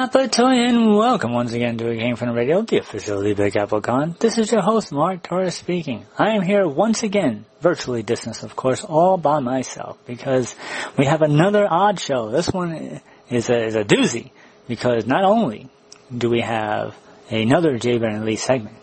And 0.00 0.94
welcome 0.94 1.32
once 1.32 1.52
again 1.52 1.76
to 1.78 1.90
A 1.90 1.96
Came 1.96 2.14
from 2.14 2.28
the 2.28 2.34
Radio, 2.34 2.62
the 2.62 2.78
official 2.78 3.20
The 3.20 3.34
Big 3.34 3.56
Apple 3.56 3.80
Con. 3.80 4.14
This 4.20 4.38
is 4.38 4.52
your 4.52 4.62
host, 4.62 4.92
Mark 4.92 5.24
Torres 5.24 5.56
speaking. 5.56 6.06
I 6.16 6.36
am 6.36 6.42
here 6.42 6.68
once 6.68 7.02
again, 7.02 7.46
virtually 7.60 8.04
distanced 8.04 8.44
of 8.44 8.54
course, 8.54 8.84
all 8.84 9.16
by 9.16 9.40
myself 9.40 9.98
because 10.06 10.54
we 10.96 11.06
have 11.06 11.20
another 11.22 11.66
odd 11.68 11.98
show. 11.98 12.30
This 12.30 12.48
one 12.48 13.00
is 13.28 13.50
a, 13.50 13.64
is 13.64 13.74
a 13.74 13.82
doozy 13.82 14.30
because 14.68 15.04
not 15.04 15.24
only 15.24 15.68
do 16.16 16.30
we 16.30 16.42
have 16.42 16.94
another 17.28 17.76
Jay 17.76 17.98
Baron 17.98 18.24
Lee 18.24 18.36
segment, 18.36 18.76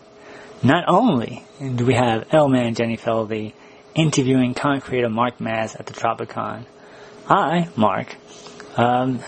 not 0.62 0.84
only 0.86 1.42
do 1.76 1.86
we 1.86 1.94
have 1.94 2.26
L-Man 2.30 2.74
Jenny 2.74 2.98
Feldy 2.98 3.54
interviewing 3.94 4.52
con 4.52 4.82
creator 4.82 5.08
Mark 5.08 5.38
Maz 5.38 5.80
at 5.80 5.86
the 5.86 5.94
Tropicon, 5.94 6.66
I, 7.26 7.70
Mark, 7.74 8.14
um, 8.76 9.20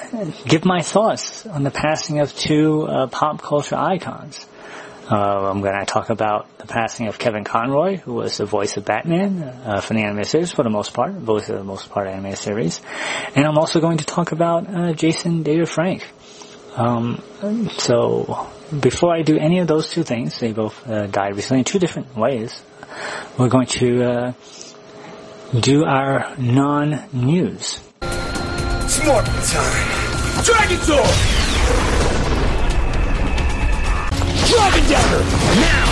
give 0.46 0.64
my 0.64 0.80
thoughts 0.80 1.46
on 1.46 1.62
the 1.62 1.70
passing 1.70 2.20
of 2.20 2.34
two 2.34 2.82
uh, 2.82 3.06
pop 3.06 3.42
culture 3.42 3.76
icons. 3.76 4.46
Uh, 5.10 5.48
I'm 5.50 5.62
going 5.62 5.78
to 5.78 5.86
talk 5.86 6.10
about 6.10 6.58
the 6.58 6.66
passing 6.66 7.08
of 7.08 7.18
Kevin 7.18 7.42
Conroy, 7.42 7.96
who 7.96 8.12
was 8.12 8.36
the 8.36 8.44
voice 8.44 8.76
of 8.76 8.84
Batman 8.84 9.42
uh, 9.42 9.80
for 9.80 9.94
the 9.94 10.00
animated 10.00 10.26
series 10.26 10.52
for 10.52 10.62
the 10.62 10.70
most 10.70 10.92
part, 10.92 11.18
both 11.18 11.48
of 11.48 11.56
the 11.56 11.64
most 11.64 11.88
part 11.88 12.08
animated 12.08 12.38
series, 12.38 12.82
and 13.34 13.46
I'm 13.46 13.56
also 13.56 13.80
going 13.80 13.98
to 13.98 14.04
talk 14.04 14.32
about 14.32 14.68
uh, 14.68 14.92
Jason 14.92 15.42
David 15.42 15.68
Frank. 15.68 16.06
Um, 16.76 17.22
so 17.78 18.50
before 18.78 19.14
I 19.14 19.22
do 19.22 19.38
any 19.38 19.60
of 19.60 19.66
those 19.66 19.88
two 19.88 20.02
things, 20.02 20.38
they 20.38 20.52
both 20.52 20.86
uh, 20.86 21.06
died 21.06 21.36
recently 21.36 21.60
in 21.60 21.64
two 21.64 21.78
different 21.78 22.14
ways. 22.14 22.62
We're 23.38 23.48
going 23.48 23.66
to 23.66 24.04
uh, 24.04 24.32
do 25.58 25.84
our 25.84 26.36
non-news. 26.36 27.87
Smart 28.88 29.26
time. 29.26 29.86
Dragonzord! 30.42 31.14
Dragon 34.48 34.88
Dagger! 34.88 35.24
Now! 35.60 35.84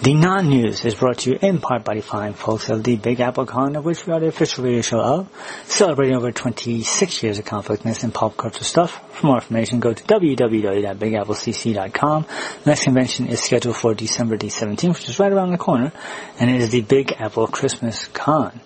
The 0.00 0.14
non-news 0.14 0.86
is 0.86 0.94
brought 0.94 1.18
to 1.18 1.32
you 1.32 1.38
in 1.42 1.60
part 1.60 1.84
by 1.84 1.96
the 1.96 2.00
fine 2.00 2.32
folks 2.32 2.70
of 2.70 2.82
the 2.82 2.96
Big 2.96 3.20
Apple 3.20 3.44
Con, 3.44 3.76
of 3.76 3.84
which 3.84 4.06
we 4.06 4.14
are 4.14 4.20
the 4.20 4.28
official 4.28 4.64
radio 4.64 4.80
show 4.80 5.02
of, 5.02 5.28
celebrating 5.66 6.16
over 6.16 6.32
26 6.32 7.22
years 7.22 7.38
of 7.38 7.44
conflictness 7.44 8.04
and 8.04 8.14
pop 8.14 8.38
culture 8.38 8.64
stuff. 8.64 9.02
For 9.18 9.26
more 9.26 9.36
information, 9.36 9.78
go 9.78 9.92
to 9.92 10.02
www.bigapplecc.com. 10.02 12.26
Next 12.64 12.84
convention 12.84 13.26
is 13.26 13.42
scheduled 13.42 13.76
for 13.76 13.92
December 13.92 14.38
the 14.38 14.46
17th, 14.46 14.94
which 14.94 15.10
is 15.10 15.18
right 15.18 15.30
around 15.30 15.50
the 15.50 15.58
corner, 15.58 15.92
and 16.40 16.48
it 16.48 16.62
is 16.62 16.70
the 16.70 16.80
Big 16.80 17.12
Apple 17.18 17.48
Christmas 17.48 18.06
Con. 18.06 18.62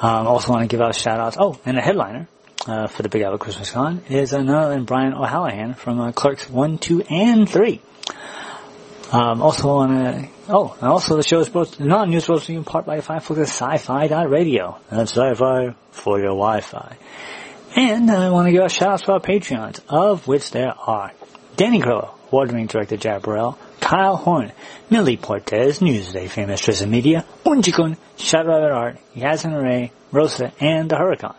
Um, 0.00 0.26
also 0.26 0.52
want 0.52 0.62
to 0.62 0.68
give 0.68 0.80
out 0.80 0.94
shout 0.94 1.20
outs. 1.20 1.36
Oh, 1.38 1.60
and 1.66 1.76
a 1.76 1.82
headliner 1.82 2.26
uh, 2.66 2.86
for 2.86 3.02
the 3.02 3.08
Big 3.08 3.22
Apple 3.22 3.38
Christmas 3.38 3.70
Con 3.70 4.02
is 4.08 4.32
uh, 4.32 4.42
none 4.42 4.70
than 4.70 4.84
Brian 4.84 5.14
O'Halloran 5.14 5.74
from 5.74 6.00
uh, 6.00 6.12
Clerks 6.12 6.48
1, 6.48 6.78
2, 6.78 7.02
and 7.02 7.48
3. 7.48 7.80
Um, 9.10 9.40
also 9.40 9.70
on 9.70 9.96
a, 9.96 10.30
oh, 10.48 10.76
and 10.80 10.88
also 10.88 11.16
the 11.16 11.22
show 11.22 11.40
is 11.40 11.48
the 11.48 11.76
non-news 11.80 12.28
you 12.28 12.58
in 12.58 12.64
part 12.64 12.84
by 12.84 13.00
Five 13.00 13.24
Focus 13.24 13.48
Sci-Fi 13.48 14.06
Radio. 14.24 14.78
That's 14.90 15.12
sci-fi 15.12 15.74
for 15.92 16.18
your 16.18 16.28
Wi-Fi. 16.28 16.96
And 17.74 18.10
I 18.10 18.30
want 18.30 18.48
to 18.48 18.52
give 18.52 18.64
a 18.64 18.68
shout 18.68 18.92
out 18.92 19.00
to 19.04 19.12
our 19.12 19.20
Patreons, 19.20 19.80
of 19.88 20.26
which 20.26 20.50
there 20.50 20.74
are 20.78 21.12
Danny 21.56 21.80
Crow, 21.80 22.10
award-winning 22.30 22.66
director 22.66 22.98
Jared 22.98 23.22
Burrell, 23.22 23.58
Kyle 23.80 24.16
Horn, 24.16 24.52
Millie 24.90 25.16
Portez, 25.16 25.80
Newsday 25.80 26.28
famous 26.28 26.60
Tristan 26.60 26.90
Media, 26.90 27.24
Unjikun, 27.44 27.96
Shadow 28.18 28.48
Rabbit 28.48 28.72
Art, 28.72 28.98
Yazan 29.14 29.62
Ray, 29.62 29.92
Rosa, 30.12 30.52
and 30.60 30.90
the 30.90 30.96
Huracan. 30.96 31.34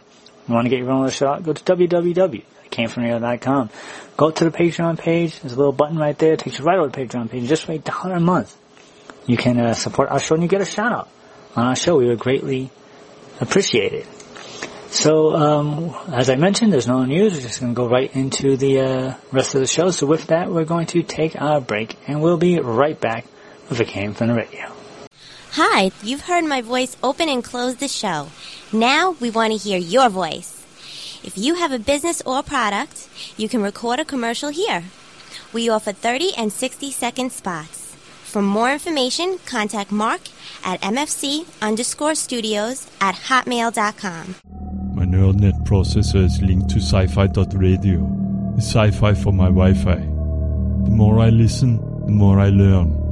You 0.49 0.55
want 0.55 0.65
to 0.65 0.69
get 0.69 0.79
your 0.79 0.89
own 0.89 1.07
shot? 1.11 1.43
Go 1.43 1.53
to 1.53 1.63
www.camefromradio.com. 1.63 3.69
Go 4.17 4.31
to 4.31 4.43
the 4.43 4.51
Patreon 4.51 4.97
page. 4.97 5.39
There's 5.39 5.53
a 5.53 5.57
little 5.57 5.71
button 5.71 5.97
right 5.97 6.17
there. 6.17 6.33
It 6.33 6.39
takes 6.39 6.57
you 6.57 6.65
right 6.65 6.79
over 6.79 6.89
to 6.89 6.99
the 6.99 7.05
Patreon 7.05 7.29
page. 7.29 7.47
Just 7.47 7.67
wait 7.67 7.87
a 7.87 7.91
dollar 7.91 8.15
a 8.15 8.19
month. 8.19 8.57
You 9.27 9.37
can 9.37 9.59
uh, 9.59 9.75
support 9.75 10.09
our 10.09 10.19
show 10.19 10.33
and 10.33 10.41
you 10.43 10.49
get 10.49 10.61
a 10.61 10.65
shout 10.65 10.91
out 10.91 11.07
on 11.55 11.67
our 11.67 11.75
show. 11.75 11.97
We 11.97 12.07
would 12.07 12.17
greatly 12.17 12.71
appreciate 13.39 13.93
it. 13.93 14.07
So, 14.89 15.35
um, 15.35 15.95
as 16.11 16.31
I 16.31 16.35
mentioned, 16.35 16.73
there's 16.73 16.87
no 16.87 17.05
news. 17.05 17.35
We're 17.35 17.41
just 17.41 17.59
going 17.59 17.75
to 17.75 17.77
go 17.77 17.87
right 17.87 18.11
into 18.15 18.57
the 18.57 18.79
uh, 18.79 19.13
rest 19.31 19.53
of 19.53 19.61
the 19.61 19.67
show. 19.67 19.91
So 19.91 20.07
with 20.07 20.25
that, 20.27 20.51
we're 20.51 20.65
going 20.65 20.87
to 20.87 21.03
take 21.03 21.39
our 21.39 21.61
break 21.61 21.95
and 22.07 22.23
we'll 22.23 22.37
be 22.37 22.59
right 22.59 22.99
back 22.99 23.27
with 23.69 23.79
a 23.79 23.85
Came 23.85 24.15
from 24.15 24.29
the 24.29 24.33
Radio. 24.33 24.78
Hi, 25.53 25.89
you've 26.03 26.21
heard 26.21 26.45
my 26.45 26.61
voice 26.61 26.95
open 27.01 27.27
and 27.27 27.43
close 27.43 27.77
the 27.77 27.87
show. 27.87 28.27
Now 28.71 29.15
we 29.19 29.31
want 29.31 29.51
to 29.51 29.57
hear 29.57 29.79
your 29.79 30.07
voice. 30.07 30.63
If 31.23 31.39
you 31.39 31.55
have 31.55 31.71
a 31.71 31.79
business 31.79 32.21
or 32.23 32.43
product, 32.43 33.09
you 33.35 33.49
can 33.49 33.63
record 33.63 33.99
a 33.99 34.05
commercial 34.05 34.49
here. 34.49 34.83
We 35.51 35.67
offer 35.67 35.91
30 35.91 36.35
and 36.37 36.53
60 36.53 36.91
second 36.91 37.31
spots. 37.31 37.95
For 38.25 38.43
more 38.43 38.71
information, 38.71 39.39
contact 39.47 39.91
Mark 39.91 40.21
at 40.63 40.81
mfc 40.81 41.47
underscore 41.63 42.13
studios 42.13 42.85
at 43.01 43.15
hotmail.com. 43.15 44.35
My 44.93 45.05
neural 45.05 45.33
net 45.33 45.55
processor 45.63 46.25
is 46.25 46.39
linked 46.43 46.69
to 46.69 46.77
sci-fi.radio. 46.77 48.53
It's 48.55 48.67
sci-fi 48.67 49.15
for 49.15 49.33
my 49.33 49.47
Wi-Fi. 49.47 49.95
The 49.95 50.91
more 50.91 51.19
I 51.19 51.29
listen, 51.29 51.77
the 52.05 52.11
more 52.11 52.39
I 52.39 52.49
learn. 52.49 53.08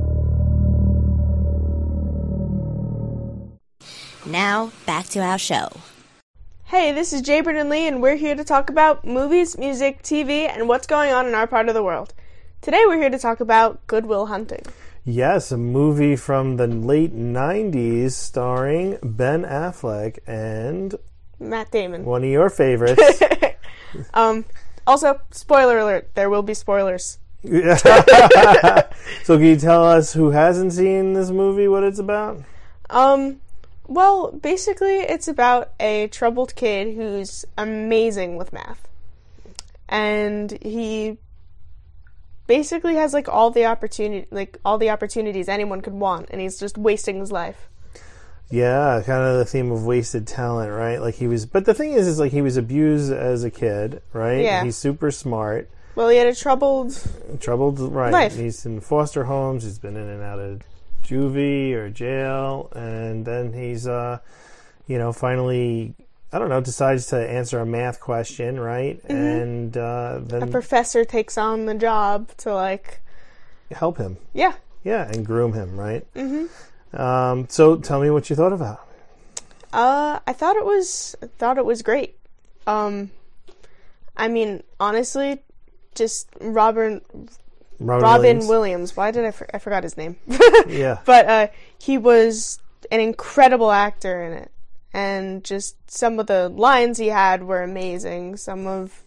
Now, 4.28 4.74
back 4.86 5.06
to 5.08 5.20
our 5.20 5.38
show. 5.38 5.70
Hey, 6.66 6.92
this 6.92 7.14
is 7.14 7.22
Jay 7.22 7.40
Brennan 7.40 7.70
Lee, 7.70 7.88
and 7.88 8.02
we're 8.02 8.18
here 8.18 8.36
to 8.36 8.44
talk 8.44 8.70
about 8.70 9.06
movies, 9.06 9.58
music, 9.58 10.04
TV, 10.04 10.50
and 10.50 10.68
what's 10.68 10.86
going 10.86 11.14
on 11.14 11.28
in 11.28 11.34
our 11.34 11.48
part 11.48 11.70
of 11.70 11.74
the 11.74 11.82
world. 11.84 12.14
Today, 12.60 12.84
we're 12.86 12.98
here 12.98 13.10
to 13.10 13.18
talk 13.18 13.40
about 13.40 13.88
Good 13.88 14.06
Will 14.06 14.26
Hunting. 14.26 14.64
Yes, 15.06 15.54
a 15.54 15.58
movie 15.58 16.18
from 16.18 16.58
the 16.58 16.68
late 16.68 17.16
90s 17.16 18.12
starring 18.12 18.98
Ben 19.02 19.44
Affleck 19.44 20.20
and 20.28 20.96
Matt 21.40 21.72
Damon. 21.72 22.04
one 22.04 22.26
of 22.26 22.30
your 22.30 22.50
favorites. 22.50 23.22
Um, 24.14 24.44
also, 24.86 25.22
spoiler 25.32 25.80
alert, 25.80 26.12
there 26.14 26.30
will 26.30 26.44
be 26.44 26.54
spoilers. 26.54 27.20
so, 27.44 27.78
can 29.38 29.44
you 29.44 29.56
tell 29.56 29.86
us 29.86 30.12
who 30.12 30.32
hasn't 30.32 30.74
seen 30.74 31.14
this 31.14 31.32
movie 31.32 31.70
what 31.70 31.84
it's 31.84 31.98
about? 31.98 32.44
Um, 32.90 33.40
well, 33.88 34.32
basically, 34.32 35.00
it's 35.00 35.28
about 35.28 35.72
a 35.80 36.08
troubled 36.08 36.56
kid 36.56 36.96
who's 36.96 37.46
amazing 37.58 38.38
with 38.38 38.54
math. 38.54 38.88
And 39.90 40.52
he 40.62 41.18
basically 42.48 42.96
has 42.96 43.14
like 43.14 43.28
all 43.28 43.52
the 43.52 43.66
opportunity 43.66 44.26
like 44.32 44.58
all 44.64 44.78
the 44.78 44.90
opportunities 44.90 45.50
anyone 45.50 45.82
could 45.82 45.94
want 45.94 46.28
and 46.32 46.40
he's 46.40 46.58
just 46.58 46.78
wasting 46.78 47.20
his 47.20 47.32
life. 47.32 47.70
Yeah, 48.50 49.02
kind 49.06 49.24
of 49.24 49.38
the 49.38 49.46
theme 49.46 49.72
of 49.72 49.86
wasted 49.86 50.26
talent, 50.26 50.72
right? 50.72 51.02
Like 51.02 51.16
he 51.16 51.28
was, 51.28 51.46
but 51.46 51.66
the 51.66 51.74
thing 51.74 51.92
is, 51.92 52.08
is 52.08 52.18
like 52.18 52.32
he 52.32 52.42
was 52.42 52.56
abused 52.56 53.12
as 53.12 53.44
a 53.44 53.52
kid, 53.52 54.02
right? 54.14 54.42
Yeah. 54.42 54.64
He's 54.64 54.78
super 54.78 55.12
smart, 55.12 55.70
Well, 55.96 56.08
he 56.08 56.18
had 56.18 56.28
a 56.28 56.36
troubled 56.36 56.98
troubled, 57.42 57.80
right? 57.80 58.14
Life. 58.14 58.36
He's 58.36 58.66
in 58.66 58.80
foster 58.80 59.26
homes. 59.26 59.64
He's 59.64 59.80
been 59.80 59.98
in 59.98 60.08
and 60.08 60.22
out 60.22 60.40
of 60.40 60.62
juvie 61.08 61.74
or 61.74 61.90
jail, 61.90 62.70
and 62.76 63.26
then 63.26 63.54
he's, 63.54 63.88
uh, 63.88 64.20
you 64.88 64.98
know, 64.98 65.14
finally, 65.14 65.94
I 66.32 66.40
don't 66.40 66.50
know, 66.50 66.62
decides 66.62 67.08
to 67.08 67.18
answer 67.18 67.60
a 67.60 67.66
math 67.66 68.00
question, 68.00 68.60
right? 68.60 69.02
And 69.06 69.76
uh, 69.78 70.22
a 70.32 70.48
professor 70.48 71.06
takes 71.06 71.38
on 71.38 71.66
the 71.66 71.76
job 71.76 72.36
to 72.38 72.54
like 72.54 73.02
help 73.72 73.98
him, 73.98 74.18
yeah. 74.34 74.54
yeah, 74.84 75.08
and 75.08 75.26
groom 75.26 75.54
him, 75.54 75.80
right? 75.80 76.06
Mm-hmm. 76.14 77.00
Um, 77.00 77.48
so, 77.50 77.78
tell 77.78 78.02
me 78.02 78.10
what 78.10 78.30
you 78.30 78.36
thought 78.36 78.54
about. 78.54 78.88
Uh, 79.74 80.20
I 80.26 80.34
thought 80.34 80.56
it 80.56 80.66
was 80.66 81.16
I 81.22 81.28
thought 81.28 81.58
it 81.58 81.66
was 81.66 81.82
great. 81.82 82.18
Um, 82.66 83.12
I 84.16 84.28
mean, 84.28 84.64
honestly, 84.80 85.44
just 85.96 86.30
Robert 86.40 87.04
Robin, 87.80 88.04
Robin 88.04 88.22
Williams. 88.24 88.48
Williams. 88.48 88.98
Why 88.98 89.12
did 89.12 89.26
I? 89.26 89.32
For- 89.32 89.50
I 89.54 89.60
forgot 89.60 89.84
his 89.84 89.98
name. 89.98 90.18
Yeah. 90.68 91.00
but 91.06 91.26
uh, 91.28 91.48
he 91.80 91.98
was 91.98 92.60
an 92.92 93.00
incredible 93.00 93.72
actor 93.72 94.24
in 94.24 94.34
it, 94.34 94.52
and 94.94 95.44
just 95.44 95.76
some 95.90 96.20
of 96.20 96.28
the 96.28 96.50
lines 96.50 96.98
he 96.98 97.08
had 97.08 97.44
were 97.44 97.62
amazing. 97.64 98.38
Some 98.38 98.68
of 98.68 99.04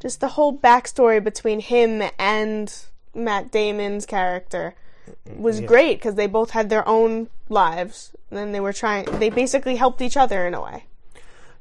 just 0.00 0.20
the 0.20 0.28
whole 0.28 0.56
backstory 0.56 1.22
between 1.22 1.60
him 1.60 2.02
and 2.18 2.74
Matt 3.14 3.50
Damon's 3.50 4.06
character 4.06 4.74
was 5.36 5.60
great 5.60 5.98
because 5.98 6.14
they 6.14 6.26
both 6.26 6.50
had 6.50 6.70
their 6.70 6.86
own 6.88 7.28
lives, 7.48 8.12
and 8.30 8.38
then 8.38 8.52
they 8.52 8.60
were 8.60 8.72
trying. 8.72 9.04
They 9.18 9.30
basically 9.30 9.76
helped 9.76 10.00
each 10.00 10.16
other 10.16 10.46
in 10.46 10.54
a 10.54 10.62
way. 10.62 10.84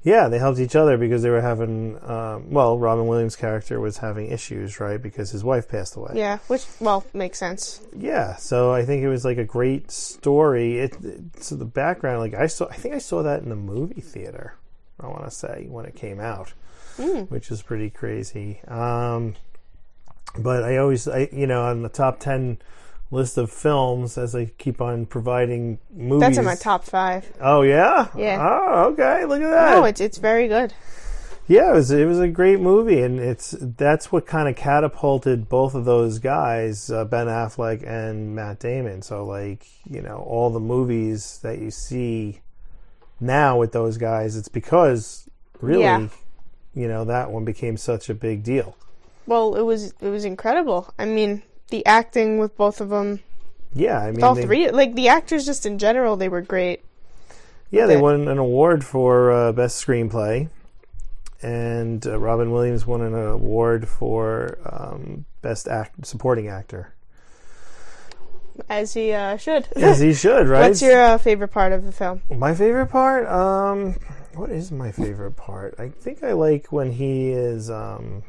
Yeah, 0.02 0.30
they 0.30 0.40
helped 0.40 0.60
each 0.60 0.78
other 0.78 0.98
because 0.98 1.24
they 1.24 1.30
were 1.30 1.42
having. 1.42 2.02
Um, 2.04 2.52
well, 2.52 2.80
Robin 2.80 3.06
Williams' 3.08 3.36
character 3.36 3.82
was 3.82 3.98
having 3.98 4.32
issues, 4.32 4.80
right? 4.80 5.02
Because 5.02 5.32
his 5.32 5.44
wife 5.44 5.68
passed 5.68 5.98
away. 5.98 6.14
Yeah, 6.16 6.38
which 6.48 6.66
well 6.80 7.06
makes 7.14 7.38
sense. 7.38 7.82
Yeah, 7.96 8.38
so 8.38 8.72
I 8.72 8.86
think 8.86 9.04
it 9.04 9.10
was 9.10 9.26
like 9.26 9.38
a 9.38 9.44
great 9.44 9.92
story. 9.92 10.80
It, 10.80 10.96
it 11.04 11.44
so 11.44 11.56
the 11.56 11.66
background, 11.66 12.20
like 12.20 12.34
I 12.34 12.48
saw, 12.48 12.68
I 12.68 12.76
think 12.76 12.96
I 12.96 13.00
saw 13.00 13.24
that 13.24 13.44
in 13.44 13.50
the 13.50 13.58
movie 13.58 14.02
theater. 14.02 14.56
I 15.02 15.08
want 15.08 15.26
to 15.26 15.32
say 15.32 15.68
when 15.70 15.86
it 15.86 15.96
came 15.96 16.20
out, 16.22 16.54
which 16.98 17.52
is 17.52 17.62
pretty 17.62 17.90
crazy. 17.90 18.62
Um, 18.68 19.36
but 20.38 20.64
I 20.64 20.78
always, 20.78 21.10
I 21.10 21.28
you 21.32 21.48
know, 21.48 21.64
on 21.64 21.82
the 21.82 21.90
top 21.90 22.20
ten 22.20 22.60
list 23.12 23.38
of 23.38 23.50
films, 23.52 24.18
as 24.18 24.36
I 24.36 24.46
keep 24.58 24.82
on 24.82 25.06
providing 25.06 25.80
movies. 25.92 26.20
That's 26.22 26.38
in 26.38 26.46
my 26.46 26.56
top 26.56 26.84
five. 26.86 27.32
Oh 27.42 27.62
yeah, 27.62 28.08
Yeah. 28.16 28.38
Oh 28.40 28.90
okay, 28.94 29.26
look 29.26 29.42
at 29.42 29.50
that. 29.50 29.72
No, 29.76 29.86
it's 29.86 30.00
it's 30.02 30.18
very 30.18 30.48
good. 30.48 30.74
Yeah, 31.48 31.72
it 31.72 31.74
was 31.74 31.90
it 31.90 32.06
was 32.08 32.20
a 32.20 32.28
great 32.28 32.60
movie, 32.60 33.02
and 33.02 33.20
it's 33.20 33.56
that's 33.60 34.12
what 34.12 34.28
kind 34.28 34.48
of 34.48 34.56
catapulted 34.56 35.50
both 35.50 35.74
of 35.74 35.84
those 35.86 36.20
guys, 36.20 36.92
uh, 36.92 37.06
Ben 37.06 37.26
Affleck 37.26 37.82
and 37.88 38.36
Matt 38.36 38.60
Damon. 38.60 39.02
So 39.02 39.26
like 39.26 39.66
you 39.90 40.02
know 40.04 40.18
all 40.18 40.52
the 40.52 40.60
movies 40.60 41.40
that 41.42 41.58
you 41.58 41.72
see 41.72 42.42
now 43.20 43.58
with 43.58 43.72
those 43.72 43.98
guys, 43.98 44.36
it's 44.36 44.48
because 44.48 45.28
really, 45.60 45.82
Yeah. 45.82 46.08
you 46.76 46.88
know 46.88 47.04
that 47.06 47.32
one 47.32 47.46
became 47.46 47.78
such 47.78 48.10
a 48.10 48.14
big 48.14 48.44
deal. 48.44 48.76
Well, 49.26 49.56
it 49.56 49.64
was 49.64 49.94
it 50.02 50.10
was 50.10 50.26
incredible. 50.26 50.94
I 51.00 51.06
mean, 51.06 51.42
the 51.70 51.86
acting 51.86 52.38
with 52.40 52.56
both 52.58 52.82
of 52.82 52.90
them, 52.90 53.22
Yeah, 53.74 54.00
I 54.00 54.12
mean 54.12 54.22
all 54.22 54.36
they, 54.36 54.44
three, 54.44 54.70
like 54.72 54.96
the 54.96 55.08
actors 55.08 55.46
just 55.46 55.66
in 55.66 55.78
general, 55.80 56.16
they 56.16 56.30
were 56.30 56.42
great. 56.42 56.82
Yeah, 57.72 57.86
they 57.86 57.96
Okay. 57.96 58.02
won 58.02 58.28
an 58.28 58.38
award 58.38 58.84
for 58.84 59.32
uh, 59.32 59.52
best 59.52 59.86
screenplay, 59.86 60.50
and 61.42 62.06
uh, 62.06 62.18
Robin 62.20 62.52
Williams 62.52 62.86
won 62.88 63.02
an 63.02 63.14
award 63.16 63.88
for 63.88 64.58
um, 64.66 65.26
best 65.42 65.68
act 65.68 66.06
supporting 66.06 66.48
actor. 66.48 66.94
As 68.70 68.94
he 68.94 69.12
uh, 69.14 69.38
should. 69.38 69.68
As 69.76 70.00
he 70.00 70.14
should, 70.14 70.48
right? 70.48 70.62
What's 70.70 70.82
your 70.82 71.00
uh, 71.02 71.18
favorite 71.18 71.50
part 71.50 71.72
of 71.72 71.86
the 71.86 71.92
film? 71.92 72.22
My 72.30 72.54
favorite 72.54 72.88
part? 72.88 73.28
Um, 73.28 73.96
what 74.34 74.50
is 74.50 74.72
my 74.72 74.92
favorite 74.92 75.36
part? 75.38 75.76
I 75.80 75.90
think 75.90 76.24
I 76.24 76.34
like 76.34 76.72
when 76.72 76.92
he 76.92 77.30
is. 77.32 77.70
Um, 77.70 78.24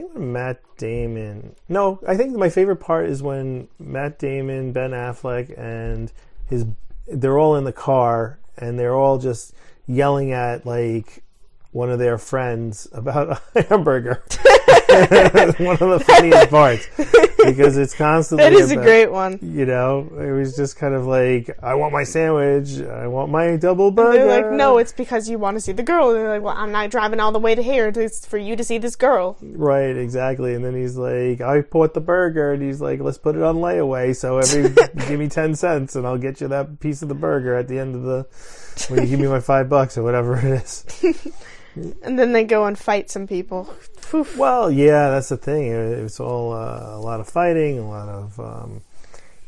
think 0.00 0.16
Matt 0.16 0.60
Damon. 0.76 1.54
No, 1.68 2.00
I 2.06 2.16
think 2.16 2.36
my 2.36 2.48
favorite 2.48 2.76
part 2.76 3.08
is 3.08 3.22
when 3.22 3.68
Matt 3.78 4.18
Damon, 4.18 4.72
Ben 4.72 4.90
Affleck, 4.90 5.56
and 5.58 6.12
his. 6.46 6.66
They're 7.06 7.38
all 7.38 7.56
in 7.56 7.64
the 7.64 7.72
car 7.72 8.38
and 8.56 8.78
they're 8.78 8.94
all 8.94 9.18
just 9.18 9.52
yelling 9.88 10.32
at 10.32 10.64
like 10.64 11.24
one 11.72 11.90
of 11.90 11.98
their 11.98 12.18
friends 12.18 12.88
about 12.92 13.40
a 13.54 13.62
hamburger. 13.68 14.22
one 14.90 15.76
of 15.76 15.88
the 15.90 16.04
funniest 16.04 16.50
parts 16.50 16.88
because 17.44 17.76
it's 17.76 17.94
constantly. 17.94 18.42
That 18.42 18.52
is 18.52 18.72
a 18.72 18.76
great 18.76 19.10
one. 19.10 19.38
you 19.40 19.64
know, 19.64 20.00
it 20.18 20.32
was 20.32 20.56
just 20.56 20.76
kind 20.76 20.94
of 20.94 21.06
like, 21.06 21.50
I 21.62 21.74
want 21.74 21.92
my 21.92 22.02
sandwich, 22.02 22.80
I 22.80 23.06
want 23.06 23.30
my 23.30 23.56
double 23.56 23.92
burger. 23.92 24.18
They're 24.18 24.42
like, 24.42 24.52
no, 24.52 24.78
it's 24.78 24.92
because 24.92 25.28
you 25.28 25.38
want 25.38 25.56
to 25.56 25.60
see 25.60 25.72
the 25.72 25.84
girl. 25.84 26.10
And 26.10 26.18
they're 26.18 26.28
like, 26.28 26.42
well, 26.42 26.56
I'm 26.56 26.72
not 26.72 26.90
driving 26.90 27.20
all 27.20 27.30
the 27.30 27.38
way 27.38 27.54
to 27.54 27.62
here. 27.62 27.92
It's 27.94 28.26
for 28.26 28.38
you 28.38 28.56
to 28.56 28.64
see 28.64 28.78
this 28.78 28.96
girl. 28.96 29.36
right, 29.40 29.96
exactly. 29.96 30.54
And 30.54 30.64
then 30.64 30.74
he's 30.74 30.96
like, 30.96 31.40
I 31.40 31.60
bought 31.60 31.94
the 31.94 32.00
burger, 32.00 32.52
and 32.52 32.62
he's 32.62 32.80
like, 32.80 33.00
let's 33.00 33.18
put 33.18 33.36
it 33.36 33.42
on 33.42 33.56
layaway. 33.56 34.14
So 34.16 34.38
every 34.38 34.70
give 35.08 35.20
me 35.20 35.28
ten 35.28 35.54
cents, 35.54 35.94
and 35.94 36.06
I'll 36.06 36.18
get 36.18 36.40
you 36.40 36.48
that 36.48 36.80
piece 36.80 37.02
of 37.02 37.08
the 37.08 37.14
burger 37.14 37.54
at 37.54 37.68
the 37.68 37.78
end 37.78 37.94
of 37.94 38.02
the 38.02 38.26
when 38.88 39.02
you 39.02 39.08
give 39.08 39.20
me 39.20 39.28
my 39.28 39.40
five 39.40 39.68
bucks 39.68 39.96
or 39.96 40.02
whatever 40.02 40.36
it 40.36 40.44
is. 40.44 40.84
And 42.02 42.18
then 42.18 42.32
they 42.32 42.44
go 42.44 42.64
and 42.66 42.78
fight 42.78 43.10
some 43.10 43.26
people. 43.26 43.64
Phew. 43.98 44.26
Well, 44.36 44.70
yeah, 44.70 45.10
that's 45.10 45.28
the 45.28 45.36
thing. 45.36 45.68
It 45.68 46.02
was 46.02 46.18
all 46.20 46.52
uh, 46.52 46.96
a 46.96 47.00
lot 47.00 47.20
of 47.20 47.28
fighting, 47.28 47.78
a 47.78 47.88
lot 47.88 48.08
of. 48.08 48.38
Um, 48.40 48.82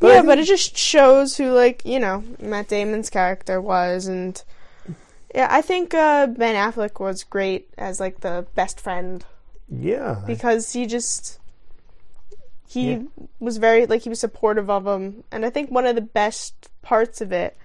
I 0.01 0.15
yeah, 0.15 0.23
but 0.23 0.39
it 0.39 0.45
just 0.47 0.77
shows 0.77 1.37
who, 1.37 1.53
like, 1.53 1.85
you 1.85 1.99
know, 2.01 2.25
Matt 2.41 2.69
Damon's 2.69 3.11
character 3.11 3.61
was. 3.61 4.07
And 4.07 4.43
yeah, 5.35 5.49
I 5.51 5.63
think 5.63 5.95
uh, 5.95 6.27
Ben 6.29 6.55
Affleck 6.55 7.01
was 7.01 7.25
great 7.25 7.69
as, 7.79 8.01
like, 8.01 8.21
the 8.21 8.47
best 8.55 8.81
friend 8.81 9.25
yeah, 9.69 10.23
because 10.27 10.73
he 10.73 10.87
just. 10.87 11.39
He 12.69 12.93
Yeah. 12.93 13.03
was 13.39 13.59
very, 13.59 13.85
like, 13.87 14.03
he 14.03 14.09
was 14.09 14.21
supportive 14.21 14.71
of 14.71 14.87
him. 14.87 15.25
And 15.31 15.45
I 15.45 15.51
think 15.51 15.71
one 15.71 15.85
of 15.87 15.95
the 15.95 16.01
best 16.01 16.71
parts 16.81 17.21
of 17.21 17.31
it 17.31 17.57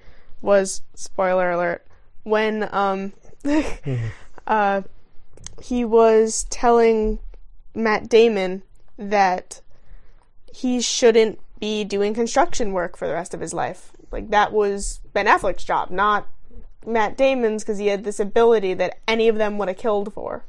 was, 0.41 0.81
spoiler 0.95 1.49
alert, 1.51 1.85
when, 2.23 2.67
um, 2.73 3.13
uh, 4.47 4.81
he 5.61 5.85
was 5.85 6.45
telling 6.49 7.19
Matt 7.75 8.09
Damon 8.09 8.63
that 8.97 9.61
he 10.53 10.81
shouldn't 10.81 11.39
be 11.59 11.83
doing 11.83 12.13
construction 12.13 12.71
work 12.73 12.97
for 12.97 13.07
the 13.07 13.13
rest 13.13 13.33
of 13.33 13.39
his 13.41 13.53
life. 13.53 13.91
Like 14.11 14.29
that 14.29 14.51
was 14.53 14.99
Ben 15.13 15.25
Affleck's 15.27 15.63
job, 15.63 15.91
not 15.91 16.27
Matt 16.85 17.17
Damon's, 17.17 17.63
because 17.63 17.77
he 17.77 17.87
had 17.87 18.03
this 18.03 18.19
ability 18.19 18.73
that 18.75 18.99
any 19.07 19.27
of 19.27 19.35
them 19.37 19.57
would 19.57 19.67
have 19.67 19.77
killed 19.77 20.13
for. 20.13 20.43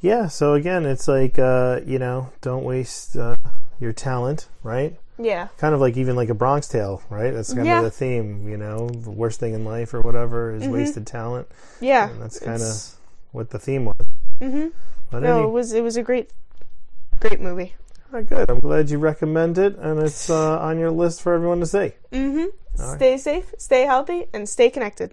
yeah. 0.00 0.26
So 0.28 0.54
again, 0.54 0.84
it's 0.84 1.06
like 1.08 1.38
uh, 1.38 1.80
you 1.86 1.98
know, 1.98 2.30
don't 2.40 2.64
waste 2.64 3.16
uh, 3.16 3.36
your 3.78 3.92
talent, 3.92 4.48
right? 4.62 4.98
Yeah, 5.20 5.48
kind 5.58 5.74
of 5.74 5.80
like 5.80 5.96
even 5.96 6.14
like 6.14 6.28
a 6.28 6.34
Bronx 6.34 6.68
Tale, 6.68 7.02
right? 7.10 7.32
That's 7.32 7.52
kind 7.52 7.66
Yeah. 7.66 7.78
of 7.78 7.84
the 7.84 7.90
theme, 7.90 8.48
you 8.48 8.56
know. 8.56 8.88
The 8.88 9.10
worst 9.10 9.40
thing 9.40 9.52
in 9.54 9.64
life 9.64 9.92
or 9.94 10.00
whatever 10.00 10.54
is 10.54 10.66
wasted 10.68 11.06
talent, 11.08 11.48
yeah. 11.80 12.10
and 12.10 12.22
that's 12.22 12.38
kind 12.38 12.62
of 12.62 12.97
what 13.32 13.50
the 13.50 13.58
theme 13.58 13.84
was. 13.86 14.06
Mhm. 14.40 14.72
But 15.10 15.22
no. 15.22 15.38
any- 15.38 15.44
It 15.48 15.50
was 15.50 15.72
it 15.72 15.82
was 15.82 15.96
a 15.96 16.02
great, 16.02 16.30
great 17.20 17.40
movie. 17.40 17.74
oh, 18.12 18.22
good. 18.22 18.50
I'm 18.50 18.60
glad 18.60 18.90
you 18.90 18.98
recommend 18.98 19.58
it, 19.58 19.76
and 19.78 19.98
it's 20.00 20.30
uh, 20.30 20.58
on 20.60 20.78
your 20.78 20.90
list 20.90 21.22
for 21.22 21.34
everyone 21.34 21.60
to 21.60 21.66
see. 21.66 21.92
Mm-hmm. 22.12 22.46
Stay 22.96 23.18
safe, 23.18 23.54
stay 23.58 23.82
healthy, 23.86 24.26
and 24.32 24.48
stay 24.48 24.70
connected. 24.70 25.12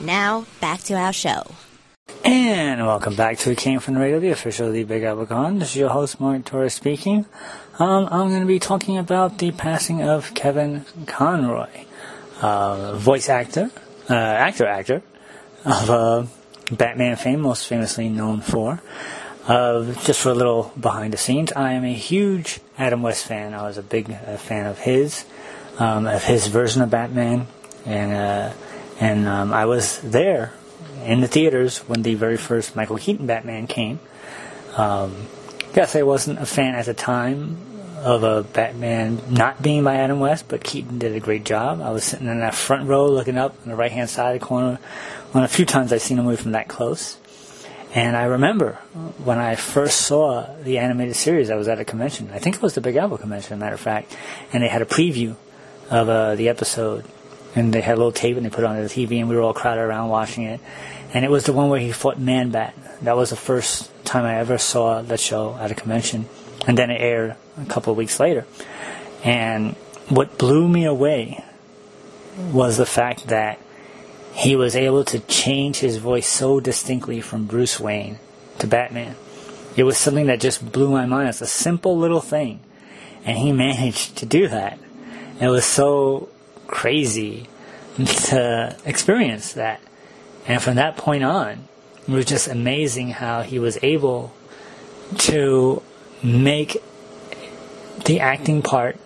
Now, 0.00 0.46
back 0.62 0.80
to 0.84 0.94
our 0.94 1.12
show. 1.12 1.44
And 2.24 2.86
welcome 2.86 3.14
back 3.14 3.36
to 3.38 3.54
Came 3.54 3.80
From 3.80 3.94
the 3.94 4.00
Radio, 4.00 4.18
the 4.18 4.30
official 4.30 4.68
of 4.68 4.72
the 4.72 4.84
Big 4.84 5.02
Apple 5.02 5.26
Con. 5.26 5.58
This 5.58 5.70
is 5.70 5.76
your 5.76 5.90
host, 5.90 6.18
Mark 6.18 6.46
Torres 6.46 6.72
speaking. 6.72 7.26
Um, 7.78 8.08
I'm 8.10 8.28
going 8.30 8.40
to 8.40 8.46
be 8.46 8.58
talking 8.58 8.96
about 8.96 9.38
the 9.38 9.52
passing 9.52 10.02
of 10.02 10.32
Kevin 10.34 10.86
Conroy, 11.06 11.68
uh, 12.40 12.96
voice 12.96 13.28
actor, 13.28 13.70
uh, 14.08 14.14
actor, 14.14 14.66
actor 14.66 15.02
of 15.66 15.90
uh, 15.90 16.26
Batman 16.70 17.16
fame, 17.16 17.40
most 17.40 17.66
famously 17.66 18.08
known 18.08 18.40
for. 18.40 18.80
Uh, 19.46 19.92
just 20.04 20.20
for 20.20 20.30
a 20.30 20.34
little 20.34 20.72
behind 20.80 21.12
the 21.12 21.18
scenes, 21.18 21.52
I 21.52 21.72
am 21.72 21.84
a 21.84 21.92
huge 21.92 22.60
Adam 22.78 23.02
West 23.02 23.26
fan. 23.26 23.52
I 23.52 23.64
was 23.64 23.76
a 23.76 23.82
big 23.82 24.10
uh, 24.10 24.38
fan 24.38 24.66
of 24.66 24.78
his, 24.78 25.26
um, 25.78 26.06
of 26.06 26.24
his 26.24 26.46
version 26.46 26.80
of 26.80 26.90
Batman, 26.90 27.46
and 27.84 28.12
uh, 28.12 28.52
and 29.00 29.26
um, 29.26 29.52
I 29.52 29.64
was 29.64 29.98
there 30.02 30.52
in 31.04 31.20
the 31.20 31.28
theaters 31.28 31.78
when 31.78 32.02
the 32.02 32.14
very 32.14 32.36
first 32.36 32.76
Michael 32.76 32.98
Keaton 32.98 33.26
Batman 33.26 33.66
came. 33.66 33.98
Um, 34.76 35.26
guess 35.72 35.96
I 35.96 36.02
wasn't 36.02 36.38
a 36.38 36.46
fan 36.46 36.74
at 36.74 36.86
the 36.86 36.94
time 36.94 37.56
of 37.98 38.22
a 38.22 38.42
Batman 38.42 39.20
not 39.30 39.62
being 39.62 39.84
by 39.84 39.96
Adam 39.96 40.20
West, 40.20 40.46
but 40.48 40.64
Keaton 40.64 40.98
did 40.98 41.14
a 41.14 41.20
great 41.20 41.44
job. 41.44 41.80
I 41.80 41.90
was 41.90 42.04
sitting 42.04 42.26
in 42.26 42.40
that 42.40 42.54
front 42.54 42.88
row 42.88 43.08
looking 43.08 43.36
up 43.36 43.54
on 43.62 43.68
the 43.68 43.76
right 43.76 43.92
hand 43.92 44.08
side 44.08 44.34
of 44.34 44.40
the 44.40 44.46
corner. 44.46 44.78
One 45.32 45.44
of 45.44 45.50
few 45.50 45.66
times 45.66 45.92
I've 45.92 46.02
seen 46.02 46.18
a 46.18 46.22
movie 46.22 46.42
from 46.42 46.52
that 46.52 46.68
close. 46.68 47.18
And 47.92 48.16
I 48.16 48.24
remember 48.24 48.74
when 49.24 49.38
I 49.38 49.56
first 49.56 50.02
saw 50.02 50.46
the 50.62 50.78
animated 50.78 51.16
series, 51.16 51.50
I 51.50 51.56
was 51.56 51.66
at 51.66 51.80
a 51.80 51.84
convention. 51.84 52.30
I 52.32 52.38
think 52.38 52.56
it 52.56 52.62
was 52.62 52.74
the 52.74 52.80
Big 52.80 52.96
Apple 52.96 53.18
convention, 53.18 53.54
a 53.54 53.56
matter 53.56 53.74
of 53.74 53.80
fact. 53.80 54.16
And 54.52 54.62
they 54.62 54.68
had 54.68 54.82
a 54.82 54.86
preview 54.86 55.36
of 55.90 56.08
uh, 56.08 56.36
the 56.36 56.48
episode. 56.48 57.04
And 57.54 57.72
they 57.72 57.80
had 57.80 57.94
a 57.94 57.96
little 57.96 58.12
tape 58.12 58.36
and 58.36 58.46
they 58.46 58.50
put 58.50 58.64
it 58.64 58.66
on 58.66 58.76
the 58.76 58.88
TV 58.88 59.18
and 59.18 59.28
we 59.28 59.36
were 59.36 59.42
all 59.42 59.54
crowded 59.54 59.80
around 59.80 60.08
watching 60.08 60.44
it. 60.44 60.60
And 61.12 61.24
it 61.24 61.30
was 61.30 61.44
the 61.44 61.52
one 61.52 61.68
where 61.68 61.80
he 61.80 61.90
fought 61.92 62.18
Man 62.18 62.50
Bat. 62.50 62.74
That 63.02 63.16
was 63.16 63.30
the 63.30 63.36
first 63.36 63.90
time 64.04 64.24
I 64.24 64.36
ever 64.36 64.58
saw 64.58 65.02
that 65.02 65.18
show 65.18 65.56
at 65.56 65.70
a 65.70 65.74
convention. 65.74 66.26
And 66.66 66.78
then 66.78 66.90
it 66.90 67.00
aired 67.00 67.36
a 67.60 67.64
couple 67.66 67.90
of 67.90 67.96
weeks 67.96 68.20
later. 68.20 68.46
And 69.24 69.74
what 70.08 70.38
blew 70.38 70.68
me 70.68 70.84
away 70.84 71.44
was 72.52 72.76
the 72.76 72.86
fact 72.86 73.28
that 73.28 73.58
he 74.32 74.54
was 74.54 74.76
able 74.76 75.04
to 75.04 75.18
change 75.20 75.78
his 75.78 75.96
voice 75.96 76.28
so 76.28 76.60
distinctly 76.60 77.20
from 77.20 77.46
Bruce 77.46 77.80
Wayne 77.80 78.18
to 78.58 78.66
Batman. 78.66 79.16
It 79.76 79.84
was 79.84 79.98
something 79.98 80.26
that 80.26 80.40
just 80.40 80.72
blew 80.72 80.90
my 80.90 81.06
mind. 81.06 81.28
It's 81.28 81.40
a 81.40 81.46
simple 81.46 81.98
little 81.98 82.20
thing. 82.20 82.60
And 83.24 83.36
he 83.36 83.52
managed 83.52 84.16
to 84.18 84.26
do 84.26 84.48
that. 84.48 84.78
It 85.40 85.48
was 85.48 85.64
so 85.64 86.28
crazy 86.70 87.48
to 87.96 88.76
experience 88.84 89.52
that. 89.54 89.80
And 90.46 90.62
from 90.62 90.76
that 90.76 90.96
point 90.96 91.24
on, 91.24 91.68
it 92.06 92.12
was 92.12 92.24
just 92.24 92.48
amazing 92.48 93.10
how 93.10 93.42
he 93.42 93.58
was 93.58 93.78
able 93.82 94.32
to 95.18 95.82
make 96.22 96.82
the 98.04 98.20
acting 98.20 98.62
part, 98.62 98.96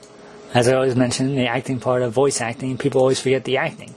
as 0.53 0.69
I 0.69 0.75
always 0.75 0.95
mention, 0.95 1.35
the 1.35 1.47
acting 1.47 1.81
part 1.81 2.03
of 2.03 2.13
voice 2.13 2.41
acting, 2.41 2.79
people 2.79 3.01
always 3.01 3.21
forget 3.21 3.45
the 3.45 3.57
acting 3.57 3.95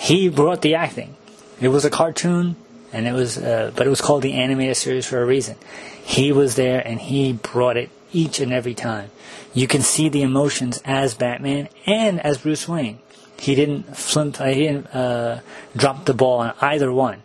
he 0.00 0.30
brought 0.30 0.62
the 0.62 0.74
acting. 0.76 1.14
It 1.60 1.68
was 1.68 1.84
a 1.84 1.90
cartoon, 1.90 2.56
and 2.90 3.06
it 3.06 3.12
was, 3.12 3.36
uh, 3.36 3.70
but 3.76 3.86
it 3.86 3.90
was 3.90 4.00
called 4.00 4.22
the 4.22 4.32
animated 4.32 4.78
series 4.78 5.04
for 5.04 5.20
a 5.20 5.26
reason. 5.26 5.56
He 6.02 6.32
was 6.32 6.56
there, 6.56 6.80
and 6.80 6.98
he 6.98 7.34
brought 7.34 7.76
it 7.76 7.90
each 8.10 8.40
and 8.40 8.50
every 8.50 8.74
time. 8.74 9.10
You 9.52 9.66
can 9.66 9.82
see 9.82 10.08
the 10.08 10.22
emotions 10.22 10.80
as 10.86 11.14
Batman 11.14 11.68
and 11.84 12.18
as 12.20 12.38
Bruce 12.38 12.66
Wayne. 12.66 12.98
He 13.40 13.54
didn't 13.54 13.96
flip, 13.96 14.38
uh, 14.38 14.44
he 14.44 14.66
didn't 14.66 14.94
uh, 14.94 15.40
drop 15.74 16.04
the 16.04 16.12
ball 16.12 16.40
on 16.40 16.54
either 16.60 16.92
one. 16.92 17.22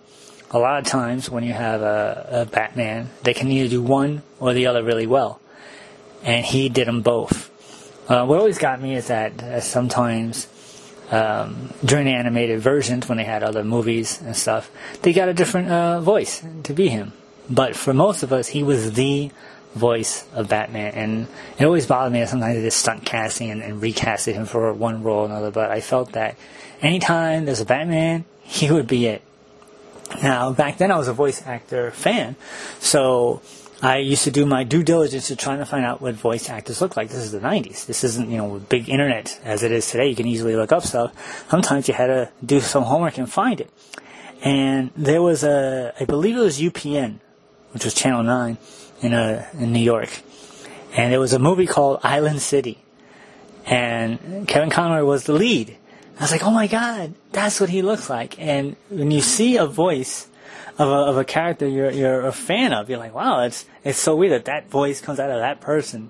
A 0.50 0.58
lot 0.58 0.80
of 0.80 0.86
times 0.86 1.30
when 1.30 1.44
you 1.44 1.52
have 1.52 1.82
a, 1.82 2.28
a 2.32 2.46
Batman, 2.46 3.10
they 3.24 3.34
can 3.34 3.52
either 3.52 3.68
do 3.68 3.82
one 3.82 4.24
or 4.40 4.54
the 4.54 4.68
other 4.68 4.82
really 4.82 5.08
well, 5.08 5.42
and 6.24 6.46
he 6.46 6.70
did 6.70 6.88
them 6.88 7.02
both. 7.02 7.52
Uh, 8.10 8.26
what 8.26 8.40
always 8.40 8.58
got 8.58 8.82
me 8.82 8.96
is 8.96 9.08
that 9.08 9.44
uh, 9.44 9.60
sometimes 9.60 10.48
um, 11.12 11.74
during 11.84 12.06
the 12.06 12.14
animated 12.14 12.62
versions 12.62 13.10
when 13.10 13.18
they 13.18 13.26
had 13.26 13.44
other 13.44 13.66
movies 13.66 14.22
and 14.22 14.38
stuff, 14.38 14.72
they 15.02 15.12
got 15.12 15.28
a 15.28 15.34
different 15.34 15.70
uh, 15.70 16.00
voice 16.00 16.46
to 16.64 16.74
be 16.74 16.88
him. 16.88 17.12
But 17.50 17.76
for 17.76 17.94
most 17.94 18.24
of 18.24 18.32
us, 18.32 18.48
he 18.48 18.64
was 18.64 18.94
the 18.94 19.32
voice 19.76 20.26
of 20.34 20.50
Batman, 20.50 20.94
and 20.94 21.28
it 21.60 21.66
always 21.66 21.86
bothered 21.86 22.14
me 22.14 22.22
that 22.22 22.30
sometimes 22.30 22.56
they 22.56 22.64
just 22.64 22.80
stunt 22.80 23.06
casting 23.06 23.52
and, 23.52 23.62
and 23.62 23.82
recasted 23.82 24.34
him 24.34 24.46
for 24.46 24.74
one 24.74 25.04
role 25.04 25.24
or 25.24 25.26
another. 25.26 25.52
But 25.52 25.70
I 25.70 25.82
felt 25.82 26.14
that 26.14 26.36
anytime 26.82 27.46
there's 27.46 27.62
a 27.62 27.66
Batman, 27.66 28.26
he 28.42 28.72
would 28.72 28.88
be 28.88 29.06
it. 29.08 29.22
Now, 30.22 30.52
back 30.52 30.78
then 30.78 30.92
I 30.92 30.98
was 30.98 31.08
a 31.08 31.14
voice 31.14 31.46
actor 31.46 31.92
fan, 31.92 32.36
so 32.80 33.42
I 33.82 33.98
used 33.98 34.24
to 34.24 34.32
do 34.32 34.46
my 34.46 34.64
due 34.64 34.84
diligence 34.84 35.28
to 35.28 35.36
trying 35.36 35.60
to 35.60 35.66
find 35.66 35.84
out 35.84 36.02
what 36.02 36.16
voice 36.16 36.50
actors 36.50 36.80
look 36.80 36.96
like. 36.96 37.10
This 37.10 37.24
is 37.24 37.32
the 37.32 37.40
90s. 37.40 37.86
This 37.86 38.04
isn't, 38.04 38.30
you 38.30 38.38
know, 38.38 38.60
big 38.70 38.88
internet 38.88 39.40
as 39.44 39.64
it 39.64 39.72
is 39.72 39.90
today. 39.90 40.08
You 40.08 40.16
can 40.16 40.28
easily 40.28 40.56
look 40.56 40.72
up 40.72 40.84
stuff. 40.84 41.46
Sometimes 41.50 41.88
you 41.88 41.94
had 41.94 42.08
to 42.08 42.30
do 42.46 42.62
some 42.62 42.84
homework 42.84 43.18
and 43.18 43.30
find 43.30 43.60
it. 43.60 43.70
And 44.44 44.92
there 44.96 45.22
was 45.22 45.44
a, 45.44 45.94
I 46.00 46.06
believe 46.06 46.38
it 46.38 46.40
was 46.40 46.60
UPN, 46.60 47.20
which 47.72 47.84
was 47.84 47.94
Channel 47.94 48.24
9 48.24 48.58
in, 49.06 49.14
uh, 49.14 49.48
in 49.54 49.72
New 49.72 49.80
York. 49.80 50.10
And 50.94 51.14
it 51.14 51.18
was 51.18 51.34
a 51.34 51.40
movie 51.40 51.68
called 51.68 52.00
Island 52.04 52.42
City. 52.42 52.78
And 53.66 54.48
Kevin 54.48 54.70
Conroy 54.70 55.04
was 55.04 55.24
the 55.24 55.34
lead. 55.34 55.78
I 56.18 56.22
was 56.22 56.32
like, 56.32 56.44
oh 56.44 56.52
my 56.52 56.68
god, 56.68 57.14
that's 57.32 57.60
what 57.60 57.70
he 57.70 57.82
looks 57.82 58.10
like. 58.10 58.40
And 58.40 58.76
when 58.90 59.12
you 59.12 59.22
see 59.22 59.58
a 59.58 59.66
voice 59.66 60.28
of 60.78 60.90
a, 60.90 60.92
of 60.92 61.18
a 61.18 61.24
character 61.24 61.68
you're 61.68 61.92
you're 61.92 62.26
a 62.26 62.32
fan 62.32 62.74
of. 62.74 62.90
You're 62.90 63.00
like, 63.00 63.14
wow, 63.14 63.44
it's 63.44 63.66
it's 63.84 64.00
so 64.00 64.16
weird 64.16 64.34
that 64.34 64.46
that 64.46 64.70
voice 64.70 65.02
comes 65.02 65.20
out 65.20 65.30
of 65.30 65.40
that 65.40 65.62
person. 65.62 66.10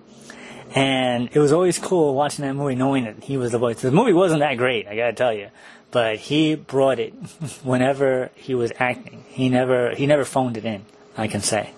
And 0.74 1.30
it 1.32 1.40
was 1.40 1.52
always 1.52 1.80
cool 1.80 2.16
watching 2.16 2.44
that 2.44 2.54
movie, 2.54 2.76
knowing 2.76 3.06
that 3.06 3.24
he 3.24 3.38
was 3.38 3.52
the 3.52 3.58
voice. 3.58 3.82
The 3.82 3.92
movie 3.92 4.14
wasn't 4.14 4.42
that 4.42 4.58
great, 4.58 4.88
I 4.88 4.96
gotta 4.96 5.14
tell 5.14 5.34
you, 5.34 5.50
but 5.92 6.18
he 6.18 6.56
brought 6.56 7.00
it 7.00 7.14
whenever 7.64 8.32
he 8.36 8.56
was 8.56 8.72
acting. 8.80 9.24
He 9.30 9.50
never 9.50 9.94
he 9.96 10.06
never 10.06 10.26
phoned 10.26 10.58
it 10.58 10.66
in. 10.66 10.86
I 11.18 11.28
can 11.28 11.42
say. 11.42 11.72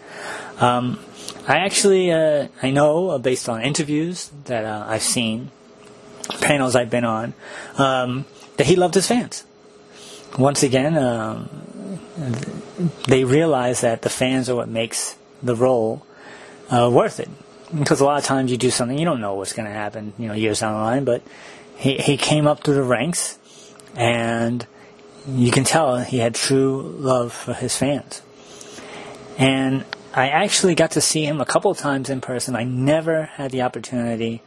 Um, 0.59 0.99
I 1.47 1.59
actually 1.59 2.11
uh, 2.11 2.47
I 2.61 2.71
know 2.71 3.09
uh, 3.09 3.17
based 3.17 3.47
on 3.47 3.61
interviews 3.61 4.31
that 4.45 4.65
uh, 4.65 4.85
I've 4.87 5.01
seen, 5.01 5.51
panels 6.41 6.75
I've 6.75 6.89
been 6.89 7.05
on, 7.05 7.33
um, 7.77 8.25
that 8.57 8.67
he 8.67 8.75
loved 8.75 8.95
his 8.95 9.07
fans. 9.07 9.45
Once 10.37 10.61
again, 10.61 10.97
um, 10.97 11.49
they 13.07 13.23
realize 13.23 13.81
that 13.81 14.01
the 14.01 14.09
fans 14.09 14.49
are 14.49 14.55
what 14.55 14.67
makes 14.67 15.15
the 15.41 15.55
role 15.55 16.05
uh, 16.69 16.89
worth 16.91 17.19
it. 17.19 17.29
Because 17.77 18.01
a 18.01 18.05
lot 18.05 18.17
of 18.17 18.25
times 18.25 18.49
you 18.51 18.57
do 18.57 18.69
something 18.69 18.97
you 18.97 19.05
don't 19.05 19.19
know 19.19 19.35
what's 19.35 19.53
going 19.53 19.67
to 19.67 19.73
happen, 19.73 20.13
you 20.17 20.27
know, 20.27 20.33
years 20.33 20.61
down 20.61 20.73
the 20.73 20.79
line. 20.79 21.03
But 21.03 21.21
he 21.75 21.97
he 21.97 22.17
came 22.17 22.47
up 22.47 22.63
through 22.63 22.75
the 22.75 22.83
ranks, 22.83 23.37
and 23.95 24.65
you 25.27 25.51
can 25.51 25.63
tell 25.63 25.97
he 25.97 26.17
had 26.17 26.35
true 26.35 26.81
love 26.97 27.33
for 27.33 27.53
his 27.53 27.75
fans. 27.75 28.21
And 29.37 29.85
I 30.13 30.29
actually 30.29 30.75
got 30.75 30.91
to 30.91 31.01
see 31.01 31.25
him 31.25 31.41
a 31.41 31.45
couple 31.45 31.73
times 31.75 32.09
in 32.09 32.21
person. 32.21 32.55
I 32.55 32.63
never 32.63 33.25
had 33.25 33.51
the 33.51 33.61
opportunity 33.61 34.41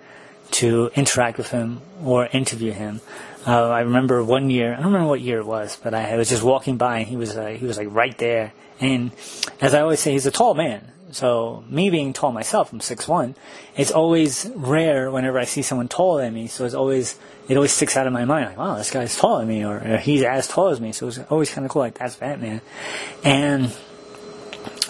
to 0.52 0.90
interact 0.94 1.38
with 1.38 1.50
him 1.50 1.80
or 2.02 2.26
interview 2.26 2.72
him. 2.72 3.00
Uh, 3.46 3.68
I 3.68 3.80
remember 3.80 4.22
one 4.22 4.50
year, 4.50 4.72
I 4.72 4.76
don't 4.76 4.86
remember 4.86 5.08
what 5.08 5.20
year 5.20 5.38
it 5.38 5.46
was, 5.46 5.78
but 5.82 5.94
I 5.94 6.16
was 6.16 6.28
just 6.28 6.42
walking 6.42 6.76
by 6.76 6.98
and 6.98 7.06
he 7.06 7.16
was 7.16 7.36
uh, 7.36 7.46
he 7.46 7.64
was 7.64 7.78
like 7.78 7.88
right 7.90 8.16
there. 8.18 8.52
And 8.80 9.12
as 9.60 9.74
I 9.74 9.80
always 9.80 10.00
say, 10.00 10.12
he's 10.12 10.26
a 10.26 10.30
tall 10.30 10.54
man. 10.54 10.90
So 11.12 11.64
me 11.68 11.90
being 11.90 12.12
tall 12.12 12.32
myself, 12.32 12.72
I'm 12.72 12.80
six 12.80 13.08
one. 13.08 13.34
It's 13.76 13.90
always 13.90 14.50
rare 14.54 15.10
whenever 15.10 15.38
I 15.38 15.44
see 15.44 15.62
someone 15.62 15.88
taller 15.88 16.22
than 16.22 16.34
me. 16.34 16.48
So 16.48 16.64
it's 16.64 16.74
always 16.74 17.18
it 17.48 17.56
always 17.56 17.72
sticks 17.72 17.96
out 17.96 18.06
of 18.06 18.12
my 18.12 18.24
mind 18.24 18.46
like, 18.46 18.58
wow, 18.58 18.76
this 18.76 18.90
guy's 18.90 19.16
taller 19.16 19.40
than 19.40 19.48
me, 19.48 19.64
or, 19.64 19.76
or 19.76 19.96
he's 19.96 20.22
as 20.22 20.46
tall 20.46 20.68
as 20.68 20.80
me. 20.80 20.92
So 20.92 21.08
it's 21.08 21.18
always 21.30 21.50
kind 21.50 21.64
of 21.64 21.70
cool. 21.70 21.82
Like 21.82 21.98
that's 21.98 22.16
Batman. 22.16 22.60
And 23.24 23.74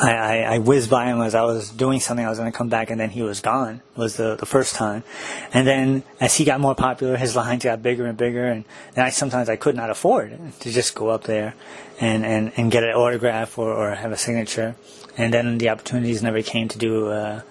I, 0.01 0.15
I, 0.15 0.37
I 0.55 0.59
whizzed 0.59 0.89
by 0.89 1.07
him 1.07 1.21
as 1.21 1.35
I 1.35 1.43
was 1.43 1.69
doing 1.69 2.01
something. 2.01 2.25
I 2.25 2.31
was 2.31 2.39
going 2.39 2.51
to 2.51 2.57
come 2.57 2.71
back, 2.71 2.91
and 2.91 2.99
then 2.99 3.11
he 3.11 3.21
was 3.21 3.41
gone. 3.41 3.83
Was 3.97 4.17
the 4.17 4.37
the 4.37 4.47
first 4.47 4.75
time, 4.75 5.05
and 5.53 5.67
then 5.67 6.03
as 6.21 6.35
he 6.35 6.45
got 6.45 6.59
more 6.59 6.75
popular, 6.75 7.17
his 7.17 7.37
lines 7.37 7.65
got 7.65 7.83
bigger 7.83 8.07
and 8.07 8.17
bigger, 8.17 8.47
and 8.47 8.65
then 8.95 9.05
I 9.05 9.11
sometimes 9.11 9.51
I 9.51 9.57
could 9.57 9.77
not 9.77 9.91
afford 9.91 10.39
to 10.61 10.71
just 10.71 10.95
go 10.95 11.11
up 11.11 11.25
there 11.25 11.55
and 12.01 12.25
and, 12.25 12.53
and 12.57 12.71
get 12.71 12.83
an 12.83 12.95
autograph 12.95 13.59
or, 13.59 13.75
or 13.75 13.95
have 13.95 14.11
a 14.11 14.17
signature, 14.17 14.75
and 15.19 15.35
then 15.35 15.59
the 15.59 15.69
opportunities 15.69 16.23
never 16.23 16.41
came 16.43 16.69
to 16.69 16.79
do 16.79 17.09
uh, 17.09 17.43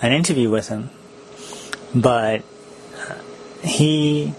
an 0.00 0.12
interview 0.12 0.48
with 0.48 0.68
him, 0.68 0.88
but 1.94 2.42
uh, 2.96 3.14
he 3.62 4.32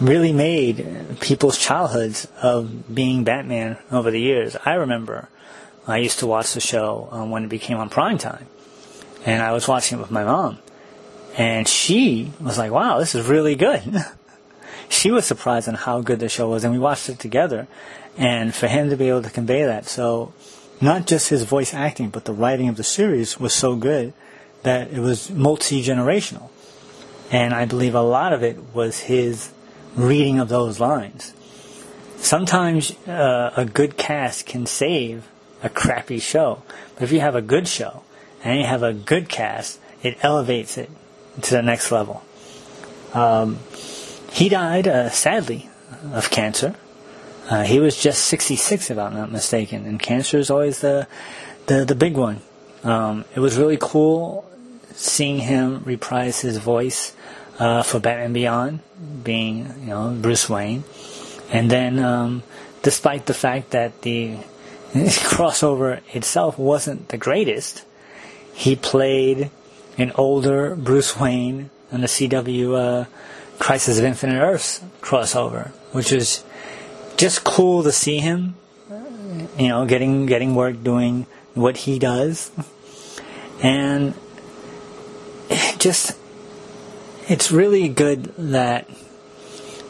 really 0.00 0.32
made 0.32 1.18
people's 1.20 1.58
childhoods 1.58 2.26
of 2.42 2.94
being 2.94 3.24
Batman 3.24 3.78
over 3.90 4.10
the 4.10 4.20
years. 4.20 4.56
I 4.64 4.74
remember 4.74 5.28
I 5.86 5.98
used 5.98 6.18
to 6.20 6.26
watch 6.26 6.52
the 6.52 6.60
show 6.60 7.08
um, 7.12 7.30
when 7.30 7.44
it 7.44 7.48
became 7.48 7.78
on 7.78 7.88
prime 7.88 8.18
time, 8.18 8.46
and 9.24 9.42
I 9.42 9.52
was 9.52 9.68
watching 9.68 9.98
it 9.98 10.00
with 10.00 10.10
my 10.10 10.24
mom, 10.24 10.58
and 11.36 11.68
she 11.68 12.32
was 12.40 12.58
like, 12.58 12.72
"Wow, 12.72 12.98
this 12.98 13.14
is 13.14 13.26
really 13.26 13.54
good." 13.54 13.82
she 14.88 15.10
was 15.10 15.24
surprised 15.26 15.68
on 15.68 15.74
how 15.74 16.00
good 16.00 16.20
the 16.20 16.28
show 16.28 16.48
was, 16.48 16.64
and 16.64 16.72
we 16.72 16.78
watched 16.78 17.08
it 17.08 17.18
together. 17.18 17.66
And 18.18 18.54
for 18.54 18.66
him 18.66 18.88
to 18.90 18.96
be 18.96 19.08
able 19.08 19.22
to 19.22 19.30
convey 19.30 19.64
that, 19.64 19.86
so 19.86 20.32
not 20.80 21.06
just 21.06 21.28
his 21.28 21.42
voice 21.42 21.74
acting, 21.74 22.10
but 22.10 22.24
the 22.24 22.32
writing 22.32 22.68
of 22.68 22.76
the 22.76 22.84
series 22.84 23.38
was 23.38 23.52
so 23.52 23.76
good 23.76 24.12
that 24.62 24.90
it 24.90 25.00
was 25.00 25.30
multi 25.30 25.82
generational. 25.82 26.48
And 27.30 27.52
I 27.52 27.64
believe 27.64 27.94
a 27.94 28.02
lot 28.02 28.32
of 28.32 28.42
it 28.42 28.74
was 28.74 29.00
his 29.00 29.52
reading 29.94 30.38
of 30.38 30.48
those 30.48 30.80
lines. 30.80 31.32
Sometimes 32.16 32.92
uh, 33.06 33.52
a 33.56 33.64
good 33.64 33.96
cast 33.96 34.46
can 34.46 34.66
save 34.66 35.28
a 35.62 35.68
crappy 35.68 36.18
show. 36.18 36.62
But 36.94 37.04
if 37.04 37.12
you 37.12 37.20
have 37.20 37.34
a 37.34 37.42
good 37.42 37.68
show 37.68 38.02
and 38.42 38.58
you 38.58 38.66
have 38.66 38.82
a 38.82 38.92
good 38.92 39.28
cast, 39.28 39.80
it 40.02 40.18
elevates 40.22 40.78
it 40.78 40.90
to 41.42 41.50
the 41.50 41.62
next 41.62 41.90
level. 41.90 42.22
Um, 43.14 43.58
he 44.30 44.48
died, 44.48 44.86
uh, 44.86 45.10
sadly, 45.10 45.68
of 46.12 46.30
cancer. 46.30 46.74
Uh, 47.48 47.62
he 47.62 47.78
was 47.78 47.96
just 47.96 48.24
66, 48.24 48.90
if 48.90 48.98
I'm 48.98 49.14
not 49.14 49.30
mistaken, 49.30 49.86
and 49.86 50.00
cancer 50.00 50.38
is 50.38 50.50
always 50.50 50.80
the 50.80 51.06
the, 51.66 51.84
the 51.84 51.94
big 51.94 52.16
one. 52.16 52.40
Um, 52.84 53.24
it 53.34 53.40
was 53.40 53.56
really 53.56 53.78
cool 53.80 54.48
seeing 54.92 55.38
him 55.38 55.82
reprise 55.84 56.40
his 56.40 56.58
voice 56.58 57.14
uh, 57.58 57.82
for 57.82 57.98
Batman 58.00 58.32
Beyond, 58.32 58.80
being 59.22 59.66
you 59.80 59.86
know 59.86 60.16
Bruce 60.20 60.48
Wayne, 60.48 60.84
and 61.50 61.70
then 61.70 61.98
um, 61.98 62.42
despite 62.82 63.26
the 63.26 63.34
fact 63.34 63.70
that 63.70 64.02
the 64.02 64.36
His 64.92 65.18
crossover 65.18 66.00
itself 66.14 66.58
wasn't 66.58 67.08
the 67.08 67.18
greatest. 67.18 67.84
He 68.54 68.76
played 68.76 69.50
an 69.98 70.12
older 70.14 70.74
Bruce 70.76 71.18
Wayne 71.18 71.70
on 71.92 72.00
the 72.00 72.06
CW 72.06 72.74
uh, 72.74 73.04
Crisis 73.58 73.98
of 73.98 74.04
Infinite 74.04 74.40
Earths 74.40 74.82
crossover, 75.00 75.70
which 75.92 76.12
was 76.12 76.44
just 77.16 77.44
cool 77.44 77.82
to 77.82 77.92
see 77.92 78.18
him. 78.18 78.54
You 79.58 79.68
know, 79.68 79.86
getting 79.86 80.26
getting 80.26 80.54
work 80.54 80.82
doing 80.82 81.26
what 81.54 81.78
he 81.78 81.98
does, 81.98 82.50
and 83.62 84.14
it 85.48 85.78
just 85.78 86.16
it's 87.28 87.50
really 87.50 87.88
good 87.88 88.34
that 88.36 88.88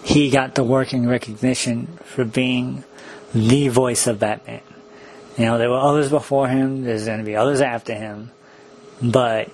he 0.04 0.30
got 0.30 0.54
the 0.54 0.62
working 0.62 1.08
recognition 1.08 1.98
for 2.04 2.24
being 2.24 2.84
the 3.34 3.68
voice 3.68 4.06
of 4.06 4.20
Batman. 4.20 4.62
You 5.37 5.45
know, 5.45 5.59
there 5.59 5.69
were 5.69 5.78
others 5.78 6.09
before 6.09 6.49
him, 6.49 6.85
there's 6.85 7.05
going 7.05 7.19
to 7.19 7.25
be 7.25 7.37
others 7.37 7.61
after 7.61 7.95
him, 7.95 8.31
but 9.02 9.50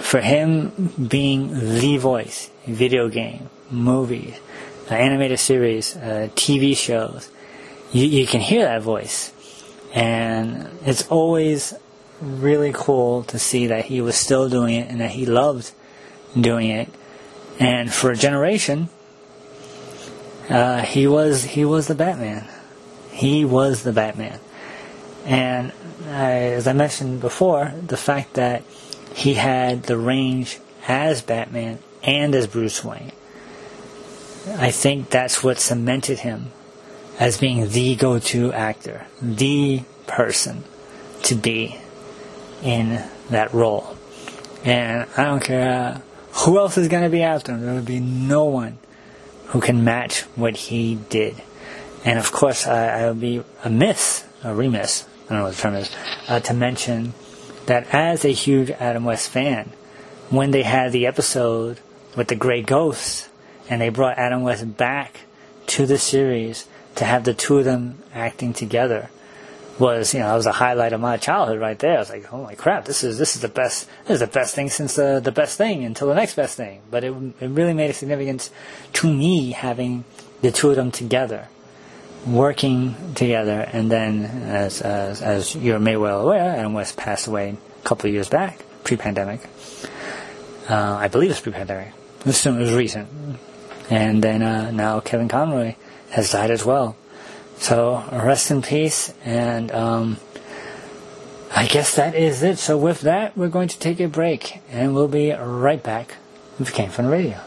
for 0.00 0.20
him 0.20 0.92
being 1.08 1.78
the 1.78 1.98
voice, 1.98 2.50
video 2.66 3.08
game, 3.08 3.50
movies, 3.70 4.34
animated 4.88 5.38
series, 5.38 5.96
uh, 5.96 6.28
TV 6.34 6.76
shows, 6.76 7.28
you, 7.92 8.06
you 8.06 8.26
can 8.26 8.40
hear 8.40 8.64
that 8.64 8.82
voice. 8.82 9.32
And 9.94 10.70
it's 10.84 11.06
always 11.08 11.74
really 12.20 12.72
cool 12.74 13.24
to 13.24 13.38
see 13.38 13.68
that 13.68 13.86
he 13.86 14.00
was 14.00 14.16
still 14.16 14.48
doing 14.48 14.74
it 14.74 14.88
and 14.88 15.00
that 15.00 15.10
he 15.10 15.26
loved 15.26 15.72
doing 16.38 16.70
it. 16.70 16.88
And 17.58 17.92
for 17.92 18.10
a 18.10 18.16
generation, 18.16 18.88
uh, 20.48 20.82
he 20.82 21.06
was 21.06 21.44
he 21.44 21.64
was 21.64 21.86
the 21.86 21.94
Batman. 21.94 22.46
He 23.10 23.44
was 23.44 23.82
the 23.82 23.92
Batman. 23.92 24.38
And 25.26 25.72
uh, 26.06 26.12
as 26.12 26.68
I 26.68 26.72
mentioned 26.72 27.20
before, 27.20 27.74
the 27.84 27.96
fact 27.96 28.34
that 28.34 28.62
he 29.12 29.34
had 29.34 29.82
the 29.82 29.98
range 29.98 30.60
as 30.86 31.20
Batman 31.20 31.80
and 32.04 32.34
as 32.34 32.46
Bruce 32.46 32.84
Wayne, 32.84 33.10
I 34.56 34.70
think 34.70 35.10
that's 35.10 35.42
what 35.42 35.58
cemented 35.58 36.20
him 36.20 36.52
as 37.18 37.38
being 37.38 37.68
the 37.68 37.96
go-to 37.96 38.52
actor, 38.52 39.06
the 39.20 39.82
person 40.06 40.62
to 41.24 41.34
be 41.34 41.80
in 42.62 43.02
that 43.30 43.52
role. 43.52 43.96
And 44.64 45.08
I 45.16 45.24
don't 45.24 45.40
care 45.40 45.96
uh, 45.96 46.00
who 46.44 46.58
else 46.58 46.78
is 46.78 46.86
going 46.86 47.02
to 47.02 47.10
be 47.10 47.22
after 47.22 47.52
him. 47.52 47.62
There 47.62 47.74
will 47.74 47.82
be 47.82 48.00
no 48.00 48.44
one 48.44 48.78
who 49.46 49.60
can 49.60 49.82
match 49.82 50.20
what 50.36 50.56
he 50.56 50.96
did. 51.08 51.42
And 52.04 52.18
of 52.18 52.30
course, 52.30 52.66
I, 52.66 53.00
I 53.00 53.08
would 53.08 53.20
be 53.20 53.42
amiss, 53.64 54.24
a 54.44 54.54
remiss, 54.54 55.04
I 55.26 55.30
don't 55.30 55.38
know 55.38 55.44
what 55.44 55.56
the 55.56 55.62
term 55.62 55.74
is, 55.74 55.90
uh, 56.28 56.40
to 56.40 56.54
mention 56.54 57.12
that 57.66 57.92
as 57.92 58.24
a 58.24 58.32
huge 58.32 58.70
Adam 58.70 59.04
West 59.04 59.28
fan, 59.28 59.72
when 60.30 60.52
they 60.52 60.62
had 60.62 60.92
the 60.92 61.06
episode 61.06 61.80
with 62.16 62.28
the 62.28 62.36
Grey 62.36 62.62
Ghosts, 62.62 63.28
and 63.68 63.80
they 63.80 63.88
brought 63.88 64.18
Adam 64.18 64.42
West 64.42 64.76
back 64.76 65.22
to 65.66 65.84
the 65.86 65.98
series 65.98 66.68
to 66.94 67.04
have 67.04 67.24
the 67.24 67.34
two 67.34 67.58
of 67.58 67.64
them 67.64 67.98
acting 68.14 68.52
together, 68.52 69.10
was 69.78 70.14
you 70.14 70.20
know 70.20 70.28
that 70.28 70.36
was 70.36 70.46
a 70.46 70.52
highlight 70.52 70.92
of 70.92 71.00
my 71.00 71.16
childhood 71.16 71.60
right 71.60 71.78
there. 71.78 71.96
I 71.96 71.98
was 71.98 72.10
like, 72.10 72.32
oh 72.32 72.42
my 72.42 72.54
crap, 72.54 72.84
this 72.84 73.04
is 73.04 73.18
this 73.18 73.36
is 73.36 73.42
the 73.42 73.48
best 73.48 73.88
this 74.04 74.14
is 74.14 74.20
the 74.20 74.26
best 74.26 74.54
thing 74.54 74.70
since 74.70 74.94
the 74.94 75.20
the 75.22 75.32
best 75.32 75.58
thing 75.58 75.84
until 75.84 76.08
the 76.08 76.14
next 76.14 76.34
best 76.34 76.56
thing. 76.56 76.80
But 76.90 77.04
it 77.04 77.12
it 77.40 77.48
really 77.48 77.74
made 77.74 77.90
a 77.90 77.94
significance 77.94 78.50
to 78.94 79.12
me 79.12 79.52
having 79.52 80.04
the 80.40 80.50
two 80.50 80.70
of 80.70 80.76
them 80.76 80.90
together, 80.90 81.48
working 82.26 83.14
together, 83.14 83.68
and 83.72 83.90
then 83.90 84.24
as 84.24 84.82
as, 84.82 85.22
as 85.22 85.54
you 85.54 85.78
may 85.78 85.96
well 85.96 86.22
aware, 86.22 86.56
Adam 86.56 86.74
West 86.74 86.96
passed 86.96 87.26
away 87.26 87.56
a 87.82 87.88
couple 87.88 88.08
of 88.08 88.14
years 88.14 88.28
back, 88.28 88.60
pre-pandemic. 88.84 89.40
Uh, 90.68 90.96
I 91.00 91.08
believe 91.08 91.30
it's 91.30 91.40
pre-pandemic. 91.40 91.92
Was, 92.24 92.44
it 92.44 92.52
was 92.52 92.72
recent, 92.72 93.08
and 93.88 94.22
then 94.22 94.42
uh, 94.42 94.70
now 94.72 95.00
Kevin 95.00 95.28
Conroy 95.28 95.76
has 96.10 96.32
died 96.32 96.50
as 96.50 96.64
well. 96.64 96.96
So 97.58 98.02
rest 98.12 98.50
in 98.50 98.62
peace, 98.62 99.14
and 99.24 99.70
um, 99.70 100.16
I 101.54 101.66
guess 101.66 101.94
that 101.96 102.14
is 102.14 102.42
it. 102.42 102.58
So 102.58 102.76
with 102.76 103.02
that, 103.02 103.36
we're 103.36 103.48
going 103.48 103.68
to 103.68 103.78
take 103.78 104.00
a 104.00 104.08
break, 104.08 104.60
and 104.70 104.94
we'll 104.94 105.08
be 105.08 105.30
right 105.32 105.82
back 105.82 106.16
with 106.58 106.74
Game 106.74 106.90
Fun 106.90 107.06
Radio. 107.06 107.40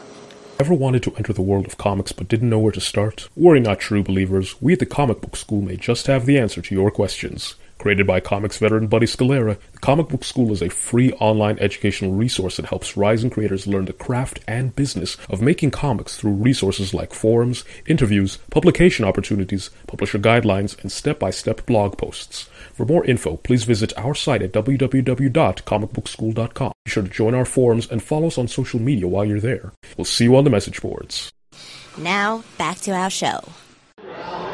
Ever 0.60 0.74
wanted 0.74 1.02
to 1.04 1.14
enter 1.16 1.32
the 1.32 1.40
world 1.40 1.64
of 1.64 1.78
comics 1.78 2.12
but 2.12 2.28
didn't 2.28 2.50
know 2.50 2.58
where 2.58 2.70
to 2.70 2.82
start? 2.82 3.30
Worry 3.34 3.60
not, 3.60 3.80
true 3.80 4.02
believers. 4.02 4.60
We 4.60 4.74
at 4.74 4.78
the 4.78 4.84
Comic 4.84 5.22
Book 5.22 5.34
School 5.34 5.62
may 5.62 5.78
just 5.78 6.06
have 6.06 6.26
the 6.26 6.38
answer 6.38 6.60
to 6.60 6.74
your 6.74 6.90
questions. 6.90 7.54
Created 7.78 8.06
by 8.06 8.20
comics 8.20 8.58
veteran 8.58 8.86
Buddy 8.86 9.06
Scalera, 9.06 9.56
the 9.72 9.78
Comic 9.78 10.08
Book 10.08 10.22
School 10.22 10.52
is 10.52 10.60
a 10.60 10.68
free 10.68 11.14
online 11.14 11.58
educational 11.60 12.12
resource 12.12 12.58
that 12.58 12.66
helps 12.66 12.94
rising 12.94 13.30
creators 13.30 13.66
learn 13.66 13.86
the 13.86 13.94
craft 13.94 14.40
and 14.46 14.76
business 14.76 15.16
of 15.30 15.40
making 15.40 15.70
comics 15.70 16.18
through 16.18 16.32
resources 16.32 16.92
like 16.92 17.14
forums, 17.14 17.64
interviews, 17.86 18.36
publication 18.50 19.06
opportunities, 19.06 19.70
publisher 19.86 20.18
guidelines, 20.18 20.78
and 20.82 20.92
step-by-step 20.92 21.64
blog 21.64 21.96
posts. 21.96 22.49
For 22.80 22.86
more 22.86 23.04
info, 23.04 23.36
please 23.36 23.64
visit 23.64 23.92
our 23.98 24.14
site 24.14 24.40
at 24.40 24.52
www.comicbookschool.com. 24.52 26.72
Be 26.86 26.90
sure 26.90 27.02
to 27.02 27.08
join 27.10 27.34
our 27.34 27.44
forums 27.44 27.86
and 27.90 28.02
follow 28.02 28.28
us 28.28 28.38
on 28.38 28.48
social 28.48 28.80
media 28.80 29.06
while 29.06 29.26
you're 29.26 29.38
there. 29.38 29.72
We'll 29.98 30.06
see 30.06 30.24
you 30.24 30.34
on 30.34 30.44
the 30.44 30.50
message 30.50 30.80
boards. 30.80 31.30
Now, 31.98 32.42
back 32.56 32.78
to 32.78 32.92
our 32.92 33.10
show. 33.10 33.40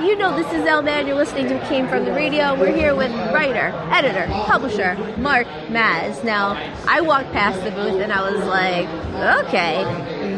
You 0.00 0.14
know 0.14 0.37
this 0.37 0.52
is 0.52 0.66
El 0.66 0.82
Man. 0.82 1.06
You're 1.06 1.16
listening 1.16 1.48
to 1.48 1.59
Came 1.68 1.88
From 1.88 2.04
the 2.04 2.12
Radio. 2.12 2.54
We're 2.54 2.76
here 2.76 2.94
with 2.94 3.11
writer, 3.32 3.72
editor, 3.90 4.26
publisher, 4.44 4.94
Mark 5.16 5.46
Maz. 5.68 6.22
Now, 6.22 6.50
I 6.87 7.00
walked 7.00 7.32
past 7.32 7.64
the 7.64 7.70
booth 7.70 8.02
and 8.02 8.12
I 8.12 8.30
was 8.30 8.44
like, 8.44 8.87
okay, 9.46 9.85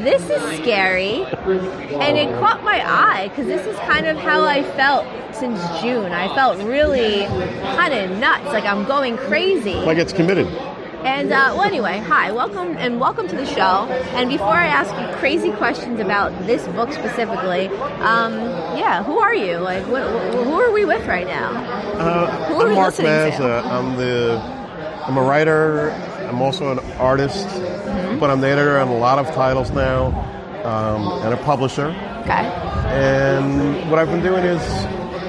this 0.05 0.23
is 0.31 0.59
scary. 0.61 1.25
And 1.25 2.17
it 2.17 2.33
caught 2.39 2.63
my 2.63 2.81
eye 2.89 3.29
because 3.29 3.47
this 3.47 3.67
is 3.67 3.77
kind 3.81 4.07
of 4.07 4.17
how 4.17 4.45
I 4.45 4.63
felt 4.63 5.05
since 5.35 5.61
June. 5.81 6.13
I 6.13 6.33
felt 6.37 6.63
really 6.63 7.27
kind 7.77 7.93
of 7.93 8.17
nuts, 8.19 8.47
like 8.47 8.65
I'm 8.65 8.85
going 8.85 9.17
crazy. 9.17 9.75
Like 9.75 9.99
it's 9.99 10.13
committed. 10.13 10.47
And 11.05 11.33
uh, 11.33 11.53
well, 11.55 11.63
anyway, 11.63 11.99
hi, 11.99 12.33
welcome 12.33 12.77
and 12.77 12.99
welcome 13.01 13.29
to 13.29 13.37
the 13.37 13.47
show. 13.47 13.87
And 14.17 14.29
before 14.29 14.49
I 14.49 14.67
ask 14.67 14.91
you 15.01 15.17
crazy 15.19 15.53
questions 15.53 16.01
about 16.01 16.33
this 16.47 16.67
book 16.69 16.93
specifically, 16.93 17.69
um, 18.01 18.35
yeah, 18.77 19.03
who 19.05 19.19
are 19.19 19.35
you? 19.35 19.59
Like, 19.59 19.87
what, 19.87 20.03
who 20.35 20.53
are 20.55 20.73
we 20.73 20.85
with 20.85 21.07
right 21.07 21.27
now? 21.27 21.51
Uh, 21.95 22.47
who 22.49 22.55
are 22.57 22.63
I'm 22.63 22.69
we 22.71 22.75
Mark 22.75 22.89
listening 22.99 23.11
Maz. 23.13 23.37
to? 23.37 23.45
Uh, 23.45 23.63
I'm 23.79 23.97
the 23.97 24.39
I'm 25.07 25.17
a 25.17 25.23
writer. 25.23 25.91
I'm 26.29 26.43
also 26.43 26.73
an 26.73 26.79
artist, 26.99 27.47
Mm-hmm. 27.49 28.19
but 28.19 28.31
I'm 28.31 28.41
the 28.43 28.49
editor 28.49 28.79
on 28.79 28.89
a 28.89 28.97
lot 28.99 29.19
of 29.19 29.27
titles 29.35 29.71
now, 29.71 30.09
um, 30.65 31.23
and 31.25 31.33
a 31.33 31.37
publisher. 31.39 31.87
Okay. 32.23 32.45
And 32.93 33.89
what 33.91 33.99
I've 33.99 34.09
been 34.09 34.23
doing 34.23 34.45
is 34.45 34.61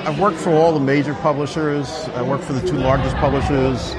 I've 0.05 0.19
worked 0.19 0.38
for 0.38 0.49
all 0.51 0.73
the 0.73 0.79
major 0.79 1.13
publishers. 1.15 1.89
I 2.15 2.21
work 2.21 2.41
for 2.41 2.51
the 2.53 2.67
two 2.67 2.77
largest 2.77 3.15
publishers 3.15 3.93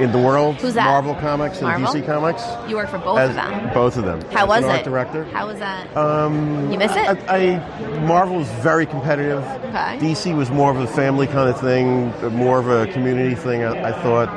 in 0.00 0.12
the 0.12 0.18
world: 0.18 0.56
Who's 0.56 0.74
that? 0.74 0.84
Marvel 0.84 1.14
Comics 1.14 1.58
and 1.58 1.68
Marvel? 1.68 1.88
DC 1.92 2.06
Comics. 2.06 2.42
You 2.68 2.76
work 2.76 2.88
for 2.88 2.98
both 2.98 3.18
of 3.20 3.34
them. 3.34 3.72
Both 3.74 3.96
of 3.96 4.04
them. 4.04 4.20
How 4.30 4.42
As 4.44 4.48
was 4.48 4.64
an 4.64 4.70
it? 4.80 4.84
Director. 4.84 5.24
How 5.24 5.46
was 5.46 5.58
that? 5.58 5.96
Um, 5.96 6.70
You 6.72 6.78
miss 6.78 6.92
it? 6.92 6.98
I, 7.28 7.56
I 7.56 7.98
Marvel 8.06 8.36
was 8.36 8.48
very 8.62 8.86
competitive. 8.86 9.42
Okay. 9.44 9.98
DC 9.98 10.36
was 10.36 10.50
more 10.50 10.70
of 10.70 10.78
a 10.78 10.86
family 10.86 11.26
kind 11.26 11.48
of 11.48 11.60
thing, 11.60 12.12
more 12.36 12.58
of 12.58 12.68
a 12.68 12.86
community 12.92 13.34
thing. 13.34 13.64
I, 13.64 13.90
I 13.90 13.92
thought, 14.02 14.28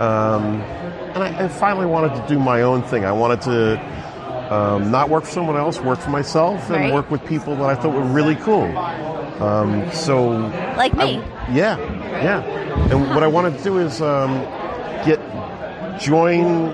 um, 0.00 0.60
and 1.14 1.22
I, 1.22 1.44
I 1.44 1.48
finally 1.48 1.86
wanted 1.86 2.14
to 2.20 2.26
do 2.28 2.38
my 2.38 2.62
own 2.62 2.82
thing. 2.82 3.04
I 3.04 3.12
wanted 3.12 3.40
to 3.42 4.54
um, 4.54 4.90
not 4.90 5.08
work 5.08 5.24
for 5.24 5.30
someone 5.30 5.56
else, 5.56 5.80
work 5.80 5.98
for 6.00 6.10
myself, 6.10 6.64
and 6.70 6.76
Right. 6.84 6.92
work 6.92 7.10
with 7.10 7.24
people 7.26 7.56
that 7.56 7.64
I 7.64 7.74
thought 7.74 7.94
were 7.94 8.02
really 8.02 8.36
cool. 8.36 8.64
Um, 9.42 9.90
so, 9.92 10.28
Like 10.76 10.94
me. 10.96 11.14
yeah, 11.52 11.76
yeah. 12.22 12.42
And 12.90 13.08
what 13.14 13.22
I 13.22 13.26
wanted 13.26 13.56
to 13.58 13.64
do 13.64 13.78
is 13.78 14.00
um, 14.02 14.30
get 15.04 15.20
join 16.00 16.72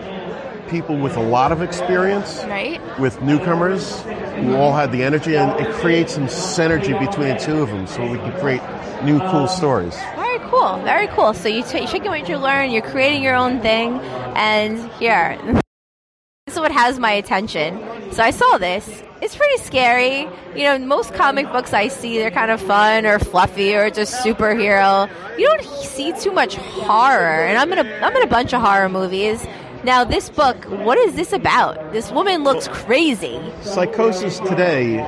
people 0.69 0.97
with 0.97 1.17
a 1.17 1.21
lot 1.23 1.51
of 1.53 1.63
experience 1.63 2.45
Right. 2.49 2.81
with 2.99 3.21
newcomers 3.23 4.01
who 4.37 4.55
all 4.57 4.73
had 4.73 4.93
the 4.93 5.03
energy 5.03 5.37
and, 5.37 5.51
it 5.61 5.73
creates 5.75 6.15
some 6.15 6.27
synergy 6.27 6.99
between 6.99 7.29
the 7.29 7.39
two 7.39 7.61
of 7.61 7.69
them 7.69 7.87
so 7.87 8.03
we 8.07 8.19
can 8.19 8.33
create 8.41 8.63
new 9.05 9.19
cool 9.31 9.49
stories. 9.49 9.97
Very 10.15 10.39
cool. 10.51 10.79
Very 10.85 11.09
cool. 11.09 11.35
So 11.35 11.49
you 11.49 11.63
t- 11.65 11.87
taking 11.87 12.11
what 12.11 12.29
you 12.29 12.37
learn, 12.39 12.71
you're 12.71 12.83
creating 12.83 13.23
your 13.23 13.35
own 13.35 13.61
thing, 13.61 13.99
and 14.37 14.91
here, 14.93 15.37
this 16.47 16.55
is 16.55 16.61
what 16.61 16.71
has 16.73 16.99
my 16.99 17.13
attention. 17.13 17.79
So 18.13 18.23
I 18.23 18.31
saw 18.31 18.57
this. 18.59 19.03
It's 19.23 19.37
pretty 19.37 19.59
scary. 19.63 20.29
You 20.57 20.65
know, 20.65 20.79
most 20.79 21.13
comic 21.13 21.47
books 21.53 21.75
I 21.75 21.89
see, 21.89 22.17
they're 22.17 22.31
kind 22.31 22.51
of 22.51 22.61
fun 22.61 23.05
or 23.05 23.19
fluffy 23.19 23.75
or 23.75 23.91
just 23.91 24.25
superhero. 24.25 25.11
You 25.39 25.47
don't 25.47 25.65
see 25.85 26.13
too 26.13 26.33
much 26.33 26.57
horror, 26.57 27.45
and 27.47 27.59
I'm 27.59 27.71
in 27.73 27.87
a 27.87 27.99
I'm 28.01 28.17
in 28.17 28.23
a 28.23 28.27
bunch 28.27 28.55
of 28.55 28.63
horror 28.63 28.89
movies. 28.89 29.47
Now, 29.85 30.05
this 30.05 30.29
book, 30.29 30.65
what 30.65 30.99
is 30.99 31.15
this 31.15 31.33
about? 31.33 31.93
This 31.93 32.11
woman 32.11 32.45
looks 32.45 32.69
crazy. 32.69 33.41
Psychosis 33.63 34.39
today 34.41 35.01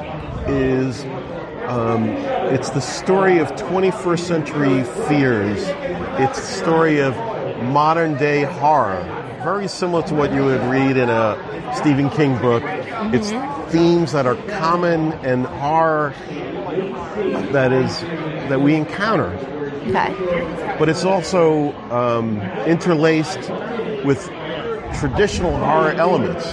is 0.47 1.05
um, 1.69 2.09
it's 2.53 2.71
the 2.71 2.81
story 2.81 3.39
of 3.39 3.49
21st 3.53 4.19
century 4.19 4.85
fears. 5.09 5.63
It's 6.19 6.39
the 6.39 6.47
story 6.47 7.01
of 7.01 7.15
modern 7.63 8.17
day 8.17 8.43
horror, 8.45 9.03
very 9.43 9.69
similar 9.69 10.03
to 10.05 10.15
what 10.15 10.33
you 10.33 10.45
would 10.45 10.63
read 10.63 10.97
in 10.97 11.09
a 11.09 11.75
Stephen 11.77 12.11
King 12.11 12.39
book. 12.39 12.63
It's 13.15 13.31
themes 13.73 14.13
that 14.13 14.27
are 14.27 14.37
common 14.59 15.13
and 15.25 15.47
horror 15.47 16.15
that 17.53 17.73
is 17.73 18.01
that 18.49 18.61
we 18.61 18.75
encounter 18.75 19.31
Okay. 19.89 20.77
but 20.79 20.89
it's 20.89 21.05
also 21.05 21.73
um, 21.91 22.41
interlaced 22.67 23.51
with 24.05 24.25
traditional 24.99 25.57
horror 25.57 25.91
elements. 25.93 26.45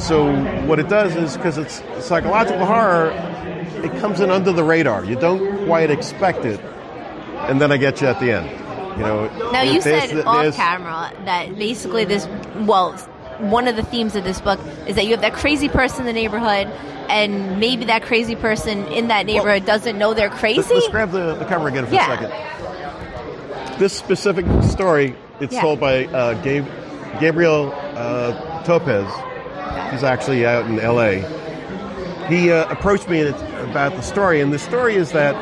So 0.00 0.32
what 0.66 0.78
it 0.78 0.88
does 0.88 1.16
is 1.16 1.36
because 1.36 1.58
it's 1.58 1.82
psychological 2.04 2.64
horror, 2.64 3.10
it 3.82 3.90
comes 4.00 4.20
in 4.20 4.30
under 4.30 4.52
the 4.52 4.62
radar. 4.62 5.04
You 5.04 5.16
don't 5.16 5.66
quite 5.66 5.90
expect 5.90 6.44
it, 6.44 6.60
and 7.48 7.60
then 7.60 7.72
I 7.72 7.76
get 7.76 8.00
you 8.00 8.06
at 8.06 8.20
the 8.20 8.30
end. 8.32 8.63
You 8.96 9.02
know. 9.02 9.50
Now 9.52 9.62
you 9.62 9.80
said 9.80 10.24
off 10.26 10.36
there's- 10.42 10.56
camera 10.56 11.12
that 11.24 11.56
basically 11.58 12.04
this 12.04 12.26
well 12.60 12.92
one 13.38 13.66
of 13.66 13.74
the 13.74 13.82
themes 13.82 14.14
of 14.14 14.22
this 14.22 14.40
book 14.40 14.60
is 14.86 14.94
that 14.94 15.04
you 15.06 15.10
have 15.10 15.20
that 15.22 15.34
crazy 15.34 15.68
person 15.68 16.00
in 16.00 16.06
the 16.06 16.12
neighborhood 16.12 16.68
and 17.08 17.58
maybe 17.58 17.84
that 17.86 18.02
crazy 18.04 18.36
person 18.36 18.86
in 18.86 19.08
that 19.08 19.26
neighborhood 19.26 19.66
doesn't 19.66 19.98
know 19.98 20.14
they're 20.14 20.30
crazy. 20.30 20.58
Let's, 20.58 20.70
let's 20.70 20.88
grab 20.88 21.10
the, 21.10 21.34
the 21.34 21.44
cover 21.44 21.66
again 21.68 21.84
for 21.86 21.94
Yeah. 21.94 22.12
a 22.12 22.16
second. 22.16 23.78
This 23.80 23.92
specific 23.92 24.46
story, 24.62 25.16
it's 25.40 25.52
Yeah. 25.52 25.60
told 25.62 25.80
by 25.80 26.04
uh, 26.06 26.34
Gabe, 26.42 26.64
Gabriel 27.18 27.72
uh, 27.96 28.62
Topez. 28.62 29.06
He's 29.92 30.04
actually 30.04 30.46
out 30.46 30.66
in 30.66 30.78
L.A. 30.78 31.20
He 32.28 32.52
uh, 32.52 32.70
approached 32.70 33.08
me 33.08 33.22
about 33.26 33.94
the 33.96 34.00
story, 34.02 34.40
and 34.40 34.52
the 34.52 34.58
story 34.58 34.94
is 34.94 35.10
that 35.12 35.34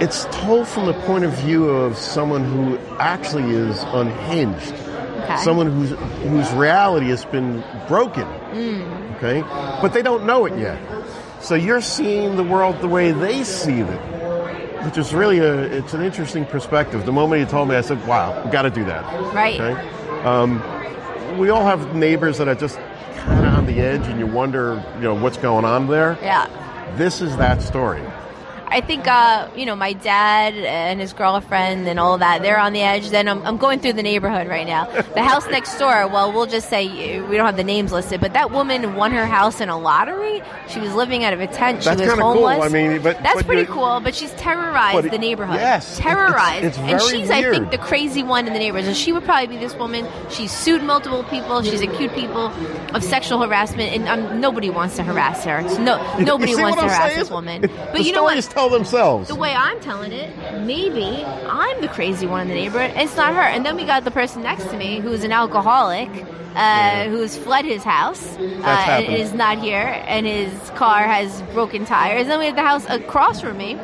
it's 0.00 0.24
told 0.30 0.66
from 0.68 0.86
the 0.86 0.92
point 0.92 1.24
of 1.24 1.32
view 1.38 1.68
of 1.68 1.96
someone 1.98 2.44
who 2.44 2.78
actually 2.98 3.50
is 3.54 3.82
unhinged, 3.88 4.72
Okay. 5.24 5.36
someone 5.38 5.66
whose 5.70 5.90
whose 6.28 6.50
reality 6.52 7.06
has 7.08 7.24
been 7.24 7.62
broken. 7.88 8.24
Mm. 8.52 9.16
Okay, 9.16 9.40
but 9.80 9.92
they 9.92 10.02
don't 10.02 10.26
know 10.26 10.44
it 10.46 10.58
yet. 10.58 10.78
So 11.40 11.54
you're 11.54 11.80
seeing 11.80 12.36
the 12.36 12.42
world 12.42 12.80
the 12.80 12.88
way 12.88 13.12
they 13.12 13.44
see 13.44 13.80
it, 13.80 14.00
which 14.84 14.98
is 14.98 15.14
really 15.14 15.38
a 15.38 15.54
it's 15.62 15.94
an 15.94 16.02
interesting 16.02 16.44
perspective. 16.44 17.06
The 17.06 17.12
moment 17.12 17.40
he 17.42 17.46
told 17.46 17.68
me, 17.68 17.76
I 17.76 17.80
said, 17.82 18.04
"Wow, 18.06 18.42
we 18.44 18.50
got 18.50 18.62
to 18.62 18.70
do 18.70 18.84
that." 18.84 19.04
Right. 19.34 19.60
Okay. 19.60 19.88
Um, 20.24 20.62
we 21.38 21.50
all 21.50 21.64
have 21.64 21.94
neighbors 21.94 22.38
that 22.38 22.48
are 22.48 22.54
just 22.54 22.78
kind 23.16 23.46
of 23.46 23.54
on 23.54 23.66
the 23.66 23.80
edge, 23.80 24.06
and 24.06 24.18
you 24.18 24.26
wonder, 24.26 24.82
you 24.96 25.02
know, 25.02 25.14
what's 25.14 25.36
going 25.38 25.64
on 25.64 25.86
there. 25.86 26.18
Yeah. 26.22 26.48
This 26.96 27.20
is 27.20 27.36
that 27.38 27.62
story. 27.62 28.02
I 28.66 28.80
think, 28.80 29.06
uh, 29.06 29.48
you 29.54 29.66
know, 29.66 29.76
my 29.76 29.92
dad 29.92 30.54
and 30.54 31.00
his 31.00 31.12
girlfriend 31.12 31.86
and 31.86 32.00
all 32.00 32.18
that, 32.18 32.42
they're 32.42 32.58
on 32.58 32.72
the 32.72 32.80
edge. 32.80 33.10
Then 33.10 33.28
I'm, 33.28 33.42
I'm 33.46 33.56
going 33.56 33.78
through 33.78 33.92
the 33.94 34.02
neighborhood 34.02 34.48
right 34.48 34.66
now. 34.66 34.86
The 35.14 35.22
house 35.22 35.46
next 35.48 35.78
door, 35.78 36.08
well, 36.08 36.32
we'll 36.32 36.46
just 36.46 36.68
say 36.68 37.20
we 37.20 37.36
don't 37.36 37.46
have 37.46 37.56
the 37.56 37.62
names 37.64 37.92
listed, 37.92 38.20
but 38.20 38.32
that 38.32 38.50
woman 38.50 38.94
won 38.96 39.12
her 39.12 39.26
house 39.26 39.60
in 39.60 39.68
a 39.68 39.78
lottery. 39.78 40.42
She 40.68 40.80
was 40.80 40.94
living 40.94 41.24
out 41.24 41.32
of 41.32 41.40
a 41.40 41.46
tent. 41.46 41.82
She 41.82 41.88
That's 41.90 42.00
was 42.00 42.08
kinda 42.10 42.22
cool. 42.22 42.34
homeless. 42.48 42.60
I 42.64 42.68
mean, 42.68 43.00
but- 43.02 43.22
That's 43.22 43.36
but 43.36 43.46
pretty 43.46 43.66
cool, 43.66 44.00
but 44.00 44.14
she's 44.14 44.32
terrorized 44.32 45.02
But 45.02 45.10
the 45.10 45.18
neighborhood. 45.18 45.56
yes, 45.56 45.98
Terrorized. 45.98 46.64
it's- 46.64 46.78
it's 46.78 47.04
and 47.04 47.12
she's, 47.20 47.30
I 47.30 47.42
think, 47.50 47.70
the 47.70 47.78
crazy 47.78 48.22
one 48.22 48.46
in 48.46 48.52
the 48.52 48.58
neighborhood. 48.58 48.86
So 48.86 48.94
she 48.94 49.12
would 49.12 49.24
probably 49.24 49.46
be 49.46 49.56
this 49.58 49.74
woman. 49.76 50.06
She's 50.30 50.50
sued 50.52 50.82
multiple 50.82 51.22
people. 51.24 51.62
She's 51.62 51.80
accused 51.80 52.14
people 52.14 52.52
of 52.94 53.02
sexual 53.04 53.40
harassment, 53.40 53.92
and 53.94 54.08
um, 54.08 54.40
nobody 54.40 54.70
wants 54.70 54.96
to 54.96 55.02
harass 55.02 55.44
her. 55.44 55.62
No, 55.78 55.96
nobody 56.18 56.54
wants 56.56 56.76
to 56.78 56.82
I'm 56.84 56.88
harass 56.88 57.08
saying? 57.08 57.18
this 57.20 57.30
woman. 57.30 57.62
the 57.62 57.68
But 57.92 58.04
you 58.04 58.12
know 58.12 58.22
what? 58.24 58.34
Tell 58.54 58.68
themselves. 58.70 59.28
the 59.28 59.34
way 59.34 59.52
I'm 59.54 59.80
telling 59.80 60.12
it, 60.12 60.30
maybe 60.62 61.24
I'm 61.24 61.80
the 61.80 61.88
crazy 61.88 62.26
one 62.26 62.42
in 62.42 62.48
the 62.48 62.54
neighborhood. 62.54 62.92
It's 62.96 63.16
not 63.16 63.34
her. 63.34 63.40
And 63.42 63.66
then 63.66 63.76
we 63.76 63.84
got 63.84 64.04
the 64.04 64.10
person 64.10 64.42
next 64.42 64.64
to 64.70 64.76
me 64.76 65.00
who's 65.00 65.24
an 65.24 65.32
alcoholic, 65.32 66.08
uh, 66.54 67.04
who's 67.08 67.36
fled 67.36 67.64
his 67.64 67.82
house 67.82 68.36
uh, 68.38 68.40
and 68.40 69.12
is 69.14 69.32
not 69.32 69.58
here, 69.58 70.02
and 70.06 70.24
his 70.26 70.52
car 70.70 71.02
has 71.02 71.42
broken 71.52 71.84
tires. 71.84 72.22
And 72.22 72.30
Then 72.30 72.38
we 72.38 72.46
have 72.46 72.56
the 72.56 72.62
house 72.62 72.86
across 72.88 73.40
from 73.40 73.58
me, 73.58 73.74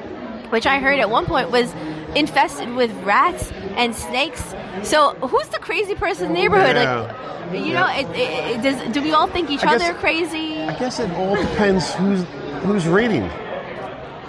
which 0.50 0.66
I 0.66 0.78
heard 0.78 0.98
at 1.00 1.10
one 1.10 1.26
point 1.26 1.50
was 1.50 1.72
infested 2.14 2.74
with 2.74 2.92
rats 3.02 3.50
and 3.76 3.94
snakes. 3.94 4.54
So 4.84 5.14
who's 5.14 5.48
the 5.48 5.58
crazy 5.58 5.94
person 5.94 6.26
in 6.26 6.32
the 6.32 6.38
neighborhood? 6.38 6.76
Like, 6.76 7.16
you 7.52 7.72
know, 7.72 7.86
it, 7.88 8.06
it, 8.16 8.58
it, 8.58 8.62
does, 8.62 8.92
do 8.92 9.02
we 9.02 9.12
all 9.12 9.26
think 9.26 9.50
each 9.50 9.64
I 9.64 9.72
guess- 9.72 9.82
other 9.82 9.98
crazy? 9.98 10.60
I 10.62 10.78
guess 10.78 11.00
it 11.00 11.10
all 11.12 11.34
depends 11.34 11.92
who's 11.94 12.22
who's 12.62 12.86
reading, 12.86 13.28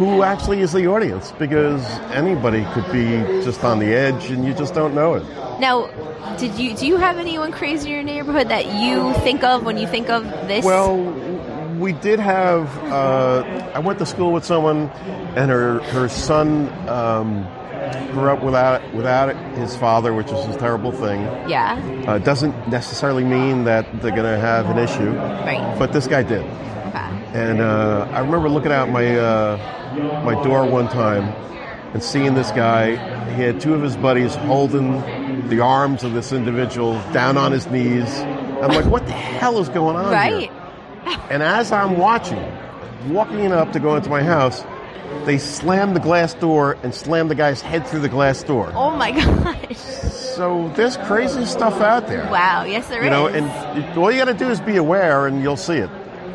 who 0.02 0.24
actually 0.24 0.62
is 0.62 0.72
the 0.74 0.88
audience, 0.88 1.32
because 1.38 1.84
anybody 2.12 2.66
could 2.74 2.92
be 2.92 3.06
just 3.44 3.64
on 3.64 3.78
the 3.78 3.94
edge 3.94 4.32
and 4.32 4.44
you 4.44 4.52
just 4.54 4.74
don't 4.74 4.96
know 4.96 5.14
it. 5.14 5.24
Now, 5.60 5.86
did 6.38 6.56
you 6.58 6.76
do 6.76 6.88
you 6.88 6.98
have 6.98 7.18
anyone 7.20 7.52
crazy 7.52 7.90
in 7.90 7.94
your 7.96 8.04
neighborhood 8.04 8.50
that 8.50 8.66
you 8.82 9.14
think 9.22 9.44
of 9.44 9.64
when 9.64 9.78
you 9.78 9.86
think 9.86 10.10
of 10.10 10.24
this? 10.48 10.66
Well, 10.66 10.98
we 11.78 11.94
did 11.94 12.20
have. 12.20 12.66
Uh, 12.86 13.72
I 13.76 13.80
went 13.80 14.00
to 14.00 14.06
school 14.08 14.34
with 14.34 14.44
someone, 14.44 14.90
and 15.38 15.52
her 15.52 15.82
her 15.94 16.10
son 16.10 16.68
um, 16.90 17.44
grew 18.14 18.30
up 18.32 18.42
without 18.44 18.82
without 18.96 19.36
his 19.56 19.76
father, 19.76 20.16
which 20.16 20.32
is 20.32 20.56
a 20.56 20.58
terrible 20.58 20.92
thing. 20.92 21.22
yeah, 21.48 21.78
Uh, 22.08 22.18
doesn't 22.18 22.56
necessarily 22.70 23.24
mean 23.24 23.66
that 23.66 23.86
they're 24.02 24.16
going 24.16 24.24
to 24.36 24.40
have 24.40 24.66
an 24.68 24.80
issue, 24.80 25.12
right. 25.46 25.76
but 25.78 25.94
this 25.94 26.08
guy 26.08 26.24
did. 26.24 26.42
Okay. 26.90 27.10
And 27.34 27.62
uh, 27.62 28.08
I 28.12 28.20
remember 28.20 28.50
looking 28.50 28.72
out 28.72 28.90
my 28.90 29.16
uh, 29.18 29.58
my 30.24 30.42
door 30.44 30.66
one 30.66 30.88
time 30.88 31.24
and 31.94 32.02
seeing 32.02 32.34
this 32.36 32.52
guy. 32.52 32.92
He 33.36 33.42
had 33.42 33.60
two 33.62 33.74
of 33.74 33.82
his 33.82 33.96
buddies 33.98 34.36
holding 34.36 35.02
the 35.50 35.60
arms 35.62 36.04
of 36.04 36.14
this 36.14 36.32
individual 36.32 36.94
down 37.14 37.38
on 37.38 37.52
his 37.52 37.68
knees. 37.68 38.20
I'm 38.20 38.70
like, 38.70 38.86
what 38.86 39.06
the 39.06 39.12
hell 39.14 39.60
is 39.60 39.70
going 39.70 39.96
on 39.96 40.12
Right. 40.12 40.50
here? 40.50 41.18
And 41.30 41.42
as 41.44 41.72
I'm 41.72 41.98
watching, 41.98 42.42
walking 43.10 43.52
up 43.52 43.74
to 43.74 43.80
go 43.80 43.96
into 43.96 44.10
my 44.10 44.22
house, 44.24 44.64
they 45.26 45.38
slammed 45.38 45.96
the 45.96 46.00
glass 46.00 46.34
door 46.36 46.78
and 46.84 46.94
slammed 46.96 47.30
the 47.32 47.36
guy's 47.36 47.62
head 47.62 47.86
through 47.88 48.00
the 48.02 48.10
glass 48.10 48.44
door. 48.44 48.72
Oh 48.76 48.96
my 48.96 49.12
gosh! 49.72 49.78
So 49.78 50.72
there's 50.76 50.98
crazy 50.98 51.46
stuff 51.46 51.82
out 51.82 52.08
there. 52.08 52.30
Wow. 52.32 52.64
Yes, 52.64 52.88
there 52.88 53.00
is. 53.02 53.06
You 53.06 53.10
know, 53.10 53.28
and 53.28 53.98
all 53.98 54.12
you 54.12 54.18
got 54.20 54.26
to 54.26 54.34
do 54.34 54.50
is 54.50 54.62
be 54.62 54.78
aware, 54.78 55.28
and 55.28 55.42
you'll 55.42 55.58
see 55.58 55.76
it. 55.78 55.90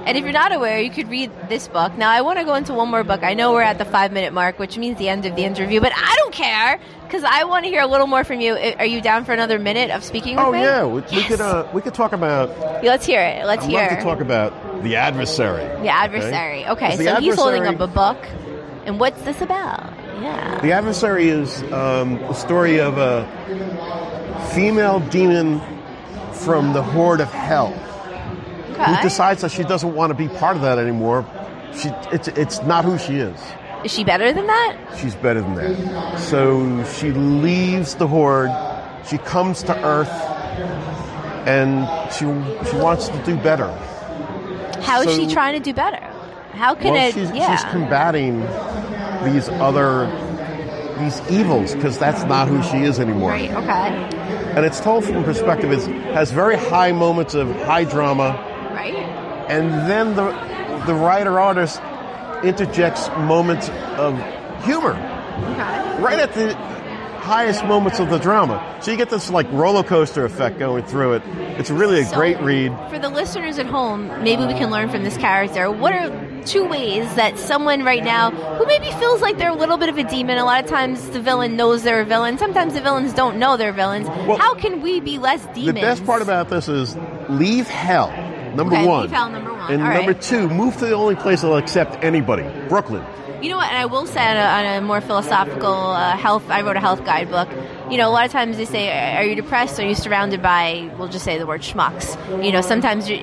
And 0.07 0.17
if 0.17 0.23
you're 0.23 0.33
not 0.33 0.53
aware, 0.53 0.81
you 0.81 0.91
could 0.91 1.09
read 1.11 1.33
this 1.49 1.67
book. 1.67 1.97
Now, 1.99 2.11
I 2.11 2.21
want 2.23 2.39
to 2.39 2.45
go 2.45 2.55
into 2.55 2.73
one 2.73 2.89
more 2.89 3.03
book. 3.03 3.25
I 3.25 3.35
know 3.35 3.53
we're 3.53 3.63
at 3.63 3.79
the 3.79 3.85
five 3.85 4.13
minute 4.13 4.33
mark, 4.33 4.59
which 4.61 4.79
means 4.79 4.99
the 4.99 5.09
end 5.09 5.27
of 5.27 5.35
the 5.35 5.43
interview, 5.45 5.81
but 5.81 5.93
I 5.95 6.15
don't 6.19 6.33
care 6.33 6.79
because 7.03 7.25
I 7.25 7.43
want 7.45 7.65
to 7.65 7.71
hear 7.71 7.83
a 7.83 7.87
little 7.89 8.07
more 8.07 8.23
from 8.23 8.41
you. 8.41 8.55
Are 8.55 8.87
you 8.87 9.01
down 9.01 9.25
for 9.25 9.33
another 9.33 9.59
minute 9.59 9.91
of 9.91 10.05
speaking 10.05 10.37
with 10.37 10.45
Oh 10.45 10.53
me? 10.53 10.61
yeah, 10.61 10.85
we, 10.87 11.01
we 11.01 11.23
could 11.25 11.41
uh, 11.41 11.67
we 11.75 11.83
could 11.83 11.95
talk 11.95 12.13
about. 12.13 12.51
Yeah, 12.85 12.91
Let's 12.91 13.05
hear 13.05 13.21
it. 13.21 13.47
Let's 13.47 13.67
hear. 13.67 13.81
I'd 13.81 13.83
hear 13.83 13.91
love 13.91 13.99
to 13.99 14.05
talk 14.05 14.21
about 14.21 14.83
the 14.85 14.95
adversary. 14.95 15.65
the 15.83 15.89
adversary. 15.89 16.65
Okay, 16.69 16.97
the 16.97 17.05
so 17.05 17.15
he's 17.17 17.35
holding 17.35 17.67
up 17.67 17.81
a 17.81 17.89
book. 17.89 18.19
And 18.87 19.01
what's 19.01 19.21
this 19.23 19.41
about? 19.43 19.93
Yeah. 20.23 20.61
The 20.61 20.71
adversary 20.71 21.29
is 21.29 21.61
um, 21.73 22.15
the 22.19 22.33
story 22.35 22.79
of 22.79 22.97
a 22.99 23.27
female 24.55 25.01
demon 25.01 25.61
from 26.33 26.73
the 26.75 26.83
horde 26.83 27.21
of 27.21 27.31
hell 27.33 27.75
who 28.79 29.03
decides 29.03 29.43
that 29.43 29.51
she 29.51 29.63
doesn't 29.63 29.95
want 29.95 30.11
to 30.11 30.15
be 30.15 30.29
part 30.29 30.57
of 30.57 30.63
that 30.63 30.79
anymore. 30.79 31.27
She, 31.75 31.89
it's, 32.13 32.29
it's 32.29 32.63
not 32.63 32.85
who 32.85 32.99
she 32.99 33.17
is. 33.17 33.41
Is 33.85 33.93
she 33.93 34.05
better 34.05 34.33
than 34.33 34.47
that? 34.47 34.99
She's 35.01 35.15
better 35.15 35.41
than 35.41 35.55
that. 35.55 36.19
So 36.19 36.85
she 36.85 37.13
leaves 37.13 37.95
the 37.95 38.07
horde. 38.09 38.51
She 39.09 39.19
comes 39.19 39.63
to 39.65 39.85
Earth, 39.85 40.11
and 41.47 41.87
she 42.13 42.25
she 42.69 42.77
wants 42.79 43.09
to 43.09 43.23
do 43.25 43.37
better. 43.37 43.71
How 44.83 45.03
is 45.03 45.15
she 45.15 45.33
trying 45.33 45.55
to 45.55 45.61
do 45.61 45.73
better? 45.73 46.05
How 46.53 46.75
can 46.75 46.95
well, 46.95 47.09
it? 47.09 47.15
she's, 47.15 47.31
yeah. 47.33 47.55
she's 47.55 47.71
combating 47.71 48.41
these 49.25 49.49
other 49.51 50.07
these 50.99 51.21
evils 51.31 51.75
because 51.75 51.99
that's 51.99 52.25
not 52.25 52.49
who 52.49 52.63
she 52.63 52.79
is 52.79 52.99
anymore. 52.99 53.31
right. 53.31 53.51
Okay. 53.51 54.17
And 54.57 54.65
it's 54.65 54.81
told 54.81 55.05
from 55.05 55.23
perspective 55.25 55.71
it 55.71 55.87
has 56.15 56.31
very 56.31 56.57
high 56.57 56.93
moments 56.93 57.35
of 57.35 57.55
high 57.63 57.85
drama, 57.85 58.33
Right. 58.77 58.95
and 59.49 59.73
then 59.91 60.15
the 60.15 60.31
the 60.87 60.95
writer 60.95 61.41
artist 61.41 61.81
interjects 62.45 63.09
moments 63.19 63.69
of 63.97 64.15
humor 64.65 64.93
Okay. 65.53 66.03
right 66.03 66.19
at 66.19 66.33
the 66.35 66.55
highest 66.55 67.65
moments 67.65 67.99
of 67.99 68.09
the 68.09 68.19
drama. 68.19 68.63
So 68.81 68.93
you 68.93 68.97
get 68.97 69.11
this 69.11 69.31
like 69.31 69.49
roller 69.51 69.83
coaster 69.83 70.25
effect 70.25 70.59
going 70.61 70.85
through 70.85 71.15
it. 71.15 71.23
It's 71.59 71.71
really 71.71 72.01
a 72.01 72.05
So- 72.05 72.15
great 72.15 72.41
read. 72.41 72.73
For 72.89 73.01
the 73.01 73.09
listeners 73.09 73.59
at 73.59 73.67
home, 73.67 74.07
maybe 74.23 74.45
we 74.47 74.55
can 74.55 74.71
learn 74.71 74.89
from 74.91 75.03
this 75.03 75.17
character. 75.17 75.69
What 75.71 75.93
are 75.93 76.09
two 76.45 76.65
ways 76.65 77.13
that 77.17 77.37
someone 77.39 77.83
right 77.83 78.05
now 78.05 78.31
who 78.31 78.65
maybe 78.67 78.93
feels 78.93 79.21
like 79.23 79.39
they're 79.39 79.51
a 79.51 79.55
little 79.57 79.77
bit 79.77 79.89
of 79.89 79.99
a 79.99 80.05
demon, 80.05 80.39
a 80.39 80.45
lot 80.45 80.63
of 80.63 80.71
times 80.71 81.09
the 81.11 81.21
villain 81.21 81.57
knows 81.57 81.83
they're 81.83 82.01
a 82.03 82.05
villain, 82.05 82.39
sometimes 82.39 82.75
the 82.75 82.81
villains 82.81 83.13
don't 83.13 83.39
know 83.39 83.57
they're 83.57 83.73
villains. 83.73 84.07
Well, 84.29 84.39
How 84.39 84.55
can 84.55 84.81
we 84.81 85.01
be 85.01 85.19
less 85.19 85.45
demons? 85.47 85.67
The 85.75 85.81
best 85.81 86.07
part 86.07 86.23
about 86.23 86.49
this 86.49 86.69
is 86.69 86.97
leave 87.29 87.67
hell. 87.67 88.13
Number 88.57 88.75
Okay, 88.77 88.87
one. 88.87 89.09
PayPal 89.09 89.31
number 89.33 89.53
one. 89.53 89.73
And 89.73 89.83
All 89.83 89.93
number 89.93 90.13
right. 90.13 90.21
two, 90.23 90.49
move 90.49 90.75
to 90.79 90.87
the 90.87 90.93
only 90.95 91.15
place 91.17 91.43
that'll 91.43 91.57
accept 91.57 92.03
anybody. 92.05 92.45
Brooklyn. 92.69 93.05
You 93.43 93.51
know 93.51 93.59
what? 93.59 93.69
And 93.69 93.77
I 93.77 93.87
will 93.87 94.07
say 94.07 94.21
on 94.27 94.37
a, 94.37 94.41
on 94.41 94.77
a 94.77 94.81
more 94.81 95.01
philosophical 95.01 95.75
uh, 95.75 96.17
health. 96.17 96.49
I 96.49 96.63
wrote 96.63 96.77
a 96.77 96.81
health 96.81 97.05
guidebook. 97.05 97.49
You 97.91 97.99
know, 97.99 98.09
a 98.09 98.11
lot 98.11 98.27
of 98.27 98.33
times 98.33 98.57
they 98.57 98.65
say, 98.65 99.17
"Are 99.17 99.23
you 99.25 99.37
depressed? 99.37 99.79
Are 99.79 99.87
you 99.87 99.95
surrounded 99.95 100.43
by?" 100.43 100.91
We'll 100.99 101.07
just 101.09 101.25
say 101.25 101.39
the 101.39 101.47
word 101.47 101.61
schmucks. 101.63 102.17
You 102.45 102.51
know, 102.51 102.61
sometimes 102.61 103.09
your, 103.09 103.19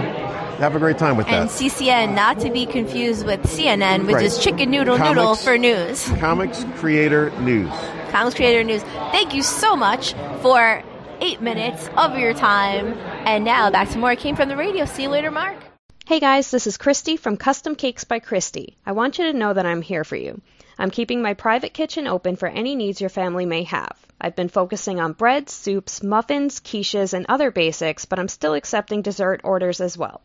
Have 0.58 0.76
a 0.76 0.78
great 0.78 0.98
time 0.98 1.16
with 1.16 1.26
And 1.28 1.48
that. 1.48 1.52
CCN, 1.54 2.14
not 2.14 2.38
to 2.40 2.50
be 2.50 2.66
confused 2.66 3.26
with 3.26 3.42
CNN, 3.44 4.06
which 4.06 4.14
Right. 4.16 4.24
is 4.26 4.38
Chicken 4.38 4.70
Noodle 4.70 4.98
Noodle 4.98 5.24
Comics- 5.34 5.44
for 5.44 5.58
news. 5.58 6.08
Comics 6.20 6.64
Creator 6.76 7.32
News. 7.40 7.70
Comics 8.10 8.36
Creator 8.36 8.62
News. 8.64 8.82
Thank 9.10 9.34
you 9.34 9.42
so 9.42 9.74
much 9.74 10.14
for 10.40 10.82
eight 11.20 11.40
minutes 11.40 11.88
of 11.96 12.16
your 12.18 12.34
time. 12.34 12.94
And 13.24 13.44
now 13.44 13.70
back 13.70 13.90
to 13.90 13.98
more. 13.98 14.12
It 14.12 14.18
came 14.20 14.36
from 14.36 14.48
the 14.48 14.56
radio. 14.56 14.84
See 14.84 15.02
you 15.04 15.08
later, 15.08 15.30
Mark. 15.30 15.56
Hey 16.04 16.20
guys, 16.20 16.50
this 16.50 16.66
is 16.66 16.76
Kristy 16.76 17.18
from 17.18 17.36
Custom 17.36 17.74
Cakes 17.74 18.04
by 18.04 18.20
Kristy. 18.20 18.74
I 18.84 18.92
want 18.92 19.18
you 19.18 19.30
to 19.32 19.32
know 19.38 19.52
that 19.54 19.64
I'm 19.66 19.82
here 19.82 20.04
for 20.04 20.16
you. 20.16 20.40
I'm 20.82 20.90
keeping 20.90 21.22
my 21.22 21.34
private 21.34 21.72
kitchen 21.74 22.08
open 22.08 22.34
for 22.34 22.48
any 22.48 22.74
needs 22.74 23.00
your 23.00 23.08
family 23.08 23.46
may 23.46 23.62
have. 23.62 23.96
I've 24.20 24.34
been 24.34 24.48
focusing 24.48 24.98
on 24.98 25.12
breads, 25.12 25.52
soups, 25.52 26.02
muffins, 26.02 26.58
quiches, 26.58 27.14
and 27.14 27.24
other 27.28 27.52
basics, 27.52 28.04
but 28.04 28.18
I'm 28.18 28.26
still 28.26 28.54
accepting 28.54 29.00
dessert 29.00 29.42
orders 29.44 29.80
as 29.80 29.96
well. 29.96 30.22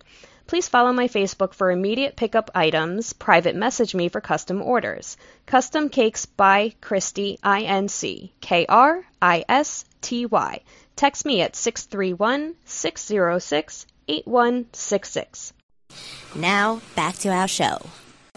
Please 0.47 0.67
follow 0.67 0.91
my 0.91 1.09
Facebook 1.09 1.53
for 1.53 1.69
immediate 1.69 2.15
pickup 2.15 2.49
items, 2.55 3.13
private 3.13 3.55
message 3.55 3.93
me 3.93 4.09
for 4.09 4.19
custom 4.19 4.63
orders. 4.63 5.15
Custom 5.45 5.89
Cakes 5.89 6.25
by 6.25 6.73
Kristy, 6.81 7.37
I-N-C, 7.43 8.33
K-R-I-S-T-Y. 8.41 9.01
Text 10.95 11.23
me 11.23 11.41
at 11.41 11.55
631 11.55 12.55
606 12.65 13.85
8166. 14.07 15.53
Now, 16.33 16.81
back 16.95 17.13
to 17.17 17.29
our 17.29 17.47
show. 17.47 17.77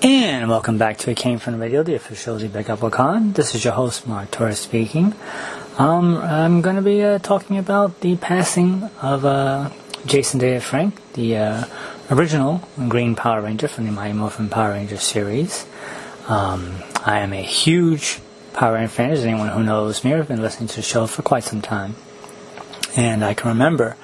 And 0.02 0.48
welcome 0.48 0.78
back 0.78 0.96
to 0.98 1.10
It 1.10 1.18
Came 1.18 1.38
From 1.38 1.52
the 1.52 1.58
Radio, 1.58 1.82
the 1.82 1.94
official 1.94 2.42
Apple 2.42 2.88
Con. 2.88 3.34
This 3.34 3.54
is 3.54 3.62
your 3.62 3.74
host, 3.74 4.06
Mark 4.06 4.30
Torres 4.30 4.58
speaking. 4.58 5.14
Um, 5.76 6.16
I'm 6.16 6.62
going 6.62 6.76
to 6.76 6.82
be 6.82 7.02
uh, 7.02 7.18
talking 7.18 7.58
about 7.58 8.00
the 8.00 8.16
passing 8.16 8.84
of 9.02 9.26
uh, 9.26 9.68
Jason 10.06 10.40
David 10.40 10.62
Frank, 10.62 11.12
the 11.12 11.36
uh, 11.36 11.64
original 12.10 12.66
Green 12.88 13.14
Power 13.14 13.42
Ranger 13.42 13.68
from 13.68 13.84
the 13.84 13.92
Mighty 13.92 14.14
Morphin 14.14 14.48
Power 14.48 14.70
Ranger 14.70 14.96
series. 14.96 15.66
Um, 16.28 16.76
I 17.04 17.18
am 17.18 17.34
a 17.34 17.42
huge 17.42 18.20
Power 18.54 18.76
Ranger 18.76 18.88
fan, 18.88 19.10
as 19.10 19.22
anyone 19.22 19.48
who 19.48 19.62
knows 19.62 20.02
me. 20.02 20.14
I've 20.14 20.28
been 20.28 20.40
listening 20.40 20.68
to 20.68 20.76
the 20.76 20.82
show 20.82 21.06
for 21.08 21.20
quite 21.20 21.44
some 21.44 21.60
time. 21.60 21.94
And 22.96 23.22
I 23.22 23.34
can 23.34 23.50
remember 23.50 23.98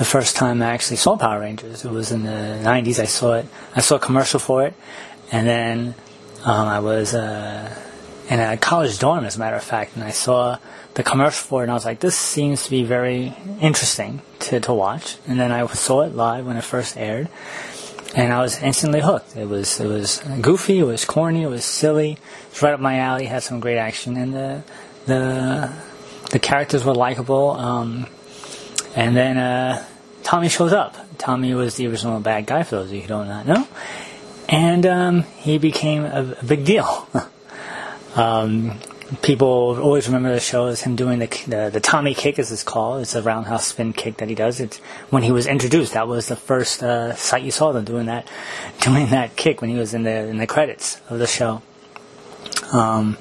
the 0.00 0.06
first 0.06 0.34
time 0.34 0.62
I 0.62 0.70
actually 0.70 0.96
saw 0.96 1.18
Power 1.18 1.40
Rangers. 1.40 1.84
It 1.84 1.90
was 1.90 2.10
in 2.10 2.22
the 2.22 2.60
90s. 2.62 2.98
I 2.98 3.04
saw 3.04 3.34
it. 3.34 3.46
I 3.76 3.82
saw 3.82 3.96
a 3.96 3.98
commercial 3.98 4.40
for 4.40 4.64
it. 4.64 4.72
And 5.32 5.46
then 5.46 5.94
um, 6.44 6.68
I 6.68 6.80
was 6.80 7.14
uh, 7.14 7.74
in 8.28 8.40
a 8.40 8.56
college 8.56 8.98
dorm, 8.98 9.24
as 9.24 9.36
a 9.36 9.38
matter 9.38 9.56
of 9.56 9.64
fact, 9.64 9.94
and 9.94 10.04
I 10.04 10.10
saw 10.10 10.58
the 10.94 11.02
commercial 11.02 11.46
for 11.46 11.60
it, 11.60 11.64
and 11.64 11.70
I 11.70 11.74
was 11.74 11.84
like, 11.84 12.00
this 12.00 12.16
seems 12.16 12.64
to 12.64 12.70
be 12.70 12.82
very 12.82 13.34
interesting 13.60 14.22
to, 14.40 14.60
to 14.60 14.72
watch. 14.72 15.16
And 15.26 15.38
then 15.38 15.52
I 15.52 15.66
saw 15.68 16.02
it 16.02 16.14
live 16.14 16.46
when 16.46 16.56
it 16.56 16.64
first 16.64 16.96
aired, 16.96 17.28
and 18.14 18.32
I 18.32 18.40
was 18.40 18.60
instantly 18.60 19.00
hooked. 19.00 19.36
It 19.36 19.48
was 19.48 19.78
it 19.78 19.86
was 19.86 20.20
goofy, 20.40 20.80
it 20.80 20.84
was 20.84 21.04
corny, 21.04 21.42
it 21.42 21.48
was 21.48 21.64
silly. 21.64 22.18
It's 22.50 22.60
right 22.62 22.74
up 22.74 22.80
my 22.80 22.98
alley. 22.98 23.26
Had 23.26 23.42
some 23.42 23.60
great 23.60 23.78
action, 23.78 24.16
and 24.16 24.34
the 24.34 24.64
the 25.06 25.72
the 26.30 26.38
characters 26.38 26.84
were 26.84 26.94
likable. 26.94 27.50
Um, 27.50 28.06
and 28.96 29.16
then 29.16 29.38
uh, 29.38 29.84
Tommy 30.24 30.48
shows 30.48 30.72
up. 30.72 30.96
Tommy 31.18 31.54
was 31.54 31.76
the 31.76 31.86
original 31.86 32.18
bad 32.20 32.46
guy, 32.46 32.64
for 32.64 32.76
those 32.76 32.86
of 32.86 32.94
you 32.94 33.02
who 33.02 33.08
don't 33.08 33.28
not 33.28 33.46
know. 33.46 33.68
And 34.50 34.84
um, 34.84 35.22
he 35.38 35.58
became 35.58 36.04
a, 36.04 36.36
big 36.44 36.64
deal. 36.64 37.08
um, 38.16 38.80
people 39.22 39.80
always 39.80 40.08
remember 40.08 40.32
the 40.32 40.40
show 40.40 40.66
as 40.66 40.82
him 40.82 40.96
doing 40.96 41.20
the, 41.20 41.26
the 41.46 41.70
the 41.72 41.80
Tommy 41.80 42.14
kick, 42.14 42.36
as 42.40 42.50
it's 42.50 42.64
called. 42.64 43.02
It's 43.02 43.14
a 43.14 43.22
roundhouse 43.22 43.66
spin 43.68 43.92
kick 43.92 44.16
that 44.16 44.28
he 44.28 44.34
does. 44.34 44.58
It's 44.58 44.78
when 45.08 45.22
he 45.22 45.30
was 45.30 45.46
introduced. 45.46 45.92
That 45.92 46.08
was 46.08 46.26
the 46.26 46.34
first 46.34 46.82
uh, 46.82 47.14
sight 47.14 47.44
you 47.44 47.52
saw 47.52 47.70
them 47.70 47.84
doing 47.84 48.06
that, 48.06 48.28
doing 48.80 49.06
that 49.10 49.36
kick 49.36 49.60
when 49.60 49.70
he 49.70 49.76
was 49.76 49.94
in 49.94 50.02
the 50.02 50.26
in 50.26 50.38
the 50.38 50.48
credits 50.48 51.00
of 51.08 51.20
the 51.20 51.28
show. 51.28 51.62
Um, 52.72 53.18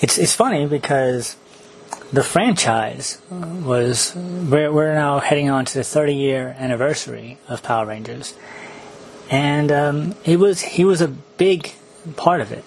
it's 0.00 0.18
it's 0.18 0.34
funny 0.34 0.66
because 0.66 1.36
the 2.12 2.24
franchise 2.24 3.20
was 3.30 4.12
we're, 4.16 4.72
we're 4.72 4.94
now 4.94 5.20
heading 5.20 5.50
on 5.50 5.66
to 5.66 5.74
the 5.74 5.84
30 5.84 6.14
year 6.14 6.56
anniversary 6.58 7.38
of 7.48 7.62
Power 7.62 7.86
Rangers, 7.86 8.34
and 9.30 9.70
um, 9.72 10.14
it 10.24 10.38
was 10.38 10.60
he 10.60 10.84
was 10.84 11.00
a 11.00 11.08
big 11.08 11.72
part 12.16 12.40
of 12.40 12.52
it. 12.52 12.64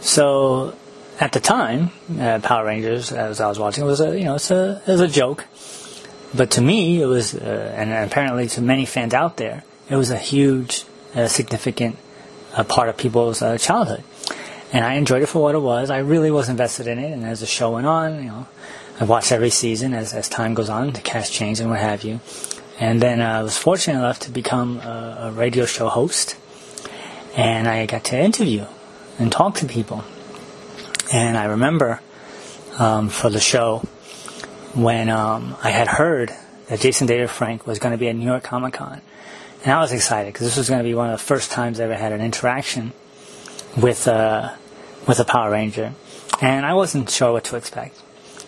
So 0.00 0.74
at 1.20 1.32
the 1.32 1.40
time, 1.40 1.90
uh, 2.18 2.38
Power 2.40 2.66
Rangers, 2.66 3.12
as 3.12 3.40
I 3.40 3.48
was 3.48 3.58
watching, 3.58 3.84
was 3.84 4.00
a 4.00 4.18
you 4.18 4.24
know 4.24 4.36
it's 4.36 4.50
a 4.50 4.82
it 4.86 4.90
was 4.90 5.00
a 5.00 5.08
joke, 5.08 5.44
but 6.34 6.50
to 6.52 6.60
me 6.60 7.02
it 7.02 7.06
was, 7.06 7.34
uh, 7.34 7.74
and 7.76 7.92
apparently 7.92 8.48
to 8.48 8.60
many 8.60 8.86
fans 8.86 9.14
out 9.14 9.36
there, 9.36 9.64
it 9.90 9.96
was 9.96 10.10
a 10.10 10.18
huge, 10.18 10.84
uh, 11.14 11.28
significant 11.28 11.96
uh, 12.54 12.64
part 12.64 12.88
of 12.88 12.96
people's 12.96 13.42
uh, 13.42 13.58
childhood 13.58 14.02
and 14.72 14.84
I 14.84 14.94
enjoyed 14.94 15.22
it 15.22 15.26
for 15.26 15.42
what 15.42 15.54
it 15.54 15.60
was. 15.60 15.90
I 15.90 15.98
really 15.98 16.30
was 16.30 16.48
invested 16.48 16.86
in 16.86 16.98
it, 16.98 17.12
and 17.12 17.24
as 17.24 17.40
the 17.40 17.46
show 17.46 17.72
went 17.72 17.86
on, 17.86 18.16
you 18.22 18.28
know, 18.28 18.46
I 19.00 19.04
watched 19.04 19.32
every 19.32 19.50
season 19.50 19.94
as, 19.94 20.12
as 20.12 20.28
time 20.28 20.54
goes 20.54 20.68
on, 20.68 20.92
the 20.92 21.00
cast 21.00 21.32
changed 21.32 21.60
and 21.60 21.70
what 21.70 21.78
have 21.78 22.02
you. 22.02 22.20
And 22.80 23.02
then 23.02 23.20
I 23.20 23.42
was 23.42 23.58
fortunate 23.58 23.98
enough 23.98 24.20
to 24.20 24.30
become 24.30 24.78
a, 24.78 25.18
a 25.22 25.32
radio 25.32 25.66
show 25.66 25.88
host, 25.88 26.36
and 27.36 27.66
I 27.66 27.86
got 27.86 28.04
to 28.04 28.18
interview 28.18 28.66
and 29.18 29.32
talk 29.32 29.56
to 29.56 29.66
people. 29.66 30.04
And 31.12 31.36
I 31.36 31.46
remember 31.46 32.00
um, 32.78 33.08
for 33.08 33.30
the 33.30 33.40
show 33.40 33.80
when 34.74 35.08
um, 35.08 35.56
I 35.62 35.70
had 35.70 35.88
heard 35.88 36.32
that 36.68 36.80
Jason 36.80 37.06
David 37.06 37.30
Frank 37.30 37.66
was 37.66 37.78
going 37.78 37.92
to 37.92 37.98
be 37.98 38.08
at 38.08 38.14
New 38.14 38.26
York 38.26 38.44
Comic 38.44 38.74
Con, 38.74 39.00
and 39.64 39.72
I 39.72 39.80
was 39.80 39.92
excited 39.92 40.32
because 40.32 40.46
this 40.46 40.56
was 40.56 40.68
going 40.68 40.78
to 40.78 40.84
be 40.84 40.94
one 40.94 41.10
of 41.10 41.18
the 41.18 41.24
first 41.24 41.50
times 41.50 41.80
I 41.80 41.84
ever 41.84 41.96
had 41.96 42.12
an 42.12 42.20
interaction 42.20 42.92
with 43.76 44.06
uh, 44.06 44.54
with 45.06 45.18
a 45.18 45.24
Power 45.24 45.50
Ranger, 45.50 45.94
and 46.40 46.64
I 46.64 46.74
wasn't 46.74 47.10
sure 47.10 47.32
what 47.32 47.44
to 47.44 47.56
expect. 47.56 48.00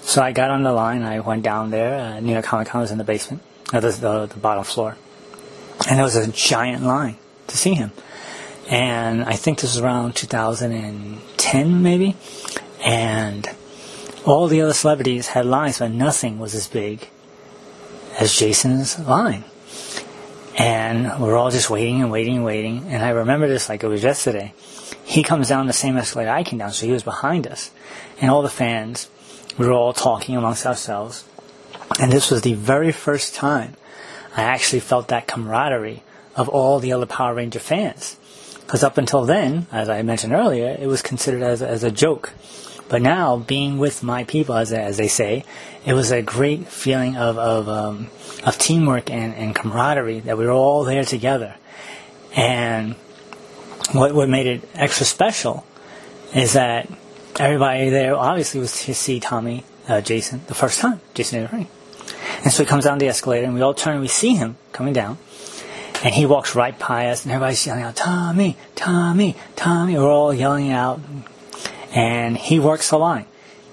So 0.03 0.23
I 0.23 0.33
got 0.33 0.51
on 0.51 0.63
the 0.63 0.73
line. 0.73 1.03
I 1.03 1.21
went 1.21 1.43
down 1.43 1.71
there. 1.71 1.99
Uh, 1.99 2.21
New 2.21 2.33
York 2.33 2.45
Comic 2.45 2.69
Con 2.69 2.81
was 2.81 2.91
in 2.91 2.99
the 2.99 3.05
basement, 3.05 3.43
uh, 3.73 3.81
the, 3.81 3.91
the 3.91 4.27
the 4.27 4.39
bottom 4.39 4.65
floor, 4.65 4.97
and 5.89 5.99
there 5.99 6.05
was 6.05 6.17
a 6.17 6.31
giant 6.31 6.83
line 6.83 7.17
to 7.47 7.57
see 7.57 7.75
him. 7.75 7.93
And 8.71 9.25
I 9.25 9.33
think 9.33 9.59
this 9.59 9.75
was 9.75 9.83
around 9.83 10.15
2010, 10.15 11.83
maybe. 11.83 12.15
And 12.85 13.49
all 14.25 14.47
the 14.47 14.61
other 14.61 14.73
celebrities 14.73 15.27
had 15.27 15.45
lines, 15.45 15.81
but 15.81 15.91
nothing 15.91 16.39
was 16.39 16.55
as 16.55 16.69
big 16.69 17.09
as 18.21 18.33
Jason's 18.33 18.99
line. 19.01 19.45
And 20.57 21.21
we're 21.21 21.37
all 21.37 21.51
just 21.51 21.69
waiting 21.69 22.01
and 22.01 22.13
waiting 22.13 22.37
and 22.37 22.45
waiting. 22.45 22.85
And 22.89 23.03
I 23.05 23.11
remember 23.11 23.49
this 23.49 23.69
like 23.69 23.83
it 23.83 23.89
was 23.89 24.05
yesterday. 24.05 24.55
He 25.05 25.25
comes 25.25 25.49
down 25.49 25.67
the 25.67 25.73
same 25.73 25.97
escalator 25.97 26.31
I 26.31 26.45
came 26.45 26.61
down, 26.61 26.73
so 26.73 26.87
he 26.87 26.93
was 26.93 27.03
behind 27.03 27.49
us. 27.49 27.73
And 28.21 28.31
all 28.31 28.43
the 28.43 28.51
fans, 28.51 29.11
we 29.59 29.67
were 29.67 29.73
all 29.73 29.93
talking 29.93 30.37
amongst 30.37 30.65
ourselves. 30.65 31.25
And 31.99 32.13
this 32.13 32.31
was 32.31 32.43
the 32.43 32.55
very 32.55 32.93
first 32.93 33.35
time 33.35 33.75
I 34.37 34.43
actually 34.43 34.81
felt 34.81 35.09
that 35.09 35.27
camaraderie 35.27 36.03
of 36.37 36.49
all 36.49 36.79
the 36.79 36.93
other 36.93 37.07
Power 37.07 37.35
Ranger 37.35 37.59
fans. 37.59 38.17
Because 38.61 38.85
up 38.85 38.99
until 38.99 39.25
then, 39.25 39.67
as 39.73 39.89
I 39.89 40.03
mentioned 40.03 40.33
earlier, 40.33 40.77
it 40.79 40.87
was 40.87 41.03
considered 41.03 41.43
as, 41.43 41.61
as 41.61 41.83
a 41.83 41.91
joke. 41.91 42.33
But 42.89 43.03
now, 43.03 43.37
being 43.37 43.79
with 43.79 44.03
my 44.03 44.25
people, 44.25 44.55
as, 44.55 44.73
as 44.73 44.97
they 44.97 45.09
say, 45.09 45.45
it 45.85 45.95
was 45.95 46.11
a 46.11 46.23
great 46.23 46.69
feeling 46.69 47.17
of, 47.17 47.39
of, 47.39 47.69
um, 47.69 48.09
of 48.45 48.59
teamwork 48.59 49.11
and, 49.11 49.35
and 49.35 49.55
camaraderie 49.55 50.21
that 50.21 50.39
we 50.39 50.45
were 50.45 50.53
all 50.53 50.85
there 50.85 51.05
together. 51.05 51.55
And 52.35 52.95
what, 53.93 54.15
what 54.15 54.29
made 54.29 54.47
it 54.47 54.69
extra 54.75 55.07
special 55.07 55.65
is 56.35 56.53
that 56.55 56.89
everybody 57.39 57.91
there 57.91 58.17
obviously 58.17 58.61
was 58.61 58.85
to 58.85 58.95
see 58.95 59.21
Tommy, 59.21 59.65
uh, 59.89 60.01
Jason, 60.01 60.43
the 60.47 60.55
first 60.55 60.81
time, 60.81 61.01
Jason 61.15 61.39
David 61.39 61.51
Frank. 61.51 61.69
And 62.43 62.53
so 62.53 62.63
he 62.63 62.69
comes 62.69 62.85
down 62.85 62.99
the 62.99 63.09
escalator, 63.09 63.47
and 63.47 63.55
we 63.55 63.61
all 63.61 63.75
turn 63.75 63.95
and 63.95 64.03
we 64.03 64.09
see 64.09 64.35
him 64.35 64.57
coming 64.73 64.93
down. 64.93 65.19
And 66.03 66.15
he 66.15 66.25
walks 66.25 66.55
right 66.55 66.79
by 66.79 67.09
us, 67.09 67.25
and 67.25 67.33
everybody's 67.33 67.67
yelling 67.67 67.83
out, 67.83 67.95
Tommy, 67.95 68.57
Tommy, 68.75 69.37
Tommy. 69.55 69.99
We're 69.99 70.11
all 70.11 70.33
yelling 70.33 70.73
out. 70.73 71.01
And 71.93 72.39
he 72.39 72.59
works 72.59 72.89
the 72.89 72.99
line. 72.99 73.27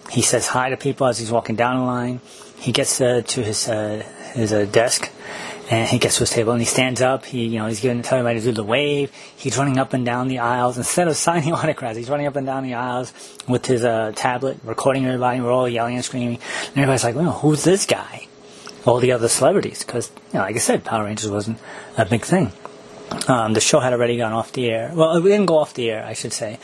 He 0.10 0.22
says 0.22 0.48
hi 0.48 0.70
to 0.70 0.78
people 0.78 1.08
as 1.08 1.18
he's 1.20 1.32
walking 1.32 1.56
down 1.56 1.78
the 1.78 1.84
line. 1.84 2.20
He 2.60 2.72
gets 2.72 3.00
uh, 3.00 3.22
to 3.26 3.44
his, 3.44 3.70
uh, 3.70 4.04
his 4.34 4.52
uh, 4.52 4.66
desk, 4.66 5.10
and 5.70 5.88
he 5.88 6.00
gets 6.00 6.16
to 6.16 6.22
his 6.22 6.30
table, 6.30 6.52
and 6.52 6.62
he 6.62 6.66
stands 6.66 7.02
up. 7.02 7.24
He, 7.24 7.46
you 7.46 7.60
know, 7.60 7.68
he's 7.68 7.80
giving 7.80 8.02
telling 8.02 8.26
everybody 8.26 8.40
to 8.42 8.46
do 8.48 8.52
the 8.54 8.64
wave. 8.64 9.12
He's 9.38 9.58
running 9.58 9.78
up 9.78 9.94
and 9.94 10.06
down 10.06 10.28
the 10.28 10.40
aisles 10.40 10.78
instead 10.78 11.08
of 11.08 11.16
signing 11.28 11.54
autographs. 11.54 11.98
He's 11.98 12.10
running 12.10 12.28
up 12.28 12.36
and 12.36 12.46
down 12.46 12.64
the 12.64 12.74
aisles 12.74 13.14
with 13.48 13.66
his 13.66 13.86
uh, 13.86 14.12
tablet, 14.16 14.60
recording 14.66 15.06
everybody. 15.06 15.40
We're 15.40 15.52
all 15.52 15.70
yelling 15.70 15.96
and 15.96 16.04
screaming, 16.04 16.40
and 16.40 16.78
everybody's 16.78 17.06
like, 17.06 17.16
"Well, 17.16 17.32
who's 17.32 17.64
this 17.64 17.86
guy?" 17.86 18.28
All 18.88 19.00
the 19.00 19.12
other 19.12 19.28
celebrities 19.28 19.84
because, 19.84 20.12
you 20.32 20.40
know, 20.40 20.46
like 20.46 20.56
I 20.56 20.60
said, 20.60 20.84
Power 20.84 21.04
Rangers 21.04 21.30
wasn't 21.30 21.60
a 21.98 22.06
big 22.06 22.24
thing. 22.24 22.52
Um, 23.28 23.54
the 23.54 23.62
show 23.62 23.80
had 23.80 23.94
already 23.94 24.18
gone 24.18 24.34
off 24.34 24.52
the 24.54 24.70
air. 24.70 24.92
Well, 24.94 25.18
it 25.18 25.22
didn't 25.22 25.46
go 25.46 25.58
off 25.58 25.74
the 25.74 25.90
air, 25.90 26.06
I 26.06 26.14
should 26.14 26.34
say. 26.34 26.60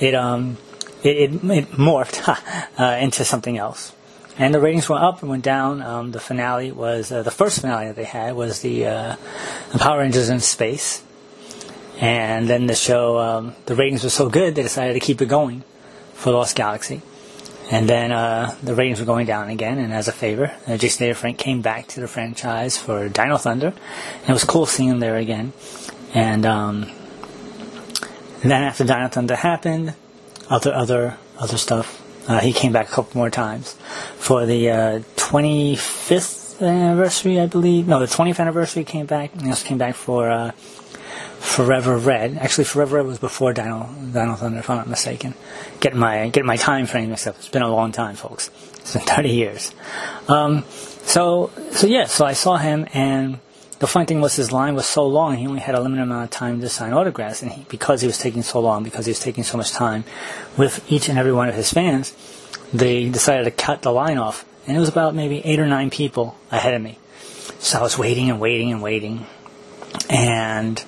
It 0.00 0.14
um, 0.14 0.56
it, 1.02 1.16
it, 1.16 1.30
it 1.32 1.70
morphed 1.72 2.26
uh, 2.78 2.98
into 3.00 3.24
something 3.24 3.58
else, 3.58 3.92
and 4.38 4.54
the 4.54 4.60
ratings 4.60 4.88
went 4.88 5.04
up 5.04 5.20
and 5.20 5.30
went 5.30 5.44
down. 5.44 5.82
Um, 5.82 6.10
the 6.12 6.20
finale 6.20 6.72
was 6.72 7.12
uh, 7.12 7.22
the 7.22 7.30
first 7.30 7.60
finale 7.60 7.88
that 7.88 7.96
they 7.96 8.04
had 8.04 8.34
was 8.34 8.60
the, 8.60 8.86
uh, 8.86 9.16
the 9.72 9.78
Power 9.78 9.98
Rangers 9.98 10.30
in 10.30 10.40
space, 10.40 11.02
and 12.00 12.48
then 12.48 12.66
the 12.66 12.74
show 12.74 13.18
um, 13.18 13.54
the 13.66 13.74
ratings 13.76 14.02
were 14.02 14.10
so 14.10 14.28
good 14.28 14.54
they 14.54 14.62
decided 14.62 14.94
to 14.94 15.00
keep 15.00 15.22
it 15.22 15.26
going 15.26 15.62
for 16.14 16.32
Lost 16.32 16.56
Galaxy. 16.56 17.02
And 17.70 17.88
then 17.88 18.12
uh, 18.12 18.54
the 18.62 18.74
ratings 18.74 19.00
were 19.00 19.06
going 19.06 19.26
down 19.26 19.48
again, 19.48 19.78
and 19.78 19.92
as 19.92 20.06
a 20.06 20.12
favor, 20.12 20.54
uh, 20.66 20.76
Jason 20.76 21.04
David 21.04 21.16
Frank 21.16 21.38
came 21.38 21.62
back 21.62 21.86
to 21.88 22.00
the 22.00 22.08
franchise 22.08 22.76
for 22.76 23.08
Dino 23.08 23.38
Thunder. 23.38 23.68
And 23.68 24.28
it 24.28 24.32
was 24.32 24.44
cool 24.44 24.66
seeing 24.66 24.90
him 24.90 25.00
there 25.00 25.16
again. 25.16 25.52
And, 26.12 26.44
um, 26.44 26.90
and 28.42 28.50
then 28.50 28.62
after 28.62 28.84
Dino 28.84 29.08
Thunder 29.08 29.36
happened, 29.36 29.94
other 30.50 30.74
other 30.74 31.16
other 31.38 31.56
stuff. 31.56 32.00
Uh, 32.26 32.40
he 32.40 32.52
came 32.52 32.72
back 32.72 32.88
a 32.88 32.90
couple 32.90 33.18
more 33.18 33.28
times 33.28 33.74
for 34.16 34.46
the 34.46 34.70
uh, 34.70 34.98
25th 35.16 36.62
anniversary, 36.62 37.38
I 37.38 37.46
believe. 37.46 37.86
No, 37.86 37.98
the 38.00 38.06
20th 38.06 38.40
anniversary 38.40 38.84
came 38.84 39.04
back. 39.04 39.38
He 39.38 39.48
also 39.48 39.66
came 39.66 39.76
back 39.76 39.94
for 39.94 40.30
uh, 40.30 40.52
Forever 41.38 41.98
Red. 41.98 42.38
Actually, 42.38 42.64
Forever 42.64 42.96
Red 42.96 43.06
was 43.06 43.18
before 43.18 43.52
Dino, 43.52 43.88
Dino 44.12 44.34
Thunder, 44.34 44.58
if 44.58 44.70
I'm 44.70 44.78
not 44.78 44.88
mistaken. 44.88 45.34
Getting 45.80 45.98
my 45.98 46.28
getting 46.28 46.46
my 46.46 46.56
time 46.56 46.86
frame 46.86 47.10
mixed 47.10 47.26
up. 47.26 47.36
It's 47.36 47.48
been 47.48 47.62
a 47.62 47.68
long 47.68 47.92
time, 47.92 48.16
folks. 48.16 48.50
It's 48.76 48.94
been 48.94 49.02
30 49.06 49.28
years. 49.28 49.72
Um, 50.28 50.64
so 51.02 51.50
so 51.70 51.86
yeah, 51.86 52.06
so 52.06 52.24
I 52.24 52.32
saw 52.32 52.56
him, 52.56 52.86
and 52.92 53.38
the 53.78 53.86
funny 53.86 54.06
thing 54.06 54.20
was 54.20 54.34
his 54.34 54.50
line 54.50 54.74
was 54.74 54.86
so 54.86 55.06
long. 55.06 55.36
He 55.36 55.46
only 55.46 55.60
had 55.60 55.74
a 55.74 55.80
limited 55.80 56.02
amount 56.02 56.24
of 56.24 56.30
time 56.30 56.60
to 56.60 56.68
sign 56.68 56.92
autographs, 56.92 57.42
and 57.42 57.52
he, 57.52 57.64
because 57.68 58.00
he 58.00 58.06
was 58.06 58.18
taking 58.18 58.42
so 58.42 58.60
long, 58.60 58.82
because 58.82 59.06
he 59.06 59.10
was 59.10 59.20
taking 59.20 59.44
so 59.44 59.58
much 59.58 59.72
time 59.72 60.04
with 60.56 60.90
each 60.90 61.08
and 61.08 61.18
every 61.18 61.32
one 61.32 61.48
of 61.48 61.54
his 61.54 61.70
fans, 61.72 62.14
they 62.72 63.08
decided 63.08 63.44
to 63.44 63.50
cut 63.50 63.82
the 63.82 63.92
line 63.92 64.18
off, 64.18 64.44
and 64.66 64.76
it 64.76 64.80
was 64.80 64.88
about 64.88 65.14
maybe 65.14 65.44
eight 65.44 65.60
or 65.60 65.66
nine 65.66 65.90
people 65.90 66.36
ahead 66.50 66.74
of 66.74 66.82
me. 66.82 66.98
So 67.58 67.78
I 67.78 67.82
was 67.82 67.98
waiting 67.98 68.30
and 68.30 68.40
waiting 68.40 68.72
and 68.72 68.82
waiting, 68.82 69.26
and 70.08 70.82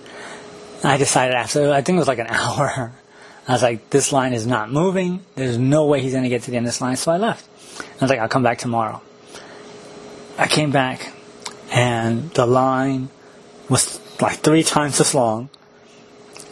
I 0.85 0.97
decided 0.97 1.35
after, 1.35 1.73
I 1.73 1.83
think 1.83 1.97
it 1.97 1.99
was 1.99 2.09
like 2.09 2.19
an 2.19 2.27
hour, 2.31 2.93
I 3.49 3.53
was 3.53 3.63
like, 3.63 3.91
this 3.91 4.13
line 4.13 4.33
is 4.33 4.47
not 4.47 4.73
moving. 4.73 5.25
There's 5.37 5.57
no 5.57 5.87
way 5.87 6.01
he's 6.01 6.13
going 6.13 6.25
to 6.25 6.29
get 6.29 6.43
to 6.43 6.51
the 6.51 6.57
end 6.57 6.67
of 6.67 6.73
this 6.73 6.81
line. 6.81 6.97
So 6.97 7.13
I 7.13 7.17
left. 7.17 7.47
I 7.81 8.05
was 8.05 8.11
like, 8.11 8.19
I'll 8.19 8.29
come 8.29 8.43
back 8.43 8.59
tomorrow. 8.59 9.01
I 10.37 10.49
came 10.49 10.71
back 10.71 11.13
and 11.71 12.31
the 12.33 12.47
line 12.47 13.09
was 13.69 14.01
like 14.21 14.39
three 14.39 14.63
times 14.63 15.01
as 15.01 15.15
long. 15.15 15.49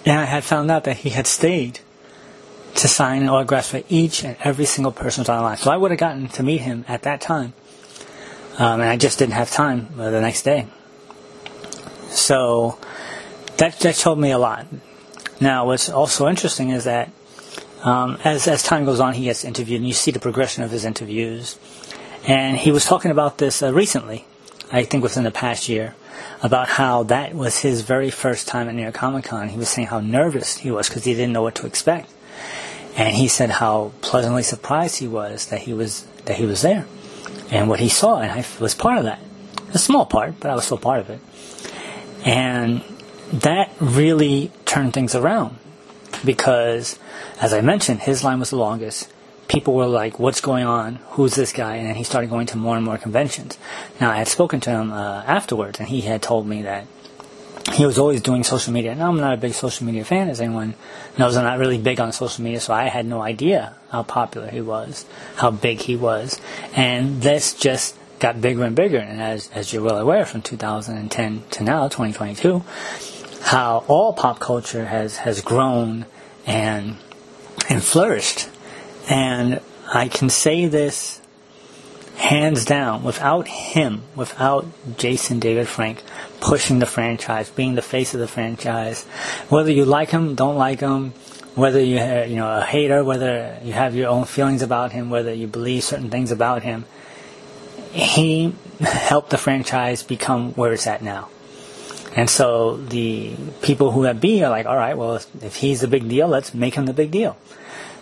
And 0.06 0.20
I 0.20 0.24
had 0.24 0.44
found 0.44 0.70
out 0.70 0.84
that 0.84 0.98
he 0.98 1.10
had 1.10 1.26
stayed 1.26 1.80
to 2.76 2.88
sign 2.88 3.22
an 3.22 3.28
autograph 3.28 3.66
for 3.66 3.82
each 3.88 4.24
and 4.24 4.36
every 4.40 4.64
single 4.64 4.92
person 4.92 5.24
on 5.28 5.36
the 5.36 5.42
line. 5.42 5.56
So 5.56 5.70
I 5.70 5.76
would 5.76 5.90
have 5.90 6.00
gotten 6.00 6.28
to 6.28 6.42
meet 6.42 6.60
him 6.60 6.84
at 6.88 7.02
that 7.02 7.20
time. 7.20 7.54
Um, 8.58 8.80
and 8.80 8.88
I 8.88 8.96
just 8.96 9.18
didn't 9.18 9.34
have 9.34 9.50
time 9.50 9.88
uh, 9.98 10.10
the 10.10 10.20
next 10.20 10.42
day. 10.42 10.66
So 12.08 12.78
that 13.58 13.78
that 13.80 13.94
told 13.96 14.18
me 14.18 14.30
a 14.30 14.38
lot. 14.38 14.66
Now, 15.40 15.66
what's 15.66 15.88
also 15.88 16.28
interesting 16.28 16.70
is 16.70 16.84
that 16.84 17.10
um, 17.82 18.18
as 18.24 18.48
as 18.48 18.62
time 18.62 18.84
goes 18.84 19.00
on, 19.00 19.14
he 19.14 19.24
gets 19.24 19.44
interviewed, 19.44 19.80
and 19.80 19.86
you 19.86 19.94
see 19.94 20.10
the 20.10 20.20
progression 20.20 20.64
of 20.64 20.70
his 20.70 20.84
interviews. 20.84 21.58
And 22.26 22.56
he 22.56 22.72
was 22.72 22.86
talking 22.86 23.10
about 23.10 23.36
this 23.36 23.62
uh, 23.62 23.72
recently, 23.72 24.24
I 24.72 24.84
think 24.84 25.02
within 25.02 25.24
the 25.24 25.30
past 25.30 25.68
year, 25.68 25.94
about 26.42 26.68
how 26.68 27.02
that 27.04 27.34
was 27.34 27.58
his 27.58 27.82
very 27.82 28.10
first 28.10 28.48
time 28.48 28.68
at 28.68 28.74
New 28.74 28.82
York 28.82 28.94
Comic 28.94 29.26
Con. 29.26 29.50
He 29.50 29.58
was 29.58 29.68
saying 29.68 29.88
how 29.88 30.00
nervous 30.00 30.56
he 30.56 30.70
was 30.70 30.88
because 30.88 31.04
he 31.04 31.12
didn't 31.12 31.32
know 31.32 31.42
what 31.42 31.56
to 31.56 31.66
expect, 31.66 32.10
and 32.96 33.14
he 33.14 33.28
said 33.28 33.50
how 33.50 33.92
pleasantly 34.00 34.42
surprised 34.42 34.98
he 34.98 35.08
was 35.08 35.46
that 35.46 35.60
he 35.60 35.74
was 35.74 36.06
that 36.24 36.36
he 36.36 36.46
was 36.46 36.62
there, 36.62 36.86
and 37.50 37.68
what 37.68 37.80
he 37.80 37.90
saw, 37.90 38.20
and 38.20 38.32
I 38.32 38.44
was 38.58 38.74
part 38.74 38.98
of 38.98 39.04
that. 39.04 39.20
A 39.74 39.78
small 39.78 40.06
part, 40.06 40.38
but 40.40 40.50
I 40.50 40.54
was 40.54 40.64
still 40.64 40.78
part 40.78 41.00
of 41.00 41.10
it. 41.10 41.20
And 42.24 42.82
that 43.42 43.72
really 43.80 44.50
turned 44.64 44.94
things 44.94 45.14
around 45.14 45.56
because, 46.24 46.98
as 47.40 47.52
I 47.52 47.60
mentioned, 47.60 48.00
his 48.00 48.22
line 48.22 48.38
was 48.38 48.50
the 48.50 48.56
longest. 48.56 49.12
People 49.48 49.74
were 49.74 49.86
like, 49.86 50.18
"What's 50.18 50.40
going 50.40 50.64
on? 50.64 50.96
Who's 51.10 51.34
this 51.34 51.52
guy?" 51.52 51.76
And 51.76 51.86
then 51.86 51.96
he 51.96 52.04
started 52.04 52.30
going 52.30 52.46
to 52.46 52.56
more 52.56 52.76
and 52.76 52.84
more 52.84 52.96
conventions. 52.96 53.58
Now, 54.00 54.10
I 54.10 54.16
had 54.16 54.28
spoken 54.28 54.60
to 54.60 54.70
him 54.70 54.92
uh, 54.92 55.22
afterwards, 55.26 55.80
and 55.80 55.88
he 55.88 56.02
had 56.02 56.22
told 56.22 56.46
me 56.46 56.62
that 56.62 56.86
he 57.72 57.84
was 57.84 57.98
always 57.98 58.20
doing 58.20 58.44
social 58.44 58.72
media. 58.72 58.94
Now, 58.94 59.08
I'm 59.08 59.18
not 59.18 59.34
a 59.34 59.36
big 59.36 59.54
social 59.54 59.86
media 59.86 60.04
fan, 60.04 60.28
as 60.28 60.40
anyone 60.40 60.74
knows. 61.18 61.36
I'm 61.36 61.44
not 61.44 61.58
really 61.58 61.78
big 61.78 62.00
on 62.00 62.12
social 62.12 62.44
media, 62.44 62.60
so 62.60 62.72
I 62.72 62.88
had 62.88 63.04
no 63.04 63.20
idea 63.20 63.74
how 63.90 64.02
popular 64.02 64.48
he 64.48 64.60
was, 64.60 65.04
how 65.36 65.50
big 65.50 65.80
he 65.80 65.96
was, 65.96 66.40
and 66.74 67.20
this 67.20 67.52
just 67.52 67.96
got 68.18 68.40
bigger 68.40 68.64
and 68.64 68.76
bigger. 68.76 68.98
And 68.98 69.20
as 69.20 69.50
as 69.52 69.72
you're 69.72 69.82
well 69.82 69.98
aware, 69.98 70.24
from 70.24 70.40
2010 70.40 71.42
to 71.50 71.64
now, 71.64 71.88
2022 71.88 72.62
how 73.44 73.84
all 73.88 74.14
pop 74.14 74.40
culture 74.40 74.86
has, 74.86 75.18
has 75.18 75.42
grown 75.42 76.06
and 76.46 76.96
and 77.68 77.84
flourished. 77.84 78.48
And 79.08 79.60
I 79.92 80.08
can 80.08 80.30
say 80.30 80.66
this 80.66 81.20
hands 82.16 82.64
down, 82.64 83.02
without 83.02 83.46
him, 83.46 84.02
without 84.16 84.66
Jason 84.96 85.40
David 85.40 85.68
Frank 85.68 86.02
pushing 86.40 86.78
the 86.78 86.86
franchise, 86.86 87.50
being 87.50 87.74
the 87.74 87.82
face 87.82 88.14
of 88.14 88.20
the 88.20 88.28
franchise, 88.28 89.04
whether 89.50 89.70
you 89.70 89.84
like 89.84 90.10
him, 90.10 90.34
don't 90.34 90.56
like 90.56 90.80
him, 90.80 91.10
whether 91.54 91.80
you're 91.80 92.24
you 92.24 92.36
know 92.36 92.50
a 92.50 92.62
hater, 92.62 93.04
whether 93.04 93.58
you 93.62 93.74
have 93.74 93.94
your 93.94 94.08
own 94.08 94.24
feelings 94.24 94.62
about 94.62 94.92
him, 94.92 95.10
whether 95.10 95.34
you 95.34 95.46
believe 95.46 95.84
certain 95.84 96.10
things 96.10 96.30
about 96.30 96.62
him, 96.62 96.86
he 97.92 98.54
helped 98.80 99.28
the 99.28 99.38
franchise 99.38 100.02
become 100.02 100.54
where 100.54 100.72
it's 100.72 100.86
at 100.86 101.02
now. 101.02 101.28
And 102.16 102.30
so 102.30 102.76
the 102.76 103.34
people 103.62 103.90
who 103.90 104.04
have 104.04 104.20
B 104.20 104.42
are 104.44 104.50
like, 104.50 104.66
all 104.66 104.76
right, 104.76 104.96
well, 104.96 105.16
if, 105.16 105.44
if 105.44 105.56
he's 105.56 105.80
the 105.80 105.88
big 105.88 106.08
deal, 106.08 106.28
let's 106.28 106.54
make 106.54 106.74
him 106.74 106.86
the 106.86 106.92
big 106.92 107.10
deal. 107.10 107.36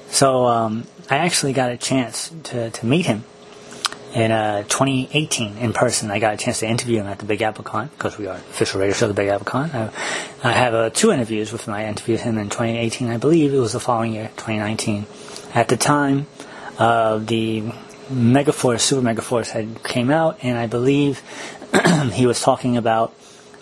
So 0.08 0.46
um, 0.46 0.84
I 1.08 1.18
actually 1.18 1.54
got 1.54 1.72
a 1.72 1.78
chance 1.78 2.30
to, 2.44 2.70
to 2.70 2.86
meet 2.86 3.06
him 3.06 3.24
in 4.14 4.30
uh, 4.30 4.62
2018 4.64 5.56
in 5.56 5.72
person. 5.72 6.10
I 6.10 6.18
got 6.18 6.34
a 6.34 6.36
chance 6.36 6.60
to 6.60 6.68
interview 6.68 7.00
him 7.00 7.06
at 7.06 7.18
the 7.18 7.24
Big 7.24 7.40
Apple 7.40 7.64
Con 7.64 7.88
because 7.88 8.18
we 8.18 8.26
are 8.26 8.36
official 8.36 8.80
radio 8.80 8.94
show, 8.94 9.08
the 9.08 9.14
Big 9.14 9.28
Apple 9.28 9.46
Con. 9.46 9.70
I, 9.70 9.90
I 10.44 10.52
have 10.52 10.74
uh, 10.74 10.90
two 10.90 11.12
interviews 11.12 11.50
with 11.50 11.66
him. 11.66 11.72
I 11.72 11.86
interviewed 11.86 12.20
him 12.20 12.36
in 12.36 12.50
2018, 12.50 13.08
I 13.08 13.16
believe 13.16 13.54
it 13.54 13.58
was 13.58 13.72
the 13.72 13.80
following 13.80 14.12
year, 14.12 14.28
2019. 14.36 15.06
At 15.54 15.68
the 15.68 15.78
time, 15.78 16.26
uh, 16.78 17.18
the 17.18 17.72
Megaforce, 18.10 18.80
Super 18.80 19.06
Megaforce 19.06 19.50
had 19.50 19.82
came 19.82 20.10
out, 20.10 20.38
and 20.42 20.58
I 20.58 20.66
believe 20.66 21.22
he 22.12 22.26
was 22.26 22.42
talking 22.42 22.76
about 22.76 23.14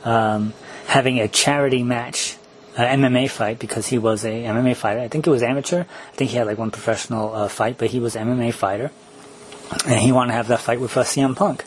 um, 0.05 0.53
having 0.87 1.21
a 1.21 1.29
charity 1.29 1.83
match, 1.83 2.37
MMA 2.77 3.31
fight, 3.31 3.59
because 3.59 3.87
he 3.87 3.99
was 3.99 4.25
a 4.25 4.45
MMA 4.45 4.77
fighter. 4.77 5.01
I 5.01 5.09
think 5.09 5.27
it 5.27 5.31
was 5.31 5.43
amateur. 5.43 5.83
I 5.83 6.17
think 6.17 6.31
he 6.31 6.37
had 6.37 6.47
like 6.47 6.59
one 6.59 6.71
professional 6.71 7.35
uh, 7.35 7.49
fight, 7.49 7.79
but 7.79 7.91
he 7.91 8.01
was 8.01 8.15
MMA 8.15 8.55
fighter, 8.55 8.91
and 9.87 10.01
he 10.01 10.13
wanted 10.13 10.29
to 10.29 10.37
have 10.37 10.49
that 10.49 10.61
fight 10.61 10.81
with 10.81 10.97
uh, 10.97 11.03
CM 11.03 11.37
Punk. 11.37 11.65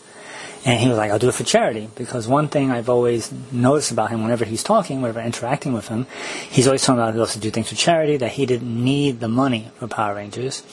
And 0.66 0.80
he 0.80 0.88
was 0.88 0.98
like, 0.98 1.12
I'll 1.12 1.20
do 1.20 1.28
it 1.28 1.34
for 1.34 1.44
charity. 1.44 1.90
Because 1.96 2.28
one 2.28 2.48
thing 2.48 2.72
I've 2.72 2.90
always 2.90 3.32
noticed 3.52 3.92
about 3.92 4.12
him 4.12 4.24
whenever 4.24 4.46
he's 4.46 4.64
talking, 4.64 5.02
whenever 5.02 5.20
interacting 5.20 5.74
with 5.74 5.90
him, 5.90 6.08
he's 6.50 6.68
always 6.68 6.84
talking 6.84 7.02
about 7.02 7.14
he 7.16 7.34
to 7.34 7.40
do 7.40 7.52
things 7.52 7.68
for 7.68 7.76
charity, 7.76 8.18
that 8.18 8.32
he 8.32 8.46
didn't 8.46 8.84
need 8.84 9.20
the 9.20 9.28
money 9.28 9.72
for 9.76 9.88
Power 9.88 10.16
Rangers, 10.16 10.64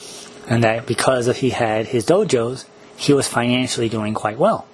and 0.47 0.63
that 0.63 0.85
because 0.85 1.27
if 1.27 1.37
he 1.37 1.49
had 1.49 1.87
his 1.87 2.05
dojos, 2.05 2.65
he 2.95 3.13
was 3.13 3.27
financially 3.27 3.89
doing 3.89 4.13
quite 4.13 4.37
well. 4.37 4.65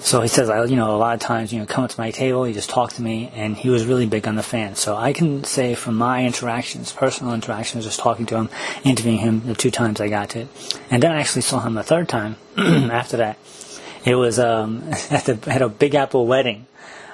So 0.00 0.22
he 0.22 0.28
says, 0.28 0.48
I, 0.48 0.64
you 0.64 0.76
know, 0.76 0.96
a 0.96 0.98
lot 0.98 1.14
of 1.14 1.20
times, 1.20 1.52
you 1.52 1.60
know, 1.60 1.66
come 1.66 1.84
up 1.84 1.90
to 1.90 2.00
my 2.00 2.10
table, 2.10 2.44
he 2.44 2.54
just 2.54 2.70
talked 2.70 2.96
to 2.96 3.02
me, 3.02 3.30
and 3.34 3.54
he 3.56 3.68
was 3.68 3.84
really 3.84 4.06
big 4.06 4.26
on 4.26 4.34
the 4.34 4.42
fans. 4.42 4.78
So 4.78 4.96
I 4.96 5.12
can 5.12 5.44
say 5.44 5.74
from 5.74 5.96
my 5.96 6.24
interactions, 6.24 6.90
personal 6.92 7.34
interactions, 7.34 7.84
just 7.84 8.00
talking 8.00 8.26
to 8.26 8.36
him, 8.36 8.48
interviewing 8.82 9.18
him 9.18 9.46
the 9.46 9.54
two 9.54 9.70
times 9.70 10.00
I 10.00 10.08
got 10.08 10.30
to 10.30 10.40
it, 10.40 10.48
and 10.90 11.02
then 11.02 11.12
I 11.12 11.20
actually 11.20 11.42
saw 11.42 11.60
him 11.60 11.74
the 11.74 11.82
third 11.82 12.08
time 12.08 12.36
after 12.56 13.18
that. 13.18 13.38
It 14.04 14.14
was 14.14 14.38
um, 14.38 14.84
at 15.10 15.26
the 15.26 15.38
at 15.46 15.60
a 15.60 15.68
Big 15.68 15.94
Apple 15.94 16.26
wedding. 16.26 16.66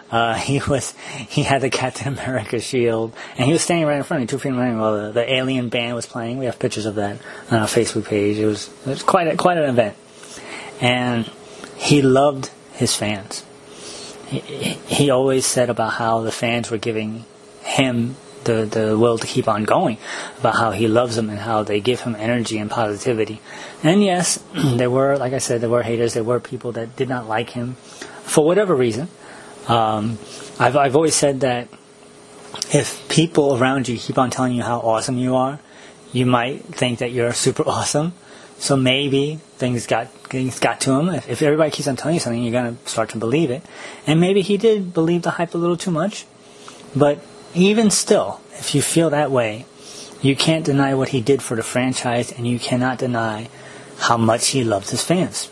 Uh, 0.09 0.35
he 0.39 0.61
was 0.69 0.93
he 1.29 1.43
had 1.43 1.63
the 1.63 1.71
Captain 1.71 2.13
America 2.13 2.61
shield, 2.61 3.13
and 3.37 3.47
he 3.47 3.53
was 3.53 3.63
standing 3.63 3.87
right 3.87 3.97
in 3.97 4.05
front 4.05 4.23
of 4.23 4.29
me, 4.29 4.31
two 4.31 4.39
feet 4.39 4.53
me, 4.53 4.77
while 4.77 5.07
the, 5.07 5.13
the 5.13 5.33
Alien 5.35 5.71
band 5.71 5.97
was 5.97 6.07
playing. 6.07 6.39
We 6.39 6.47
have 6.47 6.61
pictures 6.61 6.87
of 6.87 6.95
that 6.95 7.19
on 7.51 7.59
our 7.59 7.67
Facebook 7.67 8.07
page. 8.07 8.39
It 8.39 8.47
was 8.47 8.69
it 8.87 8.91
was 8.91 9.03
quite 9.03 9.27
a, 9.27 9.37
quite 9.37 9.59
an 9.59 9.69
event, 9.69 9.97
and 10.81 11.29
he 11.77 12.01
loved 12.01 12.51
his 12.77 12.95
fans. 12.95 13.45
He, 14.27 14.41
he 14.41 15.11
always 15.11 15.47
said 15.47 15.71
about 15.71 15.95
how 15.95 16.21
the 16.21 16.33
fans 16.33 16.71
were 16.71 16.79
giving 16.79 17.25
him 17.63 18.17
the, 18.45 18.65
the 18.65 18.99
will 18.99 19.19
to 19.19 19.27
keep 19.27 19.49
on 19.49 19.65
going, 19.65 19.99
about 20.39 20.57
how 20.57 20.71
he 20.71 20.89
loves 20.89 21.17
them 21.17 21.29
and 21.29 21.39
how 21.39 21.63
they 21.63 21.81
give 21.81 22.01
him 22.01 22.15
energy 22.15 22.59
and 22.59 22.71
positivity. 22.71 23.41
And 23.83 24.03
yes, 24.03 24.43
there 24.55 24.91
were, 24.91 25.17
like 25.19 25.33
I 25.33 25.39
said, 25.39 25.61
there 25.61 25.71
were 25.71 25.83
haters, 25.83 26.15
there 26.15 26.25
were 26.25 26.41
people 26.41 26.73
that 26.73 26.97
did 26.97 27.09
not 27.09 27.29
like 27.29 27.51
him 27.51 27.75
for 28.23 28.45
whatever 28.45 28.75
reason. 28.75 29.09
Um, 29.69 30.19
I've, 30.59 30.77
I've 30.77 30.97
always 30.97 31.15
said 31.15 31.41
that 31.41 31.69
if 32.73 33.09
people 33.09 33.57
around 33.59 33.89
you 33.89 33.99
keep 33.99 34.19
on 34.19 34.31
telling 34.31 34.55
you 34.55 34.63
how 34.63 34.79
awesome 34.79 35.19
you 35.19 35.37
are, 35.37 35.59
you 36.13 36.25
might 36.25 36.65
think 36.65 37.01
that 37.01 37.13
you're 37.13 37.33
super 37.33 37.63
awesome. 37.67 38.15
So 38.59 38.77
maybe 38.77 39.39
things 39.59 39.87
got 39.87 40.09
things 40.29 40.59
got 40.59 40.81
to 40.83 40.93
him. 40.93 41.09
If, 41.09 41.29
if 41.29 41.43
everybody 41.43 41.71
keeps 41.71 41.89
on 41.89 41.97
telling 41.97 42.15
you 42.15 42.21
something, 42.21 42.43
you're 42.43 42.53
gonna 42.53 42.77
start 42.85 43.11
to 43.11 43.19
believe 43.19 43.51
it. 43.51 43.63
And 44.07 44.21
maybe 44.21 44.43
he 44.43 44.57
did 44.57 44.93
believe 44.93 45.23
the 45.23 45.33
hype 45.33 45.55
a 45.55 45.59
little 45.59 45.77
too 45.77 45.91
much. 45.91 46.27
But 46.95 47.21
even 47.55 47.91
still, 47.91 48.41
if 48.53 48.75
you 48.75 48.83
feel 48.83 49.11
that 49.11 49.31
way, 49.31 49.67
you 50.23 50.37
can't 50.37 50.65
deny 50.65 50.95
what 50.95 51.11
he 51.11 51.21
did 51.21 51.43
for 51.43 51.57
the 51.57 51.63
franchise, 51.63 52.33
and 52.33 52.47
you 52.47 52.59
cannot 52.59 52.99
deny 52.99 53.49
how 53.99 54.17
much 54.17 54.49
he 54.49 54.65
loved 54.65 54.91
his 54.91 55.03
fans. 55.03 55.51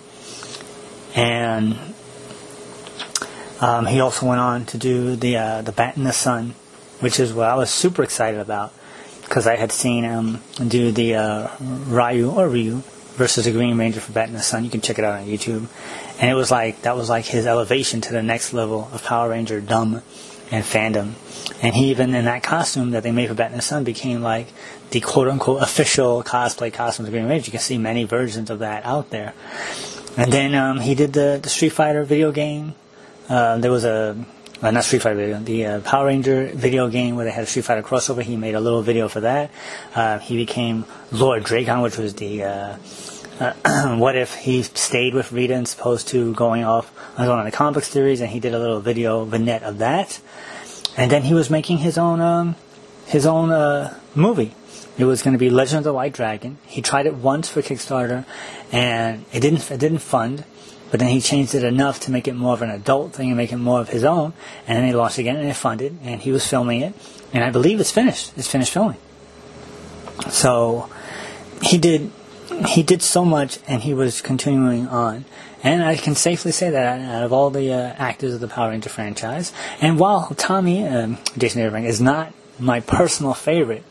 And 1.15 1.79
um, 3.61 3.87
he 3.87 4.01
also 4.01 4.27
went 4.27 4.41
on 4.41 4.67
to 4.67 4.79
do 4.79 5.17
the 5.17 5.37
uh, 5.37 5.63
the 5.63 5.73
Bat 5.73 5.97
in 5.97 6.05
the 6.05 6.13
Sun, 6.13 6.55
which 7.01 7.21
is 7.21 7.33
what 7.33 7.49
I 7.49 7.55
was 7.55 7.71
super 7.71 8.03
excited 8.03 8.41
about 8.41 8.73
because 9.23 9.47
I 9.47 9.57
had 9.57 9.73
seen 9.73 10.05
him 10.05 10.41
do 10.67 10.93
the 10.93 11.15
uh, 11.17 11.51
Ryu 11.61 12.31
or 12.31 12.49
Ryu 12.49 12.83
versus 13.15 13.45
the 13.45 13.53
Green 13.53 13.79
Ranger 13.79 14.01
for 14.01 14.13
Bat 14.13 14.29
in 14.29 14.35
the 14.35 14.43
Sun. 14.43 14.65
You 14.65 14.71
can 14.71 14.81
check 14.81 14.99
it 14.99 15.05
out 15.05 15.21
on 15.21 15.27
YouTube. 15.27 15.67
And 16.21 16.31
it 16.31 16.35
was 16.35 16.51
like, 16.51 16.83
that 16.83 16.97
was 16.97 17.09
like 17.09 17.25
his 17.25 17.47
elevation 17.47 18.01
to 18.03 18.13
the 18.13 18.23
next 18.23 18.53
level 18.53 18.89
of 18.93 19.03
Power 19.05 19.31
Ranger 19.31 19.61
dumb 19.61 20.03
and 20.51 20.65
fandom. 20.65 21.13
And 21.63 21.75
he 21.75 21.91
even 21.91 22.15
in 22.15 22.25
that 22.27 22.43
costume 22.43 22.91
that 22.91 23.03
they 23.03 23.13
made 23.13 23.29
for 23.29 23.35
Bat 23.35 23.53
in 23.53 23.57
the 23.57 23.63
Sun 23.63 23.85
became 23.85 24.23
like 24.23 24.49
the 24.91 25.01
quote 25.01 25.29
unquote 25.29 25.63
official 25.63 26.23
cosplay 26.23 26.73
costume 26.73 27.07
of 27.07 27.13
Green 27.13 27.27
Ranger. 27.27 27.47
You 27.47 27.53
can 27.53 27.61
see 27.61 27.79
many 27.79 28.05
versions 28.05 28.51
of 28.51 28.61
that 28.61 28.85
out 28.85 29.11
there. 29.11 29.35
And 30.17 30.33
then 30.33 30.55
um, 30.55 30.79
he 30.79 30.95
did 30.95 31.13
the, 31.13 31.41
the 31.43 31.49
Street 31.49 31.71
Fighter 31.71 32.05
video 32.05 32.31
game. 32.31 32.75
Uh, 33.29 33.59
there 33.59 33.71
was 33.71 33.85
a 33.85 34.17
uh, 34.65 34.71
not 34.71 34.85
Street 34.85 35.03
Fighter 35.03 35.17
video, 35.17 35.39
the 35.41 35.67
uh, 35.67 35.81
Power 35.81 36.07
Ranger 36.07 36.47
video 36.47 36.89
game 36.89 37.17
where 37.17 37.27
they 37.27 37.31
had 37.31 37.45
a 37.45 37.47
Street 37.47 37.67
Fighter 37.67 37.83
crossover. 37.83 38.23
He 38.23 38.37
made 38.37 38.55
a 38.55 38.61
little 38.61 38.81
video 38.81 39.09
for 39.09 39.21
that. 39.21 39.51
Uh, 39.95 40.19
he 40.19 40.37
became 40.37 40.87
Lord 41.13 41.45
Drakkon, 41.45 41.83
which 41.83 41.99
was 41.99 42.15
the 42.15 42.45
uh, 42.45 42.77
uh, 43.41 43.97
what 43.99 44.17
if 44.17 44.35
he 44.35 44.63
stayed 44.63 45.13
with 45.13 45.33
Rita 45.33 45.55
as 45.55 45.75
opposed 45.75 46.09
to 46.09 46.33
going 46.35 46.65
off 46.65 46.91
was 47.19 47.29
on 47.29 47.45
the 47.45 47.51
comic 47.51 47.85
series, 47.85 48.23
and 48.23 48.31
he 48.31 48.41
did 48.41 48.55
a 48.55 48.59
little 48.59 48.81
video 48.81 49.25
vignette 49.25 49.63
of 49.63 49.79
that. 49.79 50.19
And 50.97 51.11
then 51.11 51.23
he 51.23 51.35
was 51.35 51.51
making 51.51 51.79
his 51.79 51.99
own 51.99 52.23
um, 52.23 52.57
his 53.07 53.27
own 53.27 53.51
uh, 53.51 53.99
movie. 54.15 54.55
It 54.97 55.05
was 55.05 55.23
going 55.23 55.33
to 55.33 55.39
be 55.39 55.51
Legend 55.51 55.79
of 55.79 55.85
the 55.85 55.93
White 55.93 56.15
Dragon. 56.15 56.57
He 56.65 56.81
tried 56.81 57.05
it 57.05 57.15
once 57.15 57.51
for 57.51 57.61
Kickstarter, 57.61 58.25
and 58.73 59.27
it 59.31 59.41
didn't 59.41 59.71
it 59.71 59.79
didn't 59.79 59.99
fund. 59.99 60.45
But 60.95 61.01
then 61.01 61.09
he 61.09 61.21
changed 61.21 61.57
it 61.57 61.65
enough 61.65 61.99
to 62.03 62.13
make 62.13 62.29
it 62.29 62.37
more 62.37 62.55
of 62.55 62.63
an 62.63 62.71
adult 62.71 63.15
thing 63.15 63.27
and 63.27 63.37
make 63.37 63.51
it 63.51 63.57
more 63.57 63.81
of 63.81 63.89
his 63.89 64.05
own. 64.05 64.33
And 64.69 64.79
then 64.79 64.87
he 64.87 64.93
launched 64.93 65.19
again 65.19 65.35
and 65.35 65.49
it 65.49 65.55
funded, 65.55 65.99
and 66.05 66.21
he 66.21 66.31
was 66.31 66.47
filming 66.47 66.83
it. 66.83 66.95
And 67.33 67.43
I 67.43 67.51
believe 67.51 67.81
it's 67.81 67.91
finished. 67.91 68.33
It's 68.37 68.47
finished 68.47 68.73
filming. 68.73 68.99
So 70.31 70.89
he 71.63 71.79
did 71.79 72.13
he 72.69 72.85
did 72.85 73.03
so 73.03 73.25
much, 73.25 73.59
and 73.67 73.83
he 73.83 73.93
was 73.93 74.23
continuing 74.23 74.87
on. 74.87 75.25
And 75.65 75.83
I 75.83 75.97
can 75.97 76.15
safely 76.15 76.53
say 76.53 76.71
that 76.71 77.01
out 77.01 77.25
of 77.25 77.33
all 77.33 77.51
the 77.51 77.73
uh, 77.73 77.95
actors 77.99 78.33
of 78.33 78.41
the 78.41 78.47
Power 78.47 78.71
Ranger 78.71 78.89
franchise, 78.89 79.53
and 79.81 79.99
while 79.99 80.29
Tommy 80.37 80.87
um, 80.87 81.19
Jason 81.37 81.63
Irving 81.63 81.87
is 81.87 82.01
not 82.01 82.33
my 82.61 82.79
personal 82.79 83.35
favorite, 83.35 83.83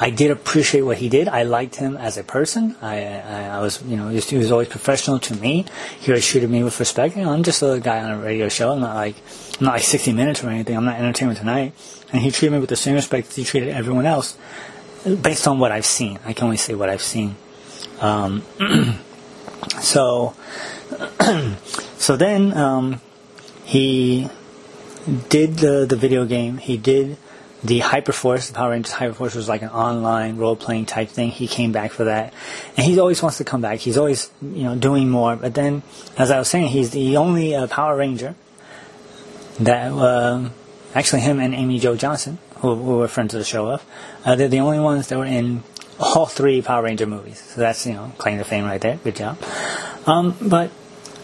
I 0.00 0.10
did 0.10 0.30
appreciate 0.30 0.82
what 0.82 0.98
he 0.98 1.08
did. 1.08 1.26
I 1.26 1.42
liked 1.42 1.74
him 1.74 1.96
as 1.96 2.16
a 2.18 2.22
person. 2.22 2.76
I, 2.80 3.04
I, 3.04 3.42
I 3.56 3.60
was, 3.60 3.82
you 3.82 3.96
know, 3.96 4.08
he 4.08 4.36
was 4.36 4.52
always 4.52 4.68
professional 4.68 5.18
to 5.18 5.34
me. 5.34 5.64
He 5.98 6.12
always 6.12 6.24
treated 6.24 6.48
me 6.48 6.62
with 6.62 6.78
respect. 6.78 7.16
You 7.16 7.24
know, 7.24 7.32
I'm 7.32 7.42
just 7.42 7.62
a 7.62 7.80
guy 7.82 8.00
on 8.02 8.12
a 8.12 8.18
radio 8.18 8.48
show. 8.48 8.72
I'm 8.72 8.80
not 8.80 8.94
like, 8.94 9.16
I'm 9.58 9.64
not 9.64 9.74
like 9.74 9.82
60 9.82 10.12
Minutes 10.12 10.44
or 10.44 10.50
anything. 10.50 10.76
I'm 10.76 10.84
not 10.84 10.96
Entertainment 11.00 11.40
Tonight. 11.40 11.74
And 12.12 12.22
he 12.22 12.30
treated 12.30 12.52
me 12.52 12.60
with 12.60 12.68
the 12.68 12.76
same 12.76 12.94
respect 12.94 13.34
he 13.34 13.42
treated 13.42 13.70
everyone 13.70 14.06
else, 14.06 14.38
based 15.20 15.48
on 15.48 15.58
what 15.58 15.72
I've 15.72 15.86
seen. 15.86 16.18
I 16.24 16.32
can 16.32 16.44
only 16.44 16.56
say 16.58 16.74
what 16.74 16.88
I've 16.88 17.02
seen. 17.02 17.34
Um, 18.00 18.42
so, 19.80 20.34
so 21.98 22.16
then 22.16 22.56
um, 22.56 23.00
he 23.64 24.28
did 25.28 25.56
the 25.58 25.86
the 25.86 25.96
video 25.96 26.24
game. 26.24 26.58
He 26.58 26.76
did 26.76 27.16
the 27.62 27.80
Hyperforce, 27.80 28.48
the 28.48 28.54
Power 28.54 28.70
Rangers 28.70 28.92
Hyperforce 28.92 29.34
was 29.34 29.48
like 29.48 29.62
an 29.62 29.70
online 29.70 30.36
role 30.36 30.54
playing 30.54 30.86
type 30.86 31.08
thing. 31.08 31.30
He 31.30 31.48
came 31.48 31.72
back 31.72 31.90
for 31.90 32.04
that, 32.04 32.32
and 32.76 32.86
he 32.86 32.98
always 33.00 33.20
wants 33.22 33.38
to 33.38 33.44
come 33.44 33.60
back. 33.60 33.80
He's 33.80 33.96
always 33.96 34.30
you 34.40 34.64
know 34.64 34.76
doing 34.76 35.10
more. 35.10 35.34
But 35.36 35.54
then, 35.54 35.82
as 36.16 36.30
I 36.30 36.38
was 36.38 36.48
saying, 36.48 36.68
he's 36.68 36.90
the 36.90 37.16
only 37.16 37.54
uh, 37.54 37.66
Power 37.66 37.96
Ranger 37.96 38.36
that 39.60 39.92
uh, 39.92 40.50
actually 40.94 41.22
him 41.22 41.40
and 41.40 41.52
Amy 41.52 41.80
Jo 41.80 41.96
Johnson, 41.96 42.38
who, 42.58 42.76
who 42.76 42.98
were 42.98 43.08
friends 43.08 43.34
of 43.34 43.38
the 43.38 43.44
show 43.44 43.68
of, 43.70 43.84
uh, 44.24 44.36
they're 44.36 44.46
the 44.46 44.60
only 44.60 44.78
ones 44.78 45.08
that 45.08 45.18
were 45.18 45.24
in 45.24 45.64
all 45.98 46.26
three 46.26 46.62
Power 46.62 46.84
Ranger 46.84 47.06
movies. 47.06 47.40
So 47.40 47.60
that's 47.60 47.84
you 47.86 47.94
know 47.94 48.12
claim 48.18 48.38
to 48.38 48.44
fame 48.44 48.64
right 48.64 48.80
there. 48.80 48.98
Good 49.02 49.16
job. 49.16 49.36
Um, 50.06 50.36
but 50.40 50.70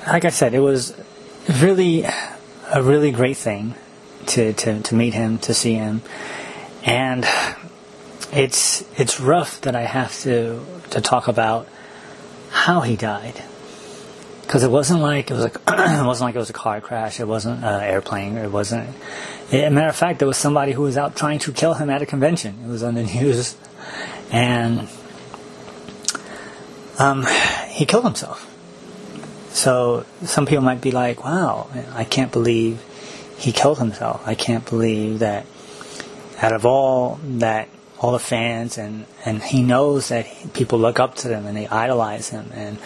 like 0.04 0.24
I 0.24 0.30
said, 0.30 0.52
it 0.52 0.60
was 0.60 0.94
really 1.60 2.04
a 2.72 2.82
really 2.82 3.12
great 3.12 3.36
thing 3.36 3.74
to, 4.28 4.52
to, 4.52 4.80
to 4.80 4.94
meet 4.94 5.14
him, 5.14 5.38
to 5.38 5.54
see 5.54 5.74
him. 5.74 6.02
And 6.84 7.26
it's 8.32 8.84
it's 8.98 9.20
rough 9.20 9.60
that 9.62 9.76
I 9.76 9.82
have 9.82 10.20
to 10.22 10.64
to 10.90 11.00
talk 11.00 11.28
about 11.28 11.68
how 12.50 12.80
he 12.80 12.96
died 12.96 13.42
because 14.42 14.62
it 14.62 14.70
wasn't 14.70 15.00
like 15.00 15.30
it 15.30 15.34
was 15.34 15.44
like 15.44 15.54
it 15.68 16.04
wasn't 16.04 16.28
like 16.28 16.34
it 16.34 16.38
was 16.38 16.50
a 16.50 16.54
car 16.54 16.80
crash. 16.80 17.20
It 17.20 17.28
wasn't 17.28 17.64
an 17.64 17.80
airplane. 17.82 18.36
It 18.36 18.50
wasn't. 18.50 18.90
As 19.52 19.64
a 19.64 19.70
matter 19.70 19.88
of 19.88 19.96
fact, 19.96 20.18
there 20.18 20.28
was 20.28 20.36
somebody 20.36 20.72
who 20.72 20.82
was 20.82 20.96
out 20.96 21.16
trying 21.16 21.38
to 21.40 21.52
kill 21.52 21.74
him 21.74 21.90
at 21.90 22.02
a 22.02 22.06
convention. 22.06 22.58
It 22.64 22.68
was 22.68 22.82
on 22.82 22.94
the 22.94 23.02
news, 23.14 23.56
and 24.30 24.88
um, 26.98 27.26
he 27.68 27.86
killed 27.86 28.04
himself. 28.04 28.50
So 29.50 30.04
some 30.24 30.46
people 30.46 30.64
might 30.64 30.80
be 30.80 30.90
like, 30.90 31.24
"Wow, 31.24 31.68
I 31.94 32.04
can't 32.04 32.32
believe." 32.32 32.82
He 33.44 33.52
killed 33.52 33.78
himself. 33.78 34.26
I 34.26 34.34
can't 34.34 34.64
believe 34.64 35.18
that 35.18 35.44
out 36.40 36.52
of 36.52 36.64
all 36.64 37.20
that 37.22 37.68
all 37.98 38.12
the 38.12 38.18
fans 38.18 38.78
and 38.78 39.06
and 39.24 39.42
he 39.42 39.62
knows 39.62 40.08
that 40.08 40.26
people 40.54 40.78
look 40.78 40.98
up 40.98 41.14
to 41.14 41.28
him 41.28 41.46
and 41.46 41.56
they 41.56 41.68
idolize 41.68 42.30
him 42.30 42.50
and 42.54 42.78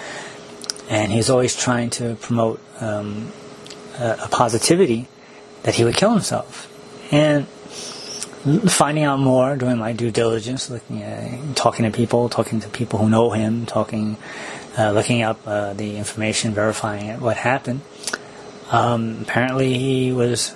and 0.90 1.12
he's 1.12 1.30
always 1.30 1.56
trying 1.56 1.90
to 1.90 2.16
promote 2.16 2.60
um, 2.80 3.30
a, 3.98 4.18
a, 4.24 4.28
positivity 4.28 5.06
that 5.62 5.74
he 5.74 5.84
would 5.84 5.94
kill 5.94 6.12
himself 6.12 6.66
and 7.12 7.46
finding 8.70 9.04
out 9.04 9.18
more 9.18 9.56
doing 9.56 9.78
my 9.78 9.92
due 9.92 10.10
diligence 10.10 10.70
looking 10.70 11.02
at 11.02 11.56
talking 11.56 11.84
to 11.84 11.90
people 11.90 12.28
talking 12.28 12.60
to 12.60 12.68
people 12.68 12.98
who 12.98 13.08
know 13.08 13.30
him 13.30 13.64
talking 13.64 14.16
uh, 14.78 14.90
looking 14.92 15.22
up 15.22 15.40
uh, 15.46 15.72
the 15.72 15.96
information 15.96 16.52
verifying 16.52 17.06
it, 17.06 17.20
what 17.20 17.36
happened 17.36 17.80
um, 18.70 19.18
apparently, 19.22 19.78
he 19.78 20.12
was 20.12 20.54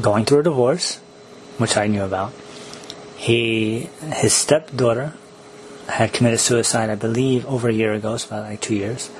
going 0.00 0.24
through 0.24 0.40
a 0.40 0.42
divorce, 0.42 0.96
which 1.58 1.76
I 1.76 1.86
knew 1.86 2.02
about. 2.02 2.32
He, 3.16 3.88
his 4.00 4.32
stepdaughter, 4.32 5.14
had 5.88 6.12
committed 6.12 6.40
suicide, 6.40 6.90
I 6.90 6.94
believe, 6.94 7.46
over 7.46 7.68
a 7.68 7.72
year 7.72 7.92
ago, 7.92 8.16
so 8.16 8.28
about 8.28 8.48
like 8.48 8.60
two 8.60 8.74
years. 8.74 9.10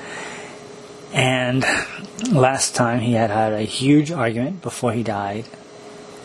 And 1.12 1.64
last 2.30 2.74
time 2.74 3.00
he 3.00 3.12
had 3.12 3.30
had 3.30 3.52
a 3.52 3.62
huge 3.62 4.12
argument 4.12 4.62
before 4.62 4.92
he 4.92 5.02
died, 5.02 5.44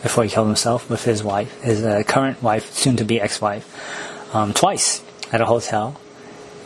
before 0.02 0.24
he 0.24 0.30
killed 0.30 0.46
himself 0.46 0.88
with 0.88 1.04
his 1.04 1.24
wife, 1.24 1.60
his 1.62 1.84
uh, 1.84 2.02
current 2.06 2.42
wife, 2.42 2.72
soon 2.72 2.96
to 2.96 3.04
be 3.04 3.20
ex 3.20 3.40
wife, 3.40 3.66
um, 4.34 4.52
twice 4.52 5.02
at 5.32 5.40
a 5.40 5.44
hotel. 5.44 6.00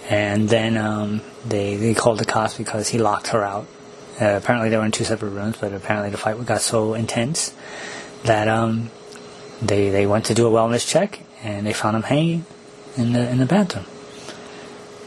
And 0.09 0.49
then 0.49 0.77
um, 0.77 1.23
they, 1.47 1.77
they 1.77 1.95
called 1.95 2.19
the 2.19 2.25
cops 2.25 2.59
because 2.59 2.89
he 2.89 2.99
locked 2.99 3.29
her 3.29 3.43
out. 3.43 3.67
Uh, 4.21 4.37
apparently 4.37 4.69
they 4.69 4.77
were 4.77 4.85
in 4.85 4.93
two 4.93 5.05
separate 5.05 5.31
rooms, 5.31 5.57
but 5.61 5.73
apparently 5.73 6.11
the 6.11 6.19
fight 6.19 6.45
got 6.45 6.61
so 6.61 6.95
intense 6.95 7.55
that 8.25 8.49
um, 8.49 8.91
they 9.63 9.89
they 9.89 10.07
went 10.07 10.27
to 10.27 10.35
do 10.35 10.47
a 10.47 10.51
wellness 10.51 10.87
check 10.87 11.21
and 11.43 11.67
they 11.67 11.73
found 11.73 11.97
him 11.97 12.03
hanging 12.03 12.45
in 12.97 13.13
the 13.13 13.29
in 13.31 13.39
the 13.39 13.47
bathroom. 13.47 13.87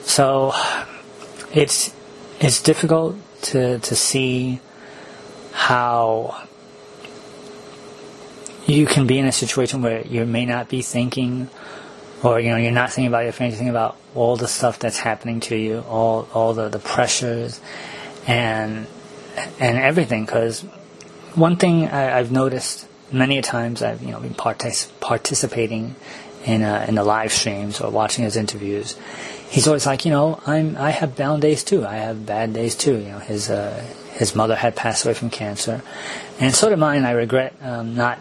So 0.02 0.54
it's 1.54 1.94
it's 2.40 2.62
difficult 2.62 3.16
to 3.44 3.80
to 3.80 3.96
see 3.96 4.60
how 5.52 6.48
you 8.66 8.86
can 8.86 9.06
be 9.06 9.20
in 9.20 9.26
a 9.26 9.32
situation 9.32 9.82
where 9.82 10.06
you 10.08 10.26
may 10.26 10.46
not 10.46 10.70
be 10.70 10.82
thinking 10.82 11.50
or 12.24 12.40
you 12.40 12.50
know 12.50 12.58
you're 12.58 12.72
not 12.72 12.92
thinking 12.92 13.08
about 13.08 13.26
your 13.26 13.34
family, 13.34 13.52
you're 13.52 13.58
thinking 13.58 13.70
about 13.70 13.98
all 14.16 14.38
the 14.38 14.48
stuff 14.48 14.80
that's 14.80 14.98
happening 14.98 15.40
to 15.42 15.56
you, 15.56 15.80
all 15.82 16.28
all 16.34 16.54
the, 16.54 16.70
the 16.70 16.80
pressures 16.80 17.60
and 18.26 18.88
and 19.60 19.78
everything. 19.78 20.26
Because 20.26 20.62
one 21.36 21.56
thing 21.56 21.88
I, 21.88 22.20
I've 22.20 22.32
noticed 22.32 22.88
many 23.12 23.42
times 23.42 23.82
I've 23.82 24.02
you 24.02 24.12
know 24.12 24.20
been 24.20 24.34
partic- 24.34 24.90
participating 25.00 25.96
in 26.46 26.64
uh, 26.64 26.86
in 26.88 26.96
the 26.96 27.04
live 27.04 27.32
streams 27.32 27.80
or 27.82 27.90
watching 27.92 28.24
his 28.24 28.36
interviews. 28.36 28.98
He's 29.50 29.68
always 29.68 29.86
like, 29.86 30.04
you 30.04 30.12
know, 30.12 30.42
I'm 30.46 30.78
I 30.78 30.90
have 30.90 31.16
down 31.16 31.40
days 31.40 31.64
too. 31.64 31.86
I 31.86 31.96
have 31.96 32.26
bad 32.26 32.54
days 32.54 32.76
too. 32.76 32.98
You 32.98 33.10
know, 33.10 33.20
his 33.20 33.50
uh, 33.50 33.84
his 34.14 34.36
mother 34.36 34.56
had 34.56 34.76
passed 34.76 35.06
away 35.06 35.14
from 35.14 35.30
cancer, 35.30 35.82
and 36.40 36.54
so 36.54 36.70
did 36.70 36.80
mine. 36.80 37.06
I 37.06 37.12
regret 37.12 37.54
um, 37.62 37.96
not 37.96 38.20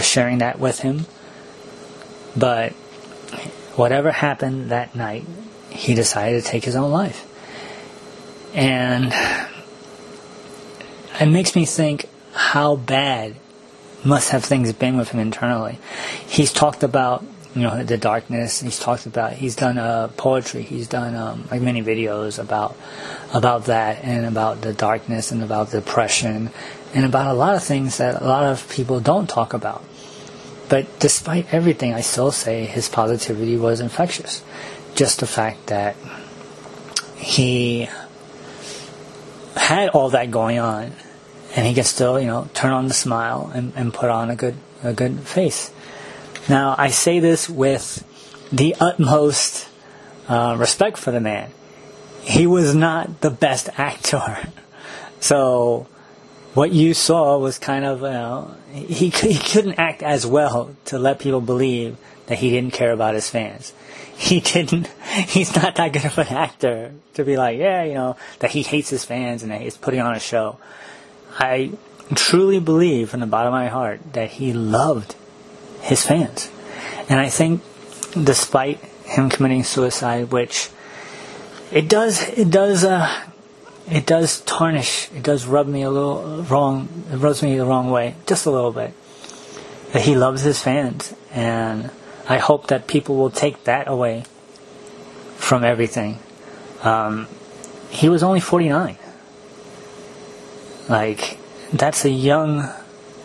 sharing 0.00 0.38
that 0.38 0.58
with 0.58 0.80
him. 0.80 1.06
But 2.36 2.72
whatever 3.76 4.10
happened 4.12 4.70
that 4.70 4.94
night, 4.94 5.24
he 5.70 5.94
decided 5.94 6.44
to 6.44 6.50
take 6.50 6.64
his 6.64 6.76
own 6.76 6.90
life, 6.90 7.24
and 8.54 9.12
it 11.20 11.26
makes 11.26 11.54
me 11.54 11.64
think 11.64 12.08
how 12.32 12.76
bad 12.76 13.36
must 14.04 14.30
have 14.30 14.44
things 14.44 14.72
been 14.72 14.96
with 14.96 15.10
him 15.10 15.20
internally. 15.20 15.78
He's 16.26 16.52
talked 16.52 16.82
about 16.82 17.24
you 17.54 17.62
know 17.62 17.82
the 17.82 17.96
darkness. 17.96 18.60
He's 18.60 18.78
talked 18.78 19.06
about 19.06 19.32
he's 19.32 19.56
done 19.56 19.78
uh, 19.78 20.08
poetry. 20.16 20.62
He's 20.62 20.86
done 20.86 21.14
um, 21.16 21.48
like 21.50 21.62
many 21.62 21.82
videos 21.82 22.38
about 22.38 22.76
about 23.32 23.64
that 23.64 24.04
and 24.04 24.26
about 24.26 24.60
the 24.60 24.72
darkness 24.72 25.32
and 25.32 25.42
about 25.42 25.70
depression 25.70 26.50
and 26.94 27.04
about 27.04 27.26
a 27.28 27.32
lot 27.32 27.56
of 27.56 27.64
things 27.64 27.98
that 27.98 28.20
a 28.20 28.24
lot 28.24 28.44
of 28.44 28.68
people 28.68 29.00
don't 29.00 29.28
talk 29.28 29.54
about. 29.54 29.82
But 30.68 30.98
despite 30.98 31.52
everything, 31.52 31.94
I 31.94 32.00
still 32.00 32.32
say 32.32 32.66
his 32.66 32.88
positivity 32.88 33.56
was 33.56 33.80
infectious. 33.80 34.42
Just 34.94 35.20
the 35.20 35.26
fact 35.26 35.66
that 35.68 35.96
he 37.16 37.88
had 39.56 39.88
all 39.90 40.10
that 40.10 40.30
going 40.30 40.58
on 40.58 40.92
and 41.56 41.66
he 41.66 41.74
can 41.74 41.84
still, 41.84 42.20
you 42.20 42.26
know, 42.26 42.48
turn 42.52 42.70
on 42.70 42.86
the 42.86 42.94
smile 42.94 43.50
and, 43.54 43.72
and 43.74 43.92
put 43.92 44.10
on 44.10 44.30
a 44.30 44.36
good 44.36 44.56
a 44.84 44.92
good 44.92 45.20
face. 45.20 45.72
Now, 46.48 46.74
I 46.78 46.90
say 46.90 47.18
this 47.18 47.48
with 47.48 48.04
the 48.52 48.76
utmost 48.78 49.68
uh, 50.28 50.54
respect 50.58 50.98
for 50.98 51.10
the 51.10 51.20
man. 51.20 51.50
He 52.22 52.46
was 52.46 52.74
not 52.74 53.22
the 53.22 53.30
best 53.30 53.70
actor, 53.78 54.48
so 55.20 55.88
what 56.54 56.72
you 56.72 56.94
saw 56.94 57.38
was 57.38 57.58
kind 57.58 57.84
of, 57.84 58.00
you 58.02 58.08
know, 58.08 58.54
he 58.72 59.08
he 59.08 59.38
couldn't 59.38 59.78
act 59.78 60.02
as 60.02 60.26
well 60.26 60.76
to 60.86 60.98
let 60.98 61.18
people 61.18 61.40
believe 61.40 61.96
that 62.26 62.38
he 62.38 62.50
didn't 62.50 62.72
care 62.72 62.92
about 62.92 63.14
his 63.14 63.30
fans. 63.30 63.72
He 64.16 64.40
didn't. 64.40 64.86
He's 65.28 65.54
not 65.54 65.76
that 65.76 65.92
good 65.92 66.04
of 66.04 66.18
an 66.18 66.28
actor 66.28 66.92
to 67.14 67.24
be 67.24 67.36
like, 67.36 67.58
yeah, 67.58 67.84
you 67.84 67.94
know, 67.94 68.16
that 68.40 68.50
he 68.50 68.62
hates 68.62 68.88
his 68.88 69.04
fans 69.04 69.42
and 69.42 69.52
that 69.52 69.60
he's 69.60 69.76
putting 69.76 70.00
on 70.00 70.14
a 70.14 70.20
show. 70.20 70.58
I 71.38 71.72
truly 72.14 72.60
believe 72.60 73.10
from 73.10 73.20
the 73.20 73.26
bottom 73.26 73.52
of 73.52 73.58
my 73.58 73.68
heart 73.68 74.00
that 74.14 74.30
he 74.32 74.52
loved 74.52 75.14
his 75.80 76.04
fans. 76.04 76.50
And 77.08 77.20
I 77.20 77.28
think 77.28 77.62
despite 78.12 78.78
him 79.04 79.28
committing 79.28 79.64
suicide, 79.64 80.30
which 80.32 80.70
it 81.70 81.88
does, 81.88 82.26
it 82.30 82.50
does, 82.50 82.84
uh, 82.84 83.24
it 83.90 84.06
does 84.06 84.40
tarnish, 84.42 85.10
it 85.12 85.22
does 85.22 85.46
rub 85.46 85.66
me 85.66 85.82
a 85.82 85.90
little 85.90 86.42
wrong, 86.44 87.04
it 87.12 87.16
rubs 87.16 87.42
me 87.42 87.56
the 87.56 87.66
wrong 87.66 87.90
way, 87.90 88.14
just 88.26 88.46
a 88.46 88.50
little 88.50 88.72
bit. 88.72 88.92
That 89.92 90.02
he 90.02 90.16
loves 90.16 90.42
his 90.42 90.60
fans, 90.60 91.14
and 91.30 91.90
I 92.28 92.38
hope 92.38 92.68
that 92.68 92.86
people 92.86 93.16
will 93.16 93.30
take 93.30 93.64
that 93.64 93.88
away 93.88 94.24
from 95.36 95.64
everything. 95.64 96.18
Um, 96.82 97.28
he 97.90 98.08
was 98.08 98.22
only 98.22 98.40
49. 98.40 98.98
Like, 100.88 101.38
that's 101.72 102.04
a 102.04 102.10
young 102.10 102.70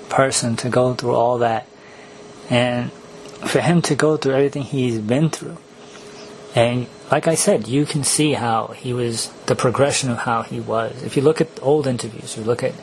person 0.09 0.55
to 0.57 0.69
go 0.69 0.93
through 0.93 1.15
all 1.15 1.39
that. 1.39 1.67
And 2.49 2.91
for 2.91 3.61
him 3.61 3.81
to 3.83 3.95
go 3.95 4.17
through 4.17 4.33
everything 4.33 4.63
he's 4.63 4.99
been 4.99 5.29
through. 5.29 5.57
And 6.53 6.87
like 7.09 7.27
I 7.27 7.35
said, 7.35 7.67
you 7.67 7.85
can 7.85 8.03
see 8.03 8.33
how 8.33 8.67
he 8.67 8.93
was, 8.93 9.27
the 9.45 9.55
progression 9.55 10.11
of 10.11 10.19
how 10.19 10.43
he 10.43 10.59
was. 10.59 11.03
If 11.03 11.15
you 11.15 11.23
look 11.23 11.39
at 11.41 11.47
old 11.61 11.87
interviews, 11.87 12.37
you 12.37 12.43
look 12.43 12.63
at 12.63 12.73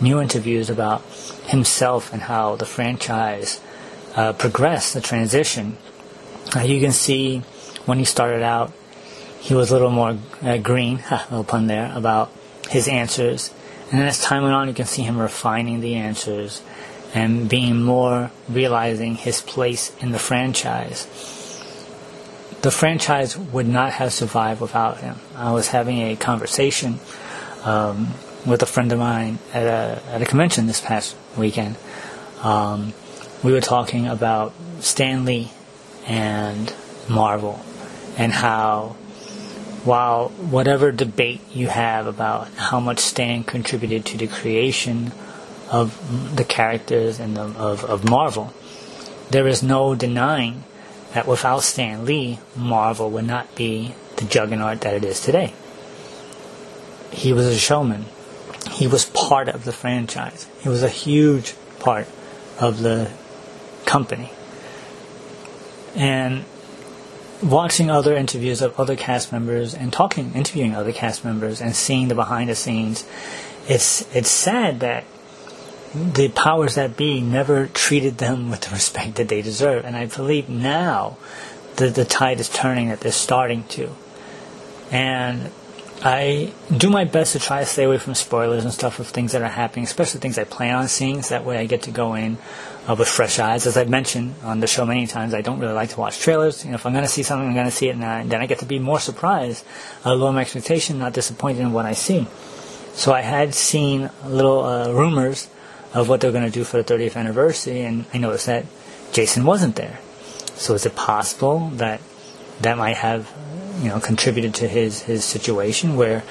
new 0.00 0.20
interviews 0.20 0.70
about 0.70 1.02
himself 1.46 2.12
and 2.12 2.22
how 2.22 2.56
the 2.56 2.64
franchise 2.64 3.60
uh, 4.16 4.32
progressed, 4.32 4.94
the 4.94 5.00
transition, 5.00 5.76
uh, 6.56 6.60
you 6.60 6.80
can 6.80 6.92
see 6.92 7.38
when 7.84 7.98
he 7.98 8.04
started 8.04 8.42
out, 8.42 8.72
he 9.38 9.54
was 9.54 9.70
a 9.70 9.74
little 9.74 9.90
more 9.90 10.18
uh, 10.42 10.56
green, 10.58 10.96
little 11.30 11.44
pun 11.44 11.66
there, 11.66 11.92
about 11.94 12.30
his 12.68 12.88
answers 12.88 13.52
and 13.90 14.02
as 14.02 14.20
time 14.20 14.42
went 14.42 14.54
on, 14.54 14.68
you 14.68 14.74
can 14.74 14.86
see 14.86 15.02
him 15.02 15.18
refining 15.18 15.80
the 15.80 15.96
answers 15.96 16.62
and 17.14 17.48
being 17.48 17.82
more 17.82 18.30
realizing 18.48 19.16
his 19.16 19.40
place 19.40 19.92
in 20.00 20.12
the 20.12 20.18
franchise. 20.18 21.06
The 22.62 22.70
franchise 22.70 23.36
would 23.36 23.66
not 23.66 23.92
have 23.94 24.12
survived 24.12 24.60
without 24.60 24.98
him. 24.98 25.16
I 25.34 25.52
was 25.52 25.68
having 25.68 25.98
a 26.02 26.16
conversation 26.16 27.00
um, 27.64 28.08
with 28.46 28.62
a 28.62 28.66
friend 28.66 28.92
of 28.92 28.98
mine 28.98 29.38
at 29.52 29.66
a 29.66 30.02
at 30.10 30.22
a 30.22 30.26
convention 30.26 30.66
this 30.66 30.80
past 30.80 31.16
weekend. 31.36 31.76
Um, 32.42 32.92
we 33.42 33.52
were 33.52 33.60
talking 33.60 34.06
about 34.06 34.52
Stan 34.80 35.24
Lee 35.24 35.50
and 36.06 36.72
Marvel 37.08 37.60
and 38.16 38.32
how 38.32 38.96
while 39.84 40.28
whatever 40.28 40.92
debate 40.92 41.40
you 41.52 41.68
have 41.68 42.06
about 42.06 42.48
how 42.54 42.80
much 42.80 42.98
Stan 42.98 43.44
contributed 43.44 44.04
to 44.06 44.18
the 44.18 44.26
creation 44.26 45.12
of 45.70 46.36
the 46.36 46.44
characters 46.44 47.18
and 47.18 47.36
the, 47.36 47.42
of, 47.42 47.84
of 47.84 48.08
Marvel, 48.08 48.52
there 49.30 49.46
is 49.46 49.62
no 49.62 49.94
denying 49.94 50.64
that 51.14 51.26
without 51.26 51.62
Stan 51.62 52.04
Lee, 52.04 52.38
Marvel 52.54 53.10
would 53.10 53.26
not 53.26 53.54
be 53.54 53.94
the 54.16 54.24
juggernaut 54.24 54.82
that 54.82 54.94
it 54.94 55.04
is 55.04 55.20
today. 55.20 55.54
He 57.10 57.32
was 57.32 57.46
a 57.46 57.58
showman. 57.58 58.04
He 58.70 58.86
was 58.86 59.06
part 59.06 59.48
of 59.48 59.64
the 59.64 59.72
franchise. 59.72 60.46
He 60.60 60.68
was 60.68 60.82
a 60.82 60.88
huge 60.88 61.54
part 61.78 62.06
of 62.60 62.80
the 62.80 63.10
company. 63.86 64.30
And 65.94 66.44
watching 67.42 67.90
other 67.90 68.16
interviews 68.16 68.62
of 68.62 68.78
other 68.78 68.96
cast 68.96 69.32
members 69.32 69.74
and 69.74 69.92
talking, 69.92 70.32
interviewing 70.34 70.74
other 70.74 70.92
cast 70.92 71.24
members 71.24 71.60
and 71.60 71.74
seeing 71.74 72.08
the 72.08 72.14
behind 72.14 72.50
the 72.50 72.54
scenes, 72.54 73.04
it's 73.68 74.02
it's 74.14 74.30
sad 74.30 74.80
that 74.80 75.04
the 75.94 76.28
powers 76.28 76.76
that 76.76 76.96
be 76.96 77.20
never 77.20 77.66
treated 77.66 78.18
them 78.18 78.50
with 78.50 78.62
the 78.62 78.70
respect 78.70 79.16
that 79.16 79.28
they 79.28 79.42
deserve. 79.42 79.84
And 79.84 79.96
I 79.96 80.06
believe 80.06 80.48
now 80.48 81.16
that 81.76 81.94
the 81.94 82.04
tide 82.04 82.40
is 82.40 82.48
turning, 82.48 82.88
that 82.88 83.00
they're 83.00 83.12
starting 83.12 83.64
to. 83.68 83.90
And 84.90 85.50
I 86.02 86.52
do 86.74 86.88
my 86.88 87.04
best 87.04 87.34
to 87.34 87.38
try 87.38 87.60
to 87.60 87.66
stay 87.66 87.84
away 87.84 87.98
from 87.98 88.14
spoilers 88.14 88.64
and 88.64 88.72
stuff 88.72 89.00
of 89.00 89.08
things 89.08 89.32
that 89.32 89.42
are 89.42 89.48
happening, 89.48 89.84
especially 89.84 90.20
things 90.20 90.38
I 90.38 90.44
plan 90.44 90.74
on 90.74 90.88
seeing, 90.88 91.20
so 91.20 91.34
that 91.34 91.44
way 91.44 91.58
I 91.58 91.66
get 91.66 91.82
to 91.82 91.90
go 91.90 92.14
in 92.14 92.38
uh, 92.88 92.96
with 92.98 93.06
fresh 93.06 93.38
eyes. 93.38 93.66
As 93.66 93.76
I've 93.76 93.90
mentioned 93.90 94.34
on 94.42 94.60
the 94.60 94.66
show 94.66 94.86
many 94.86 95.06
times, 95.06 95.34
I 95.34 95.42
don't 95.42 95.60
really 95.60 95.74
like 95.74 95.90
to 95.90 96.00
watch 96.00 96.18
trailers. 96.18 96.64
You 96.64 96.70
know, 96.70 96.76
if 96.76 96.86
I'm 96.86 96.92
going 96.92 97.04
to 97.04 97.10
see 97.10 97.22
something, 97.22 97.46
I'm 97.46 97.54
going 97.54 97.66
to 97.66 97.70
see 97.70 97.88
it, 97.88 97.96
and 97.96 98.04
I, 98.04 98.24
then 98.24 98.40
I 98.40 98.46
get 98.46 98.60
to 98.60 98.64
be 98.64 98.78
more 98.78 98.98
surprised, 98.98 99.64
uh, 100.06 100.14
lower 100.14 100.32
my 100.32 100.40
expectation, 100.40 100.98
not 100.98 101.12
disappointed 101.12 101.60
in 101.60 101.72
what 101.72 101.84
I 101.84 101.92
see. 101.92 102.26
So 102.94 103.12
I 103.12 103.20
had 103.20 103.54
seen 103.54 104.10
little 104.24 104.64
uh, 104.64 104.92
rumors 104.92 105.48
of 105.92 106.08
what 106.08 106.20
they're 106.20 106.32
going 106.32 106.44
to 106.44 106.50
do 106.50 106.64
for 106.64 106.82
the 106.82 106.94
30th 106.94 107.16
anniversary, 107.16 107.82
and 107.82 108.06
I 108.14 108.18
noticed 108.18 108.46
that 108.46 108.64
Jason 109.12 109.44
wasn't 109.44 109.76
there. 109.76 109.98
So 110.54 110.74
is 110.74 110.86
it 110.86 110.96
possible 110.96 111.70
that 111.74 112.00
that 112.60 112.76
might 112.76 112.96
have, 112.96 113.30
you 113.80 113.88
know, 113.88 114.00
contributed 114.00 114.54
to 114.56 114.68
his 114.68 115.02
his 115.02 115.24
situation 115.24 115.96
where 115.96 116.22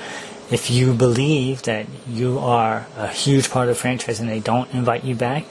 if 0.51 0.71
you 0.71 0.93
believe 0.93 1.63
that 1.63 1.85
you 2.07 2.39
are 2.39 2.87
a 2.97 3.07
huge 3.07 3.49
part 3.49 3.69
of 3.69 3.75
the 3.75 3.79
franchise 3.79 4.19
and 4.19 4.29
they 4.29 4.39
don't 4.39 4.71
invite 4.73 5.03
you 5.03 5.15
back, 5.15 5.45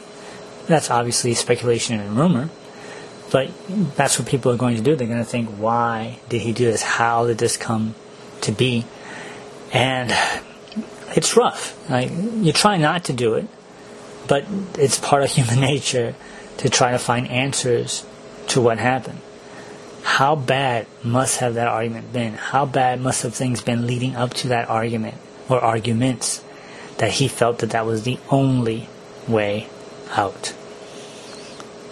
that's 0.66 0.90
obviously 0.90 1.34
speculation 1.34 2.00
and 2.00 2.16
rumor. 2.16 2.50
But 3.30 3.50
that's 3.96 4.18
what 4.18 4.26
people 4.26 4.50
are 4.52 4.56
going 4.56 4.76
to 4.76 4.82
do. 4.82 4.96
They're 4.96 5.06
going 5.06 5.18
to 5.18 5.24
think, 5.24 5.50
why 5.50 6.18
did 6.28 6.40
he 6.40 6.52
do 6.52 6.64
this? 6.64 6.82
How 6.82 7.26
did 7.26 7.38
this 7.38 7.56
come 7.56 7.94
to 8.42 8.52
be? 8.52 8.86
And 9.72 10.12
it's 11.14 11.36
rough. 11.36 11.76
Like, 11.90 12.10
you 12.10 12.52
try 12.52 12.78
not 12.78 13.04
to 13.04 13.12
do 13.12 13.34
it, 13.34 13.46
but 14.26 14.46
it's 14.78 14.98
part 14.98 15.22
of 15.22 15.30
human 15.38 15.60
nature 15.60 16.14
to 16.58 16.70
try 16.70 16.92
to 16.92 16.98
find 16.98 17.28
answers 17.28 18.04
to 18.48 18.60
what 18.60 18.78
happened. 18.78 19.20
How 20.08 20.34
bad 20.34 20.86
must 21.04 21.38
have 21.38 21.54
that 21.54 21.68
argument 21.68 22.12
been? 22.12 22.32
How 22.32 22.66
bad 22.66 23.00
must 23.00 23.22
have 23.22 23.34
things 23.34 23.60
been 23.60 23.86
leading 23.86 24.16
up 24.16 24.34
to 24.34 24.48
that 24.48 24.68
argument 24.68 25.14
or 25.48 25.60
arguments 25.60 26.42
that 26.96 27.12
he 27.12 27.28
felt 27.28 27.58
that 27.58 27.70
that 27.70 27.86
was 27.86 28.02
the 28.02 28.18
only 28.30 28.88
way 29.28 29.68
out? 30.10 30.54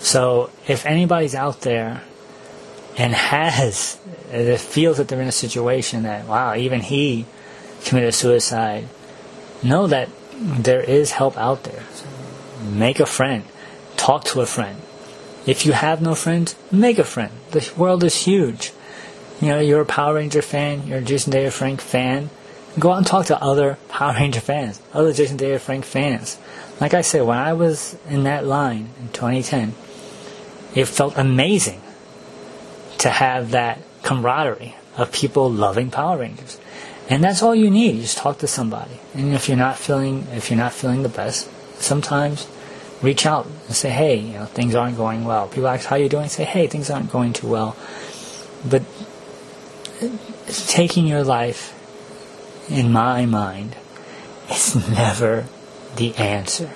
So 0.00 0.50
if 0.66 0.86
anybody's 0.86 1.36
out 1.36 1.60
there 1.60 2.02
and 2.96 3.14
has, 3.14 3.98
that 4.32 4.60
feels 4.60 4.96
that 4.96 5.06
they're 5.06 5.20
in 5.20 5.28
a 5.28 5.30
situation 5.30 6.02
that, 6.02 6.26
wow, 6.26 6.56
even 6.56 6.80
he 6.80 7.26
committed 7.84 8.14
suicide, 8.14 8.88
know 9.62 9.86
that 9.86 10.08
there 10.32 10.80
is 10.80 11.12
help 11.12 11.36
out 11.36 11.62
there. 11.62 11.84
Make 12.64 12.98
a 12.98 13.06
friend. 13.06 13.44
Talk 13.96 14.24
to 14.24 14.40
a 14.40 14.46
friend. 14.46 14.80
If 15.46 15.64
you 15.64 15.72
have 15.72 16.02
no 16.02 16.14
friends, 16.14 16.56
make 16.72 16.98
a 16.98 17.04
friend. 17.04 17.32
The 17.52 17.72
world 17.76 18.02
is 18.02 18.24
huge. 18.24 18.72
You 19.40 19.48
know, 19.48 19.60
you're 19.60 19.82
a 19.82 19.86
Power 19.86 20.14
Ranger 20.14 20.42
fan, 20.42 20.86
you're 20.86 20.98
a 20.98 21.02
Jason 21.02 21.30
David 21.30 21.52
Frank 21.52 21.80
fan. 21.80 22.30
Go 22.78 22.90
out 22.90 22.98
and 22.98 23.06
talk 23.06 23.26
to 23.26 23.42
other 23.42 23.78
Power 23.88 24.14
Ranger 24.18 24.40
fans, 24.40 24.80
other 24.92 25.12
Jason 25.12 25.36
David 25.36 25.60
Frank 25.60 25.84
fans. 25.84 26.38
Like 26.80 26.94
I 26.94 27.02
said, 27.02 27.22
when 27.22 27.38
I 27.38 27.52
was 27.52 27.96
in 28.08 28.24
that 28.24 28.44
line 28.44 28.90
in 29.00 29.08
2010, 29.12 29.74
it 30.74 30.86
felt 30.86 31.16
amazing 31.16 31.80
to 32.98 33.08
have 33.08 33.52
that 33.52 33.78
camaraderie 34.02 34.74
of 34.96 35.12
people 35.12 35.50
loving 35.50 35.90
Power 35.90 36.18
Rangers. 36.18 36.58
And 37.08 37.22
that's 37.22 37.42
all 37.42 37.54
you 37.54 37.70
need. 37.70 37.96
You 37.96 38.02
just 38.02 38.18
talk 38.18 38.38
to 38.38 38.46
somebody. 38.46 38.98
And 39.14 39.32
if 39.32 39.48
you're 39.48 39.56
not 39.56 39.78
feeling 39.78 40.26
if 40.32 40.50
you're 40.50 40.58
not 40.58 40.72
feeling 40.72 41.02
the 41.02 41.08
best, 41.08 41.48
sometimes 41.80 42.46
reach 43.02 43.26
out 43.26 43.46
and 43.46 43.76
say, 43.76 43.90
hey, 43.90 44.16
you 44.16 44.34
know, 44.34 44.46
things 44.46 44.74
aren't 44.74 44.96
going 44.96 45.24
well. 45.24 45.48
People 45.48 45.68
ask, 45.68 45.86
how 45.86 45.96
you 45.96 46.08
doing? 46.08 46.28
Say, 46.28 46.44
hey, 46.44 46.66
things 46.66 46.90
aren't 46.90 47.10
going 47.10 47.32
too 47.32 47.48
well. 47.48 47.76
But 48.68 48.82
taking 50.46 51.06
your 51.06 51.24
life, 51.24 51.72
in 52.70 52.92
my 52.92 53.26
mind, 53.26 53.76
is 54.50 54.74
never 54.90 55.46
the 55.96 56.14
answer. 56.16 56.70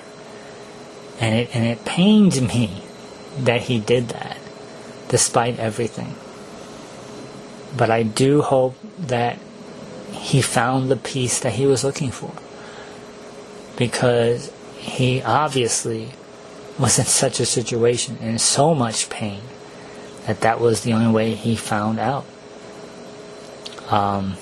And 1.19 1.35
it, 1.35 1.55
and 1.55 1.65
it 1.65 1.85
pains 1.85 2.41
me 2.41 2.83
that 3.37 3.61
he 3.61 3.79
did 3.79 4.09
that, 4.09 4.37
despite 5.07 5.59
everything. 5.59 6.15
But 7.75 7.89
I 7.89 8.03
do 8.03 8.41
hope 8.41 8.75
that 8.97 9.37
he 10.11 10.41
found 10.41 10.89
the 10.89 10.97
peace 10.97 11.39
that 11.39 11.53
he 11.53 11.65
was 11.65 11.83
looking 11.83 12.11
for. 12.11 12.31
Because 13.77 14.51
he 14.81 15.21
obviously 15.21 16.09
was 16.79 16.97
in 16.97 17.05
such 17.05 17.39
a 17.39 17.45
situation 17.45 18.17
in 18.17 18.39
so 18.39 18.73
much 18.73 19.09
pain 19.09 19.41
that 20.25 20.41
that 20.41 20.59
was 20.59 20.81
the 20.81 20.93
only 20.93 21.11
way 21.11 21.35
he 21.35 21.55
found 21.55 21.99
out. 21.99 22.25
Um, 23.89 24.37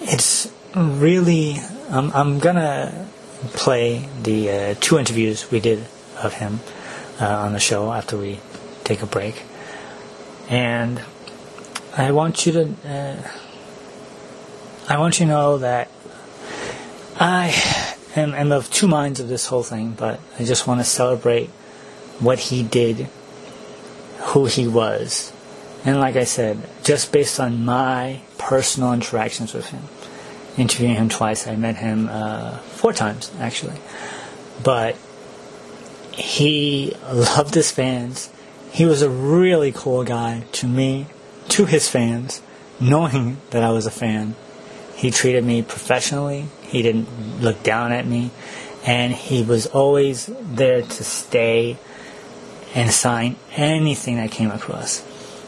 it's 0.00 0.50
really, 0.74 1.56
I'm, 1.90 2.10
I'm 2.12 2.38
gonna 2.38 3.06
play 3.52 4.08
the 4.22 4.50
uh, 4.50 4.74
two 4.80 4.98
interviews 4.98 5.50
we 5.50 5.60
did 5.60 5.84
of 6.22 6.32
him 6.34 6.60
uh, 7.20 7.26
on 7.26 7.52
the 7.52 7.60
show 7.60 7.92
after 7.92 8.16
we 8.16 8.40
take 8.84 9.02
a 9.02 9.06
break. 9.06 9.42
And 10.48 11.02
I 11.94 12.12
want 12.12 12.46
you 12.46 12.52
to, 12.52 12.74
uh, 12.88 13.28
I 14.88 14.98
want 14.98 15.20
you 15.20 15.26
to 15.26 15.32
know 15.32 15.58
that 15.58 15.90
I 17.20 17.94
am, 18.18 18.34
am 18.34 18.52
of 18.52 18.70
two 18.70 18.88
minds 18.88 19.20
of 19.20 19.28
this 19.28 19.46
whole 19.46 19.62
thing, 19.62 19.92
but 19.92 20.20
I 20.38 20.44
just 20.44 20.66
want 20.66 20.80
to 20.80 20.84
celebrate 20.84 21.48
what 22.20 22.38
he 22.38 22.62
did, 22.62 23.08
who 24.18 24.46
he 24.46 24.66
was. 24.66 25.32
And 25.84 26.00
like 26.00 26.16
I 26.16 26.24
said, 26.24 26.68
just 26.82 27.12
based 27.12 27.38
on 27.38 27.64
my 27.64 28.20
personal 28.36 28.92
interactions 28.92 29.54
with 29.54 29.68
him, 29.70 29.82
interviewing 30.56 30.96
him 30.96 31.08
twice, 31.08 31.46
I 31.46 31.56
met 31.56 31.76
him 31.76 32.08
uh, 32.10 32.58
four 32.58 32.92
times 32.92 33.30
actually. 33.38 33.78
But 34.62 34.96
he 36.12 36.96
loved 37.10 37.54
his 37.54 37.70
fans. 37.70 38.30
He 38.72 38.84
was 38.84 39.02
a 39.02 39.08
really 39.08 39.72
cool 39.72 40.04
guy 40.04 40.44
to 40.52 40.66
me, 40.66 41.06
to 41.50 41.64
his 41.64 41.88
fans, 41.88 42.42
knowing 42.80 43.38
that 43.50 43.62
I 43.62 43.70
was 43.70 43.86
a 43.86 43.90
fan. 43.90 44.34
He 44.94 45.10
treated 45.10 45.44
me 45.44 45.62
professionally. 45.62 46.46
He 46.68 46.82
didn't 46.82 47.40
look 47.40 47.62
down 47.62 47.92
at 47.92 48.06
me. 48.06 48.30
And 48.86 49.12
he 49.12 49.42
was 49.42 49.66
always 49.66 50.30
there 50.38 50.82
to 50.82 51.04
stay 51.04 51.76
and 52.74 52.90
sign 52.90 53.36
anything 53.52 54.16
that 54.16 54.30
came 54.30 54.50
across. 54.50 55.02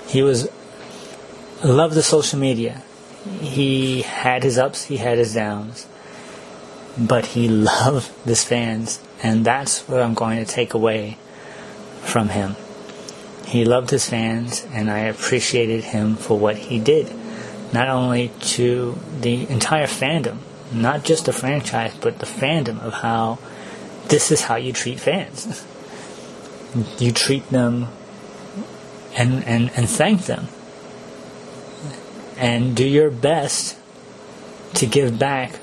He 0.09 0.23
was 0.23 0.49
loved 1.63 1.95
the 1.95 2.03
social 2.03 2.39
media. 2.39 2.83
He 3.41 4.03
had 4.03 4.43
his 4.43 4.59
ups, 4.59 4.85
he 4.85 4.97
had 4.97 5.19
his 5.19 5.35
downs. 5.35 5.87
But 6.99 7.27
he 7.27 7.49
loved 7.49 8.11
his 8.25 8.43
fans, 8.43 9.01
and 9.23 9.45
that's 9.45 9.87
what 9.89 10.03
I'm 10.03 10.15
going 10.15 10.45
to 10.45 10.51
take 10.51 10.75
away 10.75 11.19
from 12.03 12.31
him. 12.31 12.57
He 13.47 13.65
loved 13.65 13.91
his 13.91 14.09
fans, 14.09 14.67
and 14.73 14.91
I 14.91 15.01
appreciated 15.01 15.85
him 15.85 16.17
for 16.17 16.39
what 16.39 16.57
he 16.57 16.79
did 16.79 17.13
not 17.73 17.89
only 17.89 18.31
to 18.41 18.99
the 19.21 19.49
entire 19.49 19.87
fandom, 19.87 20.39
not 20.73 21.05
just 21.05 21.27
the 21.27 21.33
franchise, 21.33 21.95
but 22.01 22.19
the 22.19 22.27
fandom 22.27 22.81
of 22.81 22.95
how 22.95 23.39
this 24.09 24.31
is 24.31 24.43
how 24.43 24.57
you 24.57 24.73
treat 24.73 25.01
fans. 25.01 25.67
You 27.01 27.11
treat 27.11 27.49
them 27.51 27.89
and, 29.17 29.43
and, 29.43 29.73
and 29.75 29.89
thank 29.89 30.27
them. 30.27 30.47
And 32.37 32.77
do 32.77 32.87
your 32.87 33.11
best 33.11 33.77
to 34.75 34.87
give 34.87 35.19
back 35.19 35.59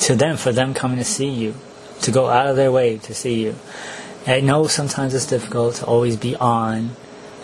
to 0.00 0.14
them 0.14 0.36
for 0.36 0.52
them 0.52 0.74
coming 0.74 0.98
to 0.98 1.04
see 1.04 1.30
you, 1.30 1.54
to 2.02 2.10
go 2.10 2.28
out 2.28 2.48
of 2.48 2.56
their 2.56 2.70
way 2.70 2.98
to 2.98 3.14
see 3.14 3.42
you. 3.42 3.54
I 4.26 4.40
know 4.40 4.66
sometimes 4.66 5.14
it's 5.14 5.24
difficult 5.24 5.76
to 5.76 5.86
always 5.86 6.18
be 6.18 6.36
on 6.36 6.94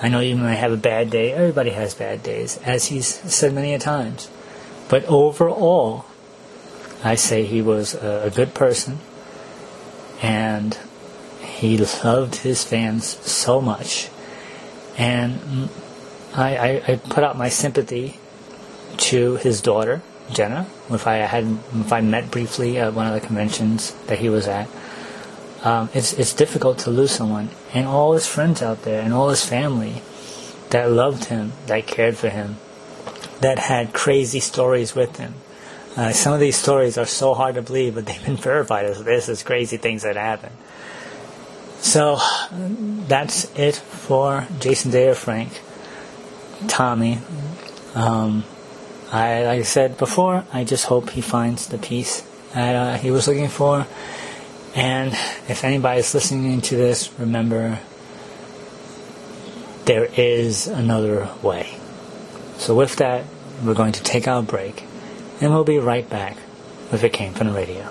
I 0.04 0.08
know 0.08 0.20
you 0.20 0.36
might 0.36 0.56
have 0.56 0.72
a 0.72 0.76
bad 0.76 1.08
day. 1.08 1.32
Everybody 1.32 1.70
has 1.70 1.94
bad 1.94 2.22
days, 2.22 2.58
as 2.58 2.86
he's 2.86 3.06
said 3.06 3.54
many 3.54 3.72
a 3.72 3.78
times. 3.78 4.28
But 4.90 5.06
overall, 5.06 6.04
I 7.04 7.14
say 7.16 7.44
he 7.44 7.62
was 7.62 7.94
a, 7.94 8.24
a 8.24 8.30
good 8.30 8.54
person, 8.54 8.98
and 10.22 10.76
he 11.40 11.78
loved 11.78 12.36
his 12.36 12.64
fans 12.64 13.06
so 13.06 13.60
much. 13.60 14.08
And 14.96 15.68
I, 16.34 16.56
I, 16.56 16.82
I 16.88 16.96
put 16.96 17.22
out 17.22 17.36
my 17.36 17.50
sympathy 17.50 18.18
to 18.96 19.36
his 19.36 19.60
daughter, 19.60 20.02
Jenna, 20.32 20.66
if 20.90 21.06
I 21.06 21.16
had 21.16 21.44
if 21.74 21.92
I 21.92 22.00
met 22.00 22.30
briefly 22.30 22.78
at 22.78 22.94
one 22.94 23.06
of 23.06 23.12
the 23.12 23.24
conventions 23.24 23.92
that 24.06 24.18
he 24.18 24.28
was 24.28 24.48
at 24.48 24.68
um, 25.64 25.88
it's 25.94 26.12
it's 26.12 26.34
difficult 26.34 26.78
to 26.80 26.90
lose 26.90 27.10
someone, 27.10 27.48
and 27.72 27.86
all 27.86 28.12
his 28.12 28.26
friends 28.26 28.62
out 28.62 28.82
there, 28.82 29.00
and 29.00 29.14
all 29.14 29.30
his 29.30 29.44
family 29.44 30.02
that 30.70 30.90
loved 30.90 31.26
him, 31.26 31.52
that 31.66 31.86
cared 31.86 32.18
for 32.18 32.28
him, 32.28 32.58
that 33.40 33.58
had 33.58 33.94
crazy 33.94 34.40
stories 34.40 34.94
with 34.94 35.16
him. 35.16 35.34
Uh, 35.96 36.12
some 36.12 36.32
of 36.32 36.40
these 36.40 36.56
stories 36.56 36.98
are 36.98 37.06
so 37.06 37.34
hard 37.34 37.54
to 37.54 37.62
believe, 37.62 37.94
but 37.94 38.06
they've 38.06 38.24
been 38.24 38.36
verified 38.36 38.86
as 38.86 39.02
this 39.04 39.28
is 39.28 39.42
crazy 39.42 39.76
things 39.76 40.02
that 40.02 40.16
happen. 40.16 40.52
So 41.78 42.18
that's 43.06 43.52
it 43.56 43.76
for 43.76 44.46
Jason 44.58 44.90
David 44.90 45.16
Frank, 45.16 45.60
Tommy. 46.66 47.18
Um, 47.94 48.44
I, 49.12 49.44
like 49.44 49.60
I 49.60 49.62
said 49.62 49.98
before, 49.98 50.44
I 50.52 50.64
just 50.64 50.86
hope 50.86 51.10
he 51.10 51.20
finds 51.20 51.68
the 51.68 51.78
peace 51.78 52.22
that 52.54 52.74
uh, 52.74 52.98
he 52.98 53.10
was 53.10 53.28
looking 53.28 53.48
for 53.48 53.86
and 54.74 55.12
if 55.48 55.62
anybody's 55.62 56.12
listening 56.14 56.60
to 56.62 56.76
this, 56.76 57.12
remember 57.18 57.78
there 59.84 60.08
is 60.16 60.66
another 60.66 61.28
way. 61.42 61.78
So, 62.58 62.74
with 62.74 62.96
that, 62.96 63.24
we're 63.64 63.74
going 63.74 63.92
to 63.92 64.02
take 64.02 64.26
our 64.26 64.42
break, 64.42 64.82
and 65.40 65.52
we'll 65.52 65.64
be 65.64 65.78
right 65.78 66.08
back 66.08 66.36
with 66.92 67.02
It 67.02 67.12
Came 67.12 67.32
from 67.32 67.48
the 67.48 67.52
Radio. 67.52 67.88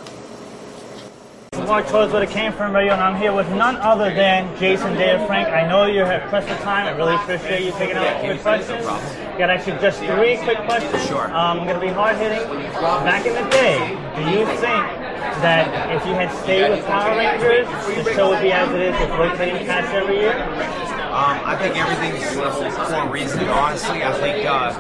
is 1.54 1.60
Mark 1.68 1.88
Torres 1.88 2.12
with 2.12 2.28
the 2.28 2.34
Came 2.34 2.52
From 2.54 2.74
Radio, 2.74 2.94
and 2.94 3.02
I'm 3.02 3.20
here 3.20 3.34
with 3.34 3.50
none 3.50 3.76
other 3.78 4.14
than 4.14 4.58
Jason 4.60 4.94
David 4.96 5.26
Frank. 5.28 5.50
I 5.50 5.68
know 5.68 5.86
you 5.86 6.06
have 6.06 6.30
pressed 6.30 6.48
for 6.48 6.56
time. 6.64 6.86
I 6.86 6.92
really 6.92 7.16
appreciate 7.16 7.66
you 7.66 7.72
taking 7.74 7.98
out 7.98 8.20
quick 8.22 8.42
questions. 8.42 8.86
Got 8.86 9.50
actually 9.50 9.80
just 9.80 10.00
three 10.00 10.38
quick 10.38 10.58
questions. 10.66 11.06
Sure. 11.08 11.26
Um, 11.28 11.60
I'm 11.62 11.68
going 11.68 11.80
to 11.80 11.86
be 11.86 11.92
hard 11.92 12.18
hitting. 12.18 12.48
Back 12.74 13.26
in 13.26 13.34
the 13.34 13.50
day, 13.50 13.78
do 14.16 14.22
you 14.30 14.46
think 14.46 14.84
that 15.42 15.92
if 15.96 16.06
you 16.06 16.14
had 16.14 16.32
stayed 16.44 16.70
with 16.70 16.86
Power 16.86 17.18
Rangers, 17.18 17.68
the 18.06 18.14
show 18.14 18.30
would 18.30 18.42
be 18.42 18.52
as 18.52 18.70
it 18.72 18.82
is 18.82 19.00
with 19.00 19.10
rotating 19.12 19.66
cast 19.66 19.94
every 19.94 20.20
year? 20.20 20.83
Um, 21.14 21.40
I 21.46 21.56
think 21.58 21.78
everything's 21.78 22.26
for 22.34 22.96
a 22.96 23.08
reason. 23.08 23.48
Honestly, 23.48 24.04
I 24.04 24.14
think 24.14 24.48
uh, 24.50 24.74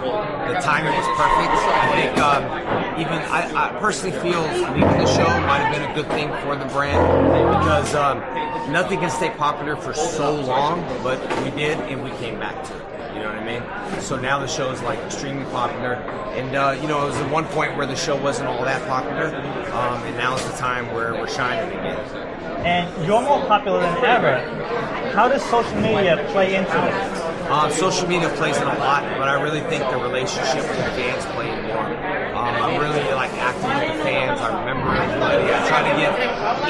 the 0.51 0.59
timing 0.61 0.91
was 0.97 1.05
perfect. 1.13 1.53
I 1.69 2.01
think 2.01 2.17
um, 2.17 2.99
even 2.99 3.19
I, 3.29 3.67
I 3.67 3.79
personally 3.79 4.17
feel 4.17 4.41
leaving 4.73 4.97
the 4.97 5.05
show 5.05 5.27
might 5.45 5.59
have 5.59 5.71
been 5.71 5.91
a 5.91 5.93
good 5.93 6.07
thing 6.07 6.29
for 6.41 6.55
the 6.55 6.65
brand 6.73 6.97
because 7.59 7.93
um, 7.93 8.17
nothing 8.71 8.99
can 8.99 9.11
stay 9.11 9.29
popular 9.29 9.75
for 9.75 9.93
so 9.93 10.33
long, 10.41 10.81
but 11.03 11.19
we 11.43 11.51
did, 11.51 11.77
and 11.81 12.03
we 12.03 12.09
came 12.17 12.39
back 12.39 12.63
to 12.63 12.77
it. 12.77 13.13
You 13.13 13.19
know 13.19 13.27
what 13.27 13.37
I 13.37 13.91
mean? 13.93 14.01
So 14.01 14.19
now 14.19 14.39
the 14.39 14.47
show 14.47 14.71
is 14.71 14.81
like 14.81 14.97
extremely 15.01 15.45
popular, 15.51 15.93
and 16.33 16.55
uh, 16.55 16.75
you 16.81 16.87
know 16.87 17.03
it 17.03 17.09
was 17.09 17.17
at 17.17 17.31
one 17.31 17.45
point 17.45 17.77
where 17.77 17.85
the 17.85 17.95
show 17.95 18.19
wasn't 18.19 18.49
all 18.49 18.65
that 18.65 18.81
popular, 18.87 19.27
um, 19.71 20.01
and 20.01 20.17
now 20.17 20.35
is 20.35 20.43
the 20.49 20.57
time 20.57 20.91
where 20.95 21.13
we're 21.13 21.27
shining 21.27 21.77
again. 21.77 22.22
And 22.65 23.05
you're 23.05 23.21
more 23.21 23.45
popular 23.45 23.81
than 23.81 24.05
ever. 24.05 24.39
How 25.13 25.27
does 25.27 25.43
social 25.43 25.75
media 25.75 26.25
play 26.31 26.55
into 26.55 26.71
this? 26.71 27.21
Um, 27.49 27.69
social 27.71 28.07
media 28.07 28.29
plays 28.29 28.57
in 28.57 28.63
a 28.63 28.79
lot, 28.79 29.03
but 29.17 29.27
I 29.27 29.41
really 29.41 29.61
think 29.61 29.83
the 29.91 29.97
relationship 29.97 30.63
with 30.63 30.77
the 30.77 30.89
fans 30.95 31.25
play 31.35 31.51
more. 31.67 31.85
Um, 32.33 32.55
I'm 32.55 32.79
really 32.79 33.03
like 33.13 33.31
active 33.33 33.63
with 33.63 33.97
the 33.97 34.03
fans. 34.03 34.39
I 34.39 34.59
remember 34.59 34.89
everybody. 34.95 35.53
I 35.53 35.67
try 35.67 35.83
to 35.83 35.93
give 35.99 36.13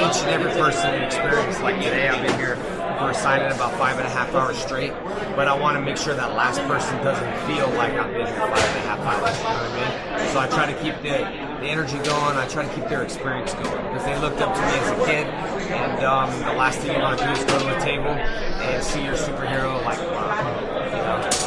each 0.01 0.17
and 0.23 0.31
every 0.31 0.51
person 0.59 0.95
an 0.95 1.03
experience. 1.03 1.61
Like 1.61 1.75
today, 1.75 2.09
I've 2.09 2.25
been 2.25 2.37
here 2.39 2.57
for 2.97 3.13
signing 3.13 3.51
about 3.51 3.73
five 3.77 3.97
and 3.97 4.07
a 4.07 4.09
half 4.09 4.33
hours 4.33 4.57
straight, 4.57 4.93
but 5.35 5.47
I 5.47 5.53
want 5.53 5.77
to 5.77 5.81
make 5.81 5.97
sure 5.97 6.15
that 6.15 6.33
last 6.33 6.59
person 6.61 6.97
doesn't 7.03 7.35
feel 7.47 7.69
like 7.77 7.93
I've 7.93 8.11
been 8.11 8.25
here 8.25 8.35
five 8.35 8.57
and 8.57 8.77
a 8.77 8.87
half 8.89 8.99
hours. 8.99 9.37
You 9.37 9.43
know 9.43 9.53
what 9.53 9.71
I 9.71 10.23
mean? 10.23 10.31
So 10.33 10.39
I 10.39 10.47
try 10.47 10.65
to 10.65 10.77
keep 10.81 10.95
the, 11.01 11.21
the 11.61 11.69
energy 11.69 11.97
going. 11.97 12.37
I 12.37 12.47
try 12.47 12.67
to 12.67 12.73
keep 12.73 12.89
their 12.89 13.03
experience 13.03 13.53
going 13.53 13.83
because 13.87 14.05
they 14.05 14.17
looked 14.19 14.41
up 14.41 14.53
to 14.55 14.61
me 14.61 14.73
as 14.73 14.89
a 14.91 15.05
kid, 15.05 15.27
and 15.71 16.03
um, 16.03 16.29
the 16.39 16.53
last 16.53 16.79
thing 16.79 16.95
you 16.95 17.01
want 17.01 17.19
to 17.19 17.25
do 17.25 17.31
is 17.31 17.43
go 17.45 17.59
to 17.59 17.77
a 17.77 17.79
table 17.79 18.09
and 18.09 18.83
see 18.83 19.03
your 19.03 19.15
superhero 19.15 19.83
like. 19.83 19.99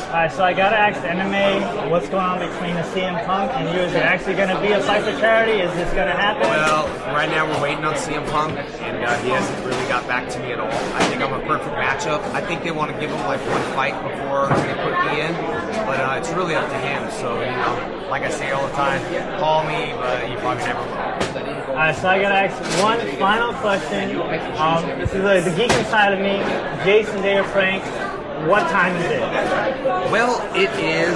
All 0.07 0.23
right, 0.23 0.33
so 0.33 0.45
I 0.45 0.53
gotta 0.55 0.77
ask 0.77 1.01
MMA, 1.01 1.91
what's 1.91 2.09
going 2.09 2.25
on 2.25 2.39
between 2.39 2.75
the 2.75 2.83
CM 2.95 3.25
Punk 3.27 3.53
and 3.53 3.69
you? 3.75 3.83
Is 3.83 3.93
it 3.93 4.03
actually 4.03 4.35
gonna 4.35 4.61
be 4.61 4.73
a 4.73 4.81
fight 4.81 5.03
for 5.03 5.12
charity? 5.19 5.61
Is 5.61 5.73
this 5.75 5.93
gonna 5.93 6.12
happen? 6.12 6.43
Well, 6.49 6.87
right 7.12 7.29
now 7.29 7.47
we're 7.47 7.62
waiting 7.62 7.85
on 7.85 7.95
CM 7.95 8.27
Punk, 8.31 8.57
and 8.57 9.05
uh, 9.05 9.17
he 9.23 9.31
hasn't 9.31 9.67
really 9.67 9.87
got 9.89 10.07
back 10.07 10.29
to 10.31 10.39
me 10.41 10.53
at 10.53 10.61
all. 10.61 10.71
I 10.71 11.05
think 11.09 11.23
I'm 11.23 11.33
a 11.33 11.45
perfect 11.47 11.75
matchup. 11.75 12.23
I 12.33 12.41
think 12.41 12.62
they 12.62 12.71
want 12.71 12.93
to 12.93 12.99
give 13.01 13.11
him 13.11 13.21
like 13.27 13.41
one 13.49 13.62
fight 13.75 13.95
before 14.03 14.49
they 14.49 14.75
put 14.81 14.95
me 15.11 15.21
in, 15.21 15.35
but 15.85 16.01
uh, 16.01 16.17
it's 16.19 16.31
really 16.31 16.55
up 16.55 16.69
to 16.71 16.79
him. 16.79 17.11
So 17.11 17.41
you 17.41 17.51
know, 17.51 18.07
like 18.09 18.23
I 18.23 18.31
say 18.31 18.53
all 18.53 18.67
the 18.67 18.75
time, 18.75 19.03
call 19.39 19.64
me, 19.64 19.93
but 19.99 20.31
you 20.31 20.37
probably 20.39 20.64
never 20.64 20.81
will. 20.81 21.55
All 21.77 21.83
right, 21.83 21.95
so 21.95 22.09
I 22.09 22.18
gotta 22.18 22.35
ask 22.35 22.83
one 22.83 22.99
final 23.18 23.53
question. 23.53 24.18
Um, 24.57 24.99
this 24.99 25.12
is 25.12 25.20
the, 25.20 25.51
the 25.51 25.55
geeking 25.62 25.85
side 25.91 26.14
of 26.14 26.20
me, 26.20 26.39
Jason 26.87 27.20
David 27.20 27.45
Frank. 27.51 27.85
What 28.47 28.68
time 28.70 28.94
is 28.97 29.11
it? 29.11 29.20
Well, 30.12 30.40
it 30.55 30.70
is 30.78 31.09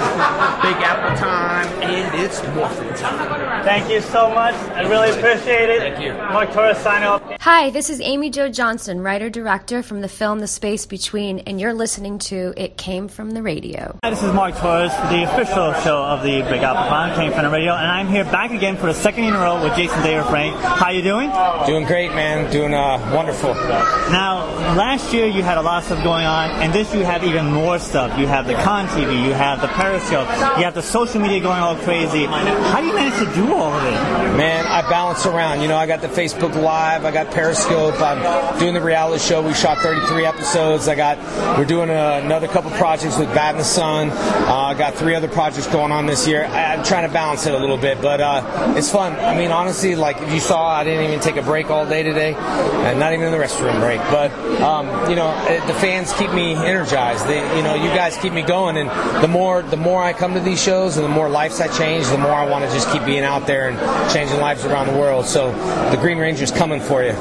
Big 0.61 0.77
Apple 0.83 1.17
time, 1.17 1.65
and 1.81 2.19
it's 2.19 2.43
morphin 2.55 2.93
time. 2.95 3.63
Thank 3.63 3.89
you 3.89 4.01
so 4.01 4.29
much. 4.29 4.53
I 4.71 4.81
really 4.89 5.11
appreciate 5.11 5.69
it. 5.69 5.79
Thank 5.79 6.03
you. 6.03 6.13
Mark 6.13 6.51
Torres 6.51 6.77
signing 6.79 7.07
off. 7.07 7.21
Hi, 7.39 7.69
this 7.69 7.89
is 7.89 8.01
Amy 8.01 8.29
Jo 8.29 8.49
Johnson, 8.49 9.01
writer 9.01 9.29
director 9.29 9.81
from 9.81 10.01
the 10.01 10.09
film 10.09 10.39
The 10.39 10.47
Space 10.47 10.85
Between, 10.85 11.39
and 11.39 11.59
you're 11.59 11.73
listening 11.73 12.19
to 12.19 12.53
It 12.57 12.75
Came 12.77 13.07
from 13.07 13.31
the 13.31 13.41
Radio. 13.41 13.97
Hi, 14.03 14.09
this 14.09 14.21
is 14.23 14.33
Mark 14.33 14.55
Torres 14.57 14.91
the 15.09 15.23
official 15.23 15.73
show 15.83 16.03
of 16.03 16.23
the 16.23 16.41
Big 16.43 16.61
Apple 16.61 16.87
Con, 16.89 17.15
Came 17.15 17.31
from 17.31 17.43
the 17.43 17.49
Radio, 17.49 17.73
and 17.73 17.87
I'm 17.87 18.07
here 18.07 18.25
back 18.25 18.51
again 18.51 18.75
for 18.77 18.87
the 18.87 18.93
second 18.93 19.23
in 19.23 19.33
a 19.33 19.39
row 19.39 19.61
with 19.63 19.75
Jason 19.75 20.01
David 20.03 20.25
Frank. 20.25 20.55
How 20.57 20.89
you 20.89 21.01
doing? 21.01 21.31
Doing 21.65 21.85
great, 21.85 22.09
man. 22.09 22.51
Doing 22.51 22.73
uh, 22.73 22.97
wonderful. 23.15 23.53
Now, 23.53 24.45
last 24.75 25.13
year 25.13 25.27
you 25.27 25.43
had 25.43 25.57
a 25.57 25.61
lot 25.61 25.79
of 25.79 25.85
stuff 25.85 26.03
going 26.03 26.25
on, 26.25 26.49
and 26.61 26.73
this 26.73 26.93
you 26.93 27.03
have 27.21 27.35
even 27.35 27.51
more 27.51 27.77
stuff. 27.79 28.17
You 28.17 28.27
have 28.27 28.47
the 28.47 28.53
Con 28.55 28.87
TV, 28.87 29.25
you 29.25 29.33
have 29.33 29.61
the 29.61 29.67
Periscope, 29.67 30.27
you 30.57 30.63
have 30.63 30.73
the 30.73 30.81
social 30.81 31.21
media 31.21 31.39
going 31.39 31.59
all 31.59 31.75
crazy. 31.75 32.25
How 32.25 32.81
do 32.81 32.87
you 32.87 32.93
manage 32.93 33.19
to 33.19 33.35
do 33.35 33.53
all 33.53 33.73
of 33.73 33.83
it? 33.83 34.37
Man, 34.37 34.65
I 34.65 34.81
balance 34.89 35.25
around. 35.25 35.61
You 35.61 35.67
know, 35.67 35.77
I 35.77 35.85
got 35.85 36.01
the 36.01 36.07
Facebook 36.07 36.55
Live, 36.61 37.05
I 37.05 37.11
got 37.11 37.31
Periscope, 37.31 37.99
I'm 38.01 38.59
doing 38.59 38.73
the 38.73 38.81
reality 38.81 39.23
show. 39.23 39.41
We 39.41 39.53
shot 39.53 39.77
33 39.79 40.25
episodes. 40.25 40.87
I 40.87 40.95
got, 40.95 41.17
we're 41.57 41.65
doing 41.65 41.89
uh, 41.89 42.21
another 42.23 42.47
couple 42.47 42.71
projects 42.71 43.17
with 43.17 43.33
Bat 43.33 43.55
in 43.55 43.57
the 43.59 43.63
Sun. 43.63 44.09
Uh, 44.09 44.71
I 44.71 44.73
got 44.73 44.95
three 44.95 45.15
other 45.15 45.27
projects 45.27 45.67
going 45.67 45.91
on 45.91 46.05
this 46.05 46.27
year. 46.27 46.45
I, 46.45 46.75
I'm 46.75 46.83
trying 46.83 47.07
to 47.07 47.13
balance 47.13 47.45
it 47.45 47.53
a 47.53 47.57
little 47.57 47.77
bit, 47.77 48.01
but 48.01 48.21
uh, 48.21 48.73
it's 48.75 48.91
fun. 48.91 49.13
I 49.13 49.35
mean, 49.35 49.51
honestly, 49.51 49.95
like 49.95 50.19
if 50.21 50.33
you 50.33 50.39
saw, 50.39 50.67
I 50.67 50.83
didn't 50.83 51.05
even 51.05 51.19
take 51.19 51.37
a 51.37 51.41
break 51.41 51.69
all 51.69 51.87
day 51.87 52.03
today, 52.03 52.33
and 52.33 52.99
not 52.99 53.13
even 53.13 53.27
in 53.27 53.31
the 53.31 53.37
restroom 53.37 53.79
break. 53.79 53.99
But 54.09 54.31
um, 54.61 55.09
you 55.09 55.15
know, 55.15 55.27
uh, 55.27 55.67
the 55.67 55.73
fans 55.75 56.13
keep 56.13 56.31
me 56.31 56.53
energized. 56.55 57.00
They, 57.01 57.57
you 57.57 57.63
know, 57.63 57.75
you 57.75 57.89
guys 57.89 58.17
keep 58.17 58.33
me 58.33 58.41
going, 58.41 58.77
and 58.77 58.89
the 59.23 59.27
more 59.27 59.61
the 59.61 59.77
more 59.77 60.03
I 60.03 60.13
come 60.13 60.33
to 60.33 60.39
these 60.39 60.61
shows, 60.61 60.97
and 60.97 61.05
the 61.05 61.09
more 61.09 61.29
lives 61.29 61.59
I 61.59 61.67
change, 61.77 62.07
the 62.07 62.17
more 62.17 62.31
I 62.31 62.49
want 62.49 62.65
to 62.65 62.71
just 62.71 62.89
keep 62.91 63.03
being 63.05 63.23
out 63.23 63.47
there 63.47 63.69
and 63.69 63.77
changing 64.13 64.39
lives 64.39 64.65
around 64.65 64.87
the 64.87 64.97
world. 64.97 65.25
So 65.25 65.51
the 65.91 65.97
Green 65.97 66.17
Ranger's 66.17 66.51
coming 66.51 66.79
for 66.79 67.03
you. 67.03 67.13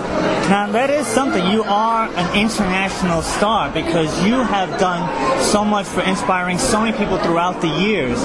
Now 0.50 0.68
that 0.72 0.90
is 0.90 1.06
something. 1.06 1.44
You 1.50 1.62
are 1.64 2.08
an 2.08 2.38
international 2.38 3.22
star 3.22 3.70
because 3.72 4.10
you 4.24 4.34
have 4.34 4.78
done 4.78 5.02
so 5.42 5.64
much 5.64 5.86
for 5.86 6.02
inspiring 6.02 6.58
so 6.58 6.80
many 6.80 6.96
people 6.96 7.18
throughout 7.18 7.60
the 7.60 7.68
years. 7.68 8.18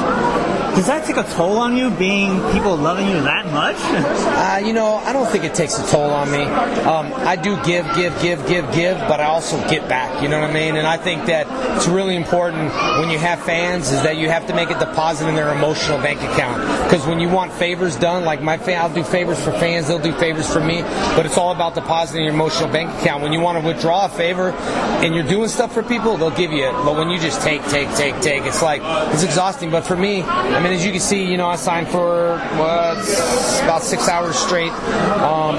Does 0.76 0.88
that 0.88 1.06
take 1.06 1.16
a 1.16 1.24
toll 1.36 1.58
on 1.58 1.78
you, 1.78 1.90
being 1.90 2.36
people 2.52 2.76
loving 2.76 3.08
you 3.08 3.22
that 3.22 3.46
much? 3.52 3.78
Uh, 4.36 4.62
you 4.64 4.74
know, 4.74 4.98
I 4.98 5.14
don't 5.14 5.28
think 5.28 5.44
it 5.44 5.54
takes 5.56 5.80
a 5.80 5.88
toll 5.88 6.10
on 6.10 6.30
me. 6.30 6.44
Um, 6.44 7.12
I 7.16 7.36
do 7.36 7.56
give, 7.64 7.86
give, 7.96 8.14
give, 8.22 8.46
give, 8.48 8.72
give, 8.74 8.98
but 9.08 9.20
I 9.20 9.26
also 9.26 9.58
get 9.70 9.88
back. 9.88 10.22
You 10.22 10.30
know 10.30 10.40
what 10.40 10.50
I 10.50 10.54
mean? 10.54 10.76
And 10.76 10.86
I 10.86 10.98
think 10.98 11.26
that 11.26 11.45
it's 11.76 11.88
really 11.88 12.16
important 12.16 12.72
when 13.00 13.10
you 13.10 13.20
have 13.20 13.42
fans 13.44 13.92
is 13.92 14.02
that 14.04 14.18
you 14.18 14.30
have 14.30 14.48
to 14.48 14.56
make 14.56 14.70
a 14.70 14.80
deposit 14.80 15.28
in 15.28 15.36
their 15.36 15.54
emotional 15.54 15.98
bank 15.98 16.22
account. 16.22 16.62
Because 16.84 17.06
when 17.06 17.20
you 17.20 17.30
want 17.30 17.52
favors 17.54 17.96
done, 17.96 18.24
like 18.24 18.42
my 18.42 18.58
fan, 18.58 18.82
I'll 18.82 18.94
do 18.94 19.04
favors 19.04 19.44
for 19.44 19.52
fans, 19.52 19.88
they'll 19.88 20.00
do 20.00 20.14
favors 20.14 20.52
for 20.52 20.62
me, 20.62 20.82
but 21.16 21.26
it's 21.26 21.38
all 21.38 21.52
about 21.52 21.76
depositing 21.76 22.24
your 22.24 22.34
emotional 22.34 22.70
bank 22.70 22.90
account. 23.02 23.24
When 23.24 23.34
you 23.34 23.40
want 23.40 23.60
to 23.60 23.66
withdraw 23.66 24.06
a 24.06 24.10
favor 24.10 24.52
and 24.52 25.14
you're 25.14 25.28
doing 25.28 25.50
stuff 25.50 25.74
for 25.74 25.84
people, 25.84 26.18
they'll 26.18 26.32
give 26.32 26.52
you 26.52 26.66
it. 26.66 26.72
But 26.72 26.96
when 26.96 27.10
you 27.10 27.20
just 27.20 27.42
take, 27.42 27.64
take, 27.66 27.94
take, 27.96 28.20
take, 28.22 28.44
it's 28.44 28.62
like 28.62 28.82
it's 29.14 29.24
exhausting. 29.24 29.70
But 29.70 29.86
for 29.86 29.96
me, 29.96 30.24
I 30.24 30.62
mean, 30.62 30.72
as 30.72 30.86
you 30.86 30.92
can 30.92 31.02
see, 31.02 31.26
you 31.26 31.38
know, 31.38 31.48
I 31.48 31.56
signed 31.56 31.88
for 31.90 32.38
what 32.58 32.98
about 33.64 33.84
six 33.84 34.08
hours 34.08 34.36
straight. 34.36 34.72
Um, 34.72 35.56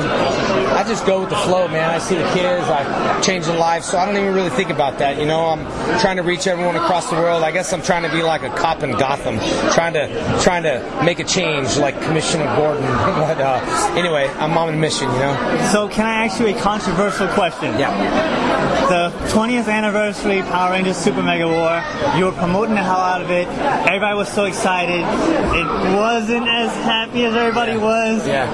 I 0.76 0.84
just 0.86 1.06
go 1.06 1.20
with 1.20 1.30
the 1.30 1.36
flow, 1.36 1.68
man. 1.68 1.90
I 1.90 1.98
see 1.98 2.16
the 2.16 2.28
kids, 2.32 2.66
I 2.68 3.20
change 3.20 3.46
their 3.46 3.58
lives, 3.58 3.86
so 3.86 3.98
I 3.98 4.06
don't 4.06 4.16
even 4.16 4.34
really 4.34 4.50
think 4.50 4.70
about 4.70 4.98
that. 4.98 5.18
You 5.18 5.26
know, 5.26 5.46
I'm 5.46 5.64
trying 6.00 6.16
to 6.16 6.22
reach 6.22 6.46
everyone 6.46 6.76
across 6.76 7.10
the 7.10 7.16
world. 7.16 7.42
I 7.42 7.50
guess 7.50 7.72
I'm 7.72 7.82
trying 7.82 8.02
to 8.02 8.10
be 8.10 8.22
like 8.22 8.42
a 8.42 8.50
cop 8.50 8.82
in 8.82 8.92
Gotham, 8.92 9.38
trying 9.72 9.94
to 9.94 10.08
trying 10.42 10.62
to 10.64 11.02
make 11.04 11.18
a 11.18 11.24
change, 11.24 11.76
like 11.76 12.00
Commissioner 12.02 12.46
Gordon. 12.56 12.82
but 12.86 13.40
uh, 13.40 13.94
anyway, 13.96 14.28
I'm 14.38 14.56
on 14.56 14.68
a 14.72 14.76
mission. 14.76 15.10
You 15.12 15.18
know. 15.18 15.68
So 15.72 15.88
can 15.88 16.06
I 16.06 16.26
ask 16.26 16.40
you 16.40 16.46
a 16.48 16.54
controversial 16.60 17.28
question? 17.28 17.78
Yeah. 17.78 18.56
The 18.86 19.10
20th 19.30 19.68
anniversary 19.68 20.42
Power 20.42 20.70
Rangers 20.70 20.96
Super 20.96 21.22
Mega 21.22 21.48
War. 21.48 21.82
You 22.16 22.26
were 22.26 22.32
promoting 22.32 22.76
the 22.76 22.82
hell 22.82 23.00
out 23.00 23.20
of 23.20 23.30
it. 23.30 23.48
Everybody 23.48 24.16
was 24.16 24.28
so 24.28 24.44
excited. 24.44 25.00
It 25.00 25.96
wasn't 25.96 26.46
as 26.46 26.70
happy 26.84 27.24
as 27.24 27.34
everybody 27.34 27.76
was. 27.76 28.26
Yeah. 28.28 28.46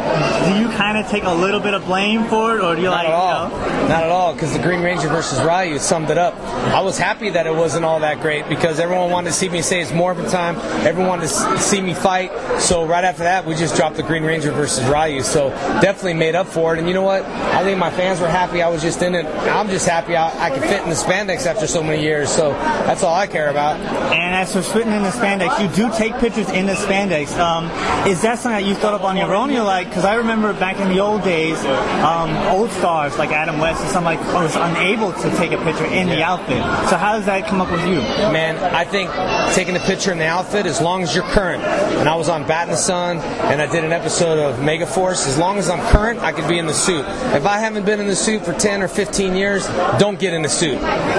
Do 0.48 0.58
you 0.58 0.68
kind 0.76 0.96
of 0.96 1.06
take 1.08 1.24
a 1.24 1.34
little 1.34 1.60
bit 1.60 1.74
of 1.74 1.84
blame 1.84 2.24
for 2.28 2.56
it, 2.56 2.62
or 2.64 2.74
do 2.74 2.80
you 2.80 2.88
Not 2.88 3.04
like? 3.04 3.08
at 3.08 3.12
all. 3.12 3.48
Not 3.88 4.04
at 4.04 4.08
all, 4.08 4.32
because 4.32 4.54
the 4.54 4.58
Green 4.62 4.80
Ranger 4.82 5.08
versus 5.08 5.38
Ryu 5.42 5.78
summed 5.78 6.08
it 6.08 6.16
up. 6.16 6.34
I 6.40 6.80
was 6.80 6.96
happy 6.96 7.11
that 7.12 7.46
it 7.46 7.54
wasn't 7.54 7.84
all 7.84 8.00
that 8.00 8.20
great 8.20 8.48
because 8.48 8.80
everyone 8.80 9.10
wanted 9.10 9.30
to 9.30 9.34
see 9.34 9.48
me 9.48 9.60
say 9.62 9.80
it's 9.80 9.92
Morphin 9.92 10.28
time. 10.30 10.56
Everyone 10.86 11.08
wanted 11.08 11.28
to 11.28 11.58
see 11.58 11.80
me 11.80 11.94
fight. 11.94 12.32
So 12.58 12.86
right 12.86 13.04
after 13.04 13.22
that, 13.24 13.44
we 13.44 13.54
just 13.54 13.76
dropped 13.76 13.96
the 13.96 14.02
Green 14.02 14.24
Ranger 14.24 14.50
versus 14.50 14.84
Ryu. 14.88 15.22
So 15.22 15.50
definitely 15.80 16.14
made 16.14 16.34
up 16.34 16.46
for 16.46 16.74
it. 16.74 16.78
And 16.78 16.88
you 16.88 16.94
know 16.94 17.02
what? 17.02 17.22
I 17.22 17.62
think 17.62 17.78
my 17.78 17.90
fans 17.90 18.20
were 18.20 18.28
happy. 18.28 18.62
I 18.62 18.68
was 18.68 18.82
just 18.82 19.02
in 19.02 19.14
it. 19.14 19.26
I'm 19.26 19.68
just 19.68 19.86
happy 19.86 20.16
I, 20.16 20.46
I 20.46 20.50
could 20.50 20.62
fit 20.62 20.82
in 20.82 20.88
the 20.88 20.94
spandex 20.94 21.46
after 21.46 21.66
so 21.66 21.82
many 21.82 22.02
years. 22.02 22.30
So 22.30 22.52
that's 22.52 23.02
all 23.02 23.14
I 23.14 23.26
care 23.26 23.50
about. 23.50 23.78
And 24.12 24.34
as 24.34 24.52
for 24.52 24.62
fitting 24.62 24.92
in 24.92 25.02
the 25.02 25.10
spandex, 25.10 25.60
you 25.60 25.68
do 25.74 25.94
take 25.96 26.14
pictures 26.18 26.48
in 26.50 26.66
the 26.66 26.74
spandex. 26.74 27.36
Um, 27.38 27.66
is 28.08 28.22
that 28.22 28.38
something 28.38 28.62
that 28.62 28.68
you 28.68 28.74
thought 28.74 28.94
up 28.94 29.04
on 29.04 29.16
your 29.16 29.34
own? 29.34 29.50
You're 29.50 29.64
like, 29.64 29.88
because 29.88 30.04
I 30.04 30.14
remember 30.14 30.52
back 30.54 30.78
in 30.78 30.88
the 30.88 31.00
old 31.00 31.22
days, 31.22 31.58
um, 32.02 32.30
old 32.48 32.70
stars 32.70 33.18
like 33.18 33.30
Adam 33.30 33.58
West 33.58 33.82
and 33.82 33.90
something 33.90 34.16
like 34.16 34.20
I 34.34 34.42
was 34.42 34.56
unable 34.56 35.12
to 35.12 35.36
take 35.36 35.52
a 35.52 35.62
picture 35.62 35.86
in 35.86 36.08
the 36.08 36.22
outfit. 36.22 36.62
So 36.88 36.96
how 37.02 37.16
does 37.16 37.26
that 37.26 37.48
come 37.48 37.60
up 37.60 37.68
with 37.68 37.84
you? 37.84 37.96
Man, 38.30 38.56
I 38.72 38.84
think 38.84 39.10
taking 39.56 39.74
a 39.74 39.80
picture 39.80 40.12
in 40.12 40.18
the 40.18 40.26
outfit, 40.26 40.66
as 40.66 40.80
long 40.80 41.02
as 41.02 41.12
you're 41.12 41.24
current. 41.24 41.60
And 41.64 42.08
I 42.08 42.14
was 42.14 42.28
on 42.28 42.46
Bat 42.46 42.68
in 42.68 42.70
the 42.70 42.76
Sun, 42.76 43.18
and 43.18 43.60
I 43.60 43.66
did 43.66 43.82
an 43.82 43.90
episode 43.90 44.38
of 44.38 44.60
Megaforce. 44.60 45.26
As 45.26 45.36
long 45.36 45.58
as 45.58 45.68
I'm 45.68 45.80
current, 45.90 46.20
I 46.20 46.30
could 46.30 46.46
be 46.46 46.58
in 46.58 46.66
the 46.66 46.72
suit. 46.72 47.04
If 47.34 47.44
I 47.44 47.58
haven't 47.58 47.86
been 47.86 47.98
in 47.98 48.06
the 48.06 48.14
suit 48.14 48.44
for 48.44 48.52
10 48.52 48.82
or 48.82 48.86
15 48.86 49.34
years, 49.34 49.66
don't 49.98 50.16
get 50.16 50.32
in 50.32 50.42
the 50.42 50.48
suit. 50.48 50.76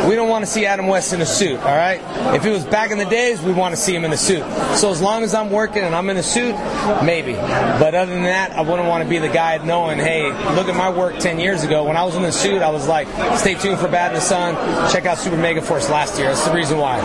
We 0.08 0.16
don't 0.16 0.30
want 0.30 0.46
to 0.46 0.50
see 0.50 0.66
Adam 0.66 0.88
West 0.88 1.12
in 1.12 1.20
a 1.20 1.26
suit, 1.26 1.60
all 1.60 1.76
right? 1.76 2.00
If 2.34 2.46
it 2.46 2.52
was 2.52 2.64
back 2.64 2.92
in 2.92 2.98
the 2.98 3.04
days, 3.04 3.42
we 3.42 3.52
want 3.52 3.76
to 3.76 3.82
see 3.82 3.94
him 3.94 4.06
in 4.06 4.12
the 4.12 4.16
suit. 4.16 4.44
So 4.78 4.90
as 4.90 5.02
long 5.02 5.22
as 5.24 5.34
I'm 5.34 5.52
working 5.52 5.84
and 5.84 5.94
I'm 5.94 6.10
in 6.10 6.16
a 6.16 6.24
suit, 6.24 6.56
maybe. 7.04 7.34
But 7.34 7.94
other 7.94 8.14
than 8.14 8.24
that, 8.24 8.52
I 8.54 8.62
wouldn't 8.62 8.88
want 8.88 9.04
to 9.04 9.10
be 9.10 9.18
the 9.18 9.28
guy 9.28 9.58
knowing, 9.58 10.00
hey, 10.00 10.32
look 10.56 10.70
at 10.70 10.78
my 10.78 10.90
work 10.90 11.20
10 11.20 11.42
years 11.42 11.64
ago. 11.64 11.84
When 11.84 11.98
I 11.98 12.06
was 12.06 12.16
in 12.16 12.22
the 12.22 12.32
suit, 12.32 12.62
I 12.62 12.70
was 12.70 12.88
like, 12.88 13.10
stay 13.38 13.56
tuned 13.56 13.80
for 13.80 13.90
Bat 13.90 14.12
in 14.12 14.16
the 14.16 14.22
Sun. 14.22 14.56
Check 14.94 15.06
out 15.06 15.18
Super 15.18 15.36
Mega 15.36 15.62
Last 15.74 16.20
year. 16.20 16.28
That's 16.28 16.46
the 16.46 16.54
reason 16.54 16.78
why. 16.78 17.00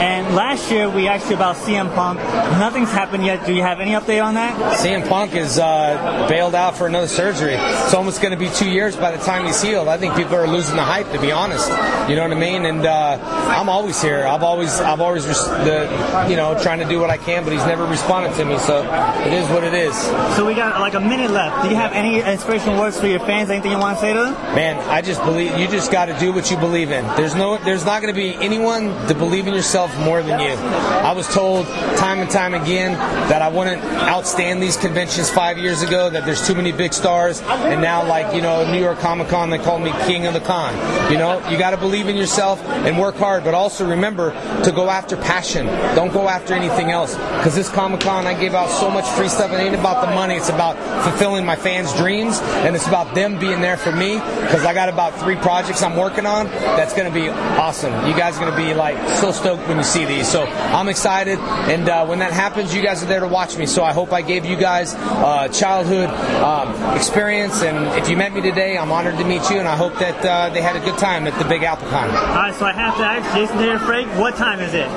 And 0.00 0.36
last 0.36 0.70
year 0.70 0.88
we 0.88 1.08
asked 1.08 1.28
you 1.30 1.34
about 1.36 1.56
CM 1.56 1.92
Punk. 1.96 2.18
Nothing's 2.60 2.90
happened 2.92 3.26
yet. 3.26 3.44
Do 3.44 3.52
you 3.52 3.62
have 3.62 3.80
any 3.80 3.90
update 3.90 4.24
on 4.24 4.34
that? 4.34 4.78
CM 4.78 5.06
Punk 5.08 5.34
is 5.34 5.58
uh, 5.58 6.26
bailed 6.28 6.54
out 6.54 6.76
for 6.76 6.86
another 6.86 7.08
surgery. 7.08 7.54
It's 7.54 7.92
almost 7.92 8.22
going 8.22 8.30
to 8.30 8.38
be 8.38 8.48
two 8.50 8.70
years 8.70 8.94
by 8.94 9.10
the 9.10 9.22
time 9.24 9.46
he's 9.46 9.60
healed. 9.60 9.88
I 9.88 9.98
think 9.98 10.14
people 10.14 10.36
are 10.36 10.46
losing 10.46 10.76
the 10.76 10.84
hype, 10.84 11.10
to 11.10 11.20
be 11.20 11.32
honest. 11.32 11.68
You 12.08 12.14
know 12.14 12.22
what 12.22 12.30
I 12.30 12.38
mean? 12.38 12.66
And 12.66 12.86
uh, 12.86 13.18
I'm 13.48 13.68
always 13.68 14.00
here. 14.00 14.24
I've 14.24 14.44
always, 14.44 14.80
I've 14.80 15.00
always, 15.00 15.26
res- 15.26 15.48
the, 15.48 16.26
you 16.30 16.36
know, 16.36 16.56
trying 16.62 16.78
to 16.78 16.88
do 16.88 17.00
what 17.00 17.10
I 17.10 17.16
can, 17.16 17.42
but 17.42 17.52
he's 17.52 17.66
never 17.66 17.84
responded 17.84 18.34
to 18.36 18.44
me. 18.44 18.58
So 18.58 18.82
it 19.26 19.32
is 19.32 19.48
what 19.50 19.64
it 19.64 19.74
is. 19.74 19.96
So 20.36 20.46
we 20.46 20.54
got 20.54 20.80
like 20.80 20.94
a 20.94 21.00
minute 21.00 21.32
left. 21.32 21.64
Do 21.64 21.68
you 21.68 21.76
have 21.76 21.92
any 21.92 22.20
inspirational 22.20 22.78
words 22.78 22.98
for 22.98 23.08
your 23.08 23.20
fans? 23.20 23.50
Anything 23.50 23.72
you 23.72 23.78
want 23.78 23.96
to 23.98 24.00
say 24.00 24.12
to 24.12 24.20
them? 24.20 24.34
Man, 24.54 24.78
I 24.88 25.02
just 25.02 25.20
believe 25.24 25.58
you 25.58 25.66
just 25.66 25.90
got 25.90 26.06
to 26.06 26.18
do 26.20 26.32
what 26.32 26.50
you 26.50 26.56
believe 26.56 26.92
in. 26.92 27.04
There's 27.16 27.34
no, 27.34 27.56
there's 27.58 27.84
not 27.84 28.03
going 28.04 28.14
to 28.14 28.20
be 28.20 28.44
anyone 28.44 28.88
to 29.08 29.14
believe 29.14 29.46
in 29.46 29.54
yourself 29.54 29.96
more 30.00 30.22
than 30.22 30.38
you. 30.38 30.54
I 30.54 31.12
was 31.12 31.26
told 31.32 31.66
time 31.96 32.18
and 32.18 32.28
time 32.28 32.52
again 32.52 32.92
that 33.30 33.40
I 33.40 33.48
wouldn't 33.48 33.80
outstand 33.80 34.60
these 34.60 34.76
conventions 34.76 35.30
five 35.30 35.56
years 35.56 35.80
ago. 35.80 36.10
That 36.10 36.26
there's 36.26 36.46
too 36.46 36.54
many 36.54 36.70
big 36.70 36.92
stars, 36.92 37.40
and 37.40 37.80
now 37.80 38.06
like 38.06 38.34
you 38.34 38.42
know 38.42 38.70
New 38.70 38.78
York 38.78 38.98
Comic 38.98 39.28
Con, 39.28 39.48
they 39.48 39.58
call 39.58 39.78
me 39.78 39.90
king 40.06 40.26
of 40.26 40.34
the 40.34 40.40
con. 40.40 40.74
You 41.10 41.16
know, 41.16 41.48
you 41.48 41.56
got 41.56 41.70
to 41.70 41.78
believe 41.78 42.08
in 42.08 42.16
yourself 42.16 42.62
and 42.84 42.98
work 42.98 43.16
hard, 43.16 43.42
but 43.42 43.54
also 43.54 43.88
remember 43.88 44.32
to 44.64 44.70
go 44.70 44.90
after 44.90 45.16
passion. 45.16 45.64
Don't 45.96 46.12
go 46.12 46.28
after 46.28 46.52
anything 46.52 46.90
else. 46.90 47.14
Because 47.14 47.54
this 47.54 47.70
Comic 47.70 48.00
Con, 48.00 48.26
I 48.26 48.38
gave 48.38 48.52
out 48.52 48.68
so 48.68 48.90
much 48.90 49.08
free 49.16 49.28
stuff. 49.28 49.50
It 49.50 49.56
ain't 49.56 49.74
about 49.74 50.04
the 50.06 50.14
money. 50.14 50.34
It's 50.34 50.50
about 50.50 50.76
fulfilling 51.04 51.46
my 51.46 51.56
fans' 51.56 51.94
dreams, 51.94 52.38
and 52.66 52.76
it's 52.76 52.86
about 52.86 53.14
them 53.14 53.38
being 53.38 53.62
there 53.62 53.78
for 53.78 53.92
me. 53.92 54.16
Because 54.42 54.66
I 54.66 54.74
got 54.74 54.90
about 54.90 55.18
three 55.20 55.36
projects 55.36 55.82
I'm 55.82 55.96
working 55.96 56.26
on. 56.26 56.46
That's 56.76 56.92
going 56.92 57.10
to 57.10 57.14
be 57.14 57.30
awesome. 57.30 57.93
You 58.08 58.14
guys 58.14 58.36
are 58.36 58.40
going 58.40 58.52
to 58.52 58.56
be 58.56 58.74
like 58.74 58.96
so 59.16 59.32
stoked 59.32 59.66
when 59.68 59.78
you 59.78 59.84
see 59.84 60.04
these. 60.04 60.28
So 60.28 60.44
I'm 60.44 60.88
excited, 60.88 61.38
and 61.38 61.88
uh, 61.88 62.06
when 62.06 62.18
that 62.18 62.32
happens, 62.32 62.74
you 62.74 62.82
guys 62.82 63.02
are 63.02 63.06
there 63.06 63.20
to 63.20 63.28
watch 63.28 63.56
me. 63.56 63.66
So 63.66 63.84
I 63.84 63.92
hope 63.92 64.12
I 64.12 64.22
gave 64.22 64.44
you 64.44 64.56
guys 64.56 64.94
uh, 64.94 65.48
childhood 65.48 66.10
um, 66.42 66.96
experience. 66.96 67.62
And 67.62 67.86
if 67.98 68.08
you 68.08 68.16
met 68.16 68.32
me 68.32 68.40
today, 68.40 68.76
I'm 68.76 68.92
honored 68.92 69.18
to 69.18 69.24
meet 69.24 69.48
you, 69.50 69.58
and 69.58 69.68
I 69.68 69.76
hope 69.76 69.94
that 69.98 70.24
uh, 70.24 70.50
they 70.50 70.62
had 70.62 70.76
a 70.76 70.80
good 70.80 70.98
time 70.98 71.26
at 71.26 71.38
the 71.38 71.48
Big 71.48 71.62
Apple 71.62 71.88
Con. 71.88 72.08
All 72.08 72.14
right, 72.14 72.54
so 72.54 72.66
I 72.66 72.72
have 72.72 72.96
to 72.96 73.04
ask 73.04 73.34
Jason 73.34 73.58
Taylor 73.58 73.78
Frank, 73.78 74.08
what 74.18 74.36
time 74.36 74.60
is 74.60 74.74
it? 74.74 74.88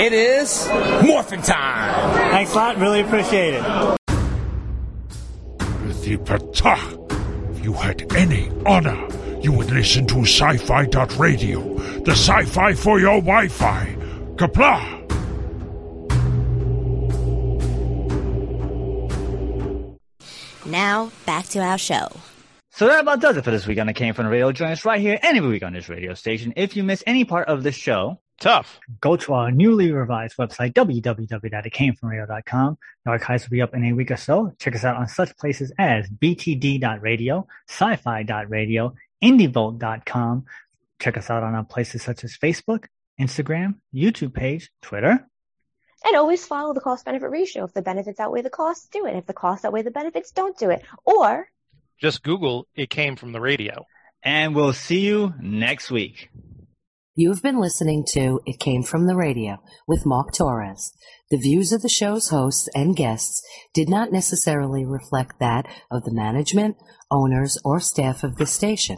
It 0.00 0.12
is 0.12 0.68
morphin' 1.06 1.42
time. 1.42 2.30
Thanks 2.30 2.52
a 2.52 2.56
lot. 2.56 2.76
Really 2.78 3.00
appreciate 3.00 3.54
it. 3.54 3.62
Pratha, 6.24 6.76
if 7.52 7.64
you 7.64 7.72
had 7.72 8.12
any 8.14 8.50
honor, 8.66 9.08
you 9.42 9.52
would 9.52 9.70
listen 9.70 10.06
to 10.06 10.20
sci-fi 10.20 10.86
radio, 11.18 11.74
the 12.00 12.12
sci-fi 12.12 12.74
for 12.74 13.00
your 13.00 13.20
Wi-Fi. 13.20 13.96
Kapla! 14.36 15.00
Now, 20.64 21.10
back 21.26 21.46
to 21.48 21.58
our 21.58 21.76
show. 21.76 22.08
So 22.70 22.86
that 22.86 23.00
about 23.00 23.20
does 23.20 23.36
it 23.36 23.44
for 23.44 23.50
this 23.50 23.66
week 23.66 23.78
on 23.78 23.86
the 23.86 23.92
Came 23.92 24.14
From 24.14 24.24
the 24.24 24.30
Radio. 24.30 24.50
Join 24.52 24.70
us 24.70 24.86
right 24.86 25.00
here 25.00 25.18
any 25.22 25.40
week 25.40 25.62
on 25.62 25.74
this 25.74 25.90
radio 25.90 26.14
station. 26.14 26.54
If 26.56 26.76
you 26.76 26.84
miss 26.84 27.02
any 27.06 27.24
part 27.24 27.48
of 27.48 27.62
the 27.62 27.72
show, 27.72 28.18
tough. 28.40 28.80
Go 29.00 29.16
to 29.16 29.34
our 29.34 29.50
newly 29.50 29.92
revised 29.92 30.38
website, 30.38 30.72
www.itcamefromradio.com. 30.72 32.78
The 33.04 33.10
archives 33.10 33.44
will 33.44 33.50
be 33.50 33.60
up 33.60 33.74
in 33.74 33.84
a 33.84 33.92
week 33.92 34.10
or 34.10 34.16
so. 34.16 34.54
Check 34.58 34.74
us 34.74 34.84
out 34.84 34.96
on 34.96 35.06
such 35.08 35.36
places 35.36 35.70
as 35.78 36.08
btd.radio, 36.08 37.46
sci-fi.radio, 37.68 38.94
indievolt.com. 39.22 40.44
Check 41.00 41.16
us 41.16 41.30
out 41.30 41.42
on 41.42 41.54
our 41.54 41.64
places 41.64 42.02
such 42.02 42.24
as 42.24 42.36
Facebook, 42.36 42.86
Instagram, 43.20 43.76
YouTube 43.94 44.34
page, 44.34 44.70
Twitter. 44.82 45.26
And 46.04 46.16
always 46.16 46.44
follow 46.46 46.74
the 46.74 46.80
cost 46.80 47.04
benefit 47.04 47.30
ratio. 47.30 47.64
If 47.64 47.74
the 47.74 47.82
benefits 47.82 48.18
outweigh 48.18 48.42
the 48.42 48.50
costs, 48.50 48.88
do 48.88 49.06
it. 49.06 49.16
If 49.16 49.26
the 49.26 49.32
costs 49.32 49.64
outweigh 49.64 49.82
the 49.82 49.90
benefits, 49.90 50.32
don't 50.32 50.58
do 50.58 50.70
it. 50.70 50.82
Or 51.04 51.48
just 52.00 52.22
Google 52.22 52.66
it 52.74 52.90
came 52.90 53.16
from 53.16 53.32
the 53.32 53.40
radio. 53.40 53.86
And 54.24 54.54
we'll 54.54 54.72
see 54.72 55.00
you 55.00 55.34
next 55.40 55.90
week. 55.90 56.30
You've 57.14 57.42
been 57.42 57.60
listening 57.60 58.04
to 58.12 58.40
It 58.46 58.58
Came 58.58 58.82
From 58.82 59.06
the 59.06 59.14
Radio 59.14 59.58
with 59.86 60.06
Mark 60.06 60.32
Torres. 60.32 60.92
The 61.30 61.36
views 61.36 61.70
of 61.70 61.82
the 61.82 61.88
show's 61.88 62.30
hosts 62.30 62.68
and 62.74 62.96
guests 62.96 63.42
did 63.74 63.90
not 63.90 64.10
necessarily 64.10 64.84
reflect 64.84 65.38
that 65.38 65.66
of 65.90 66.04
the 66.04 66.14
management, 66.14 66.76
owners, 67.10 67.58
or 67.64 67.80
staff 67.80 68.24
of 68.24 68.36
the 68.36 68.46
station. 68.46 68.96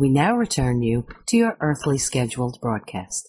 We 0.00 0.08
now 0.08 0.34
return 0.34 0.80
you 0.80 1.04
to 1.26 1.36
your 1.36 1.58
earthly 1.60 1.98
scheduled 1.98 2.58
broadcast. 2.62 3.28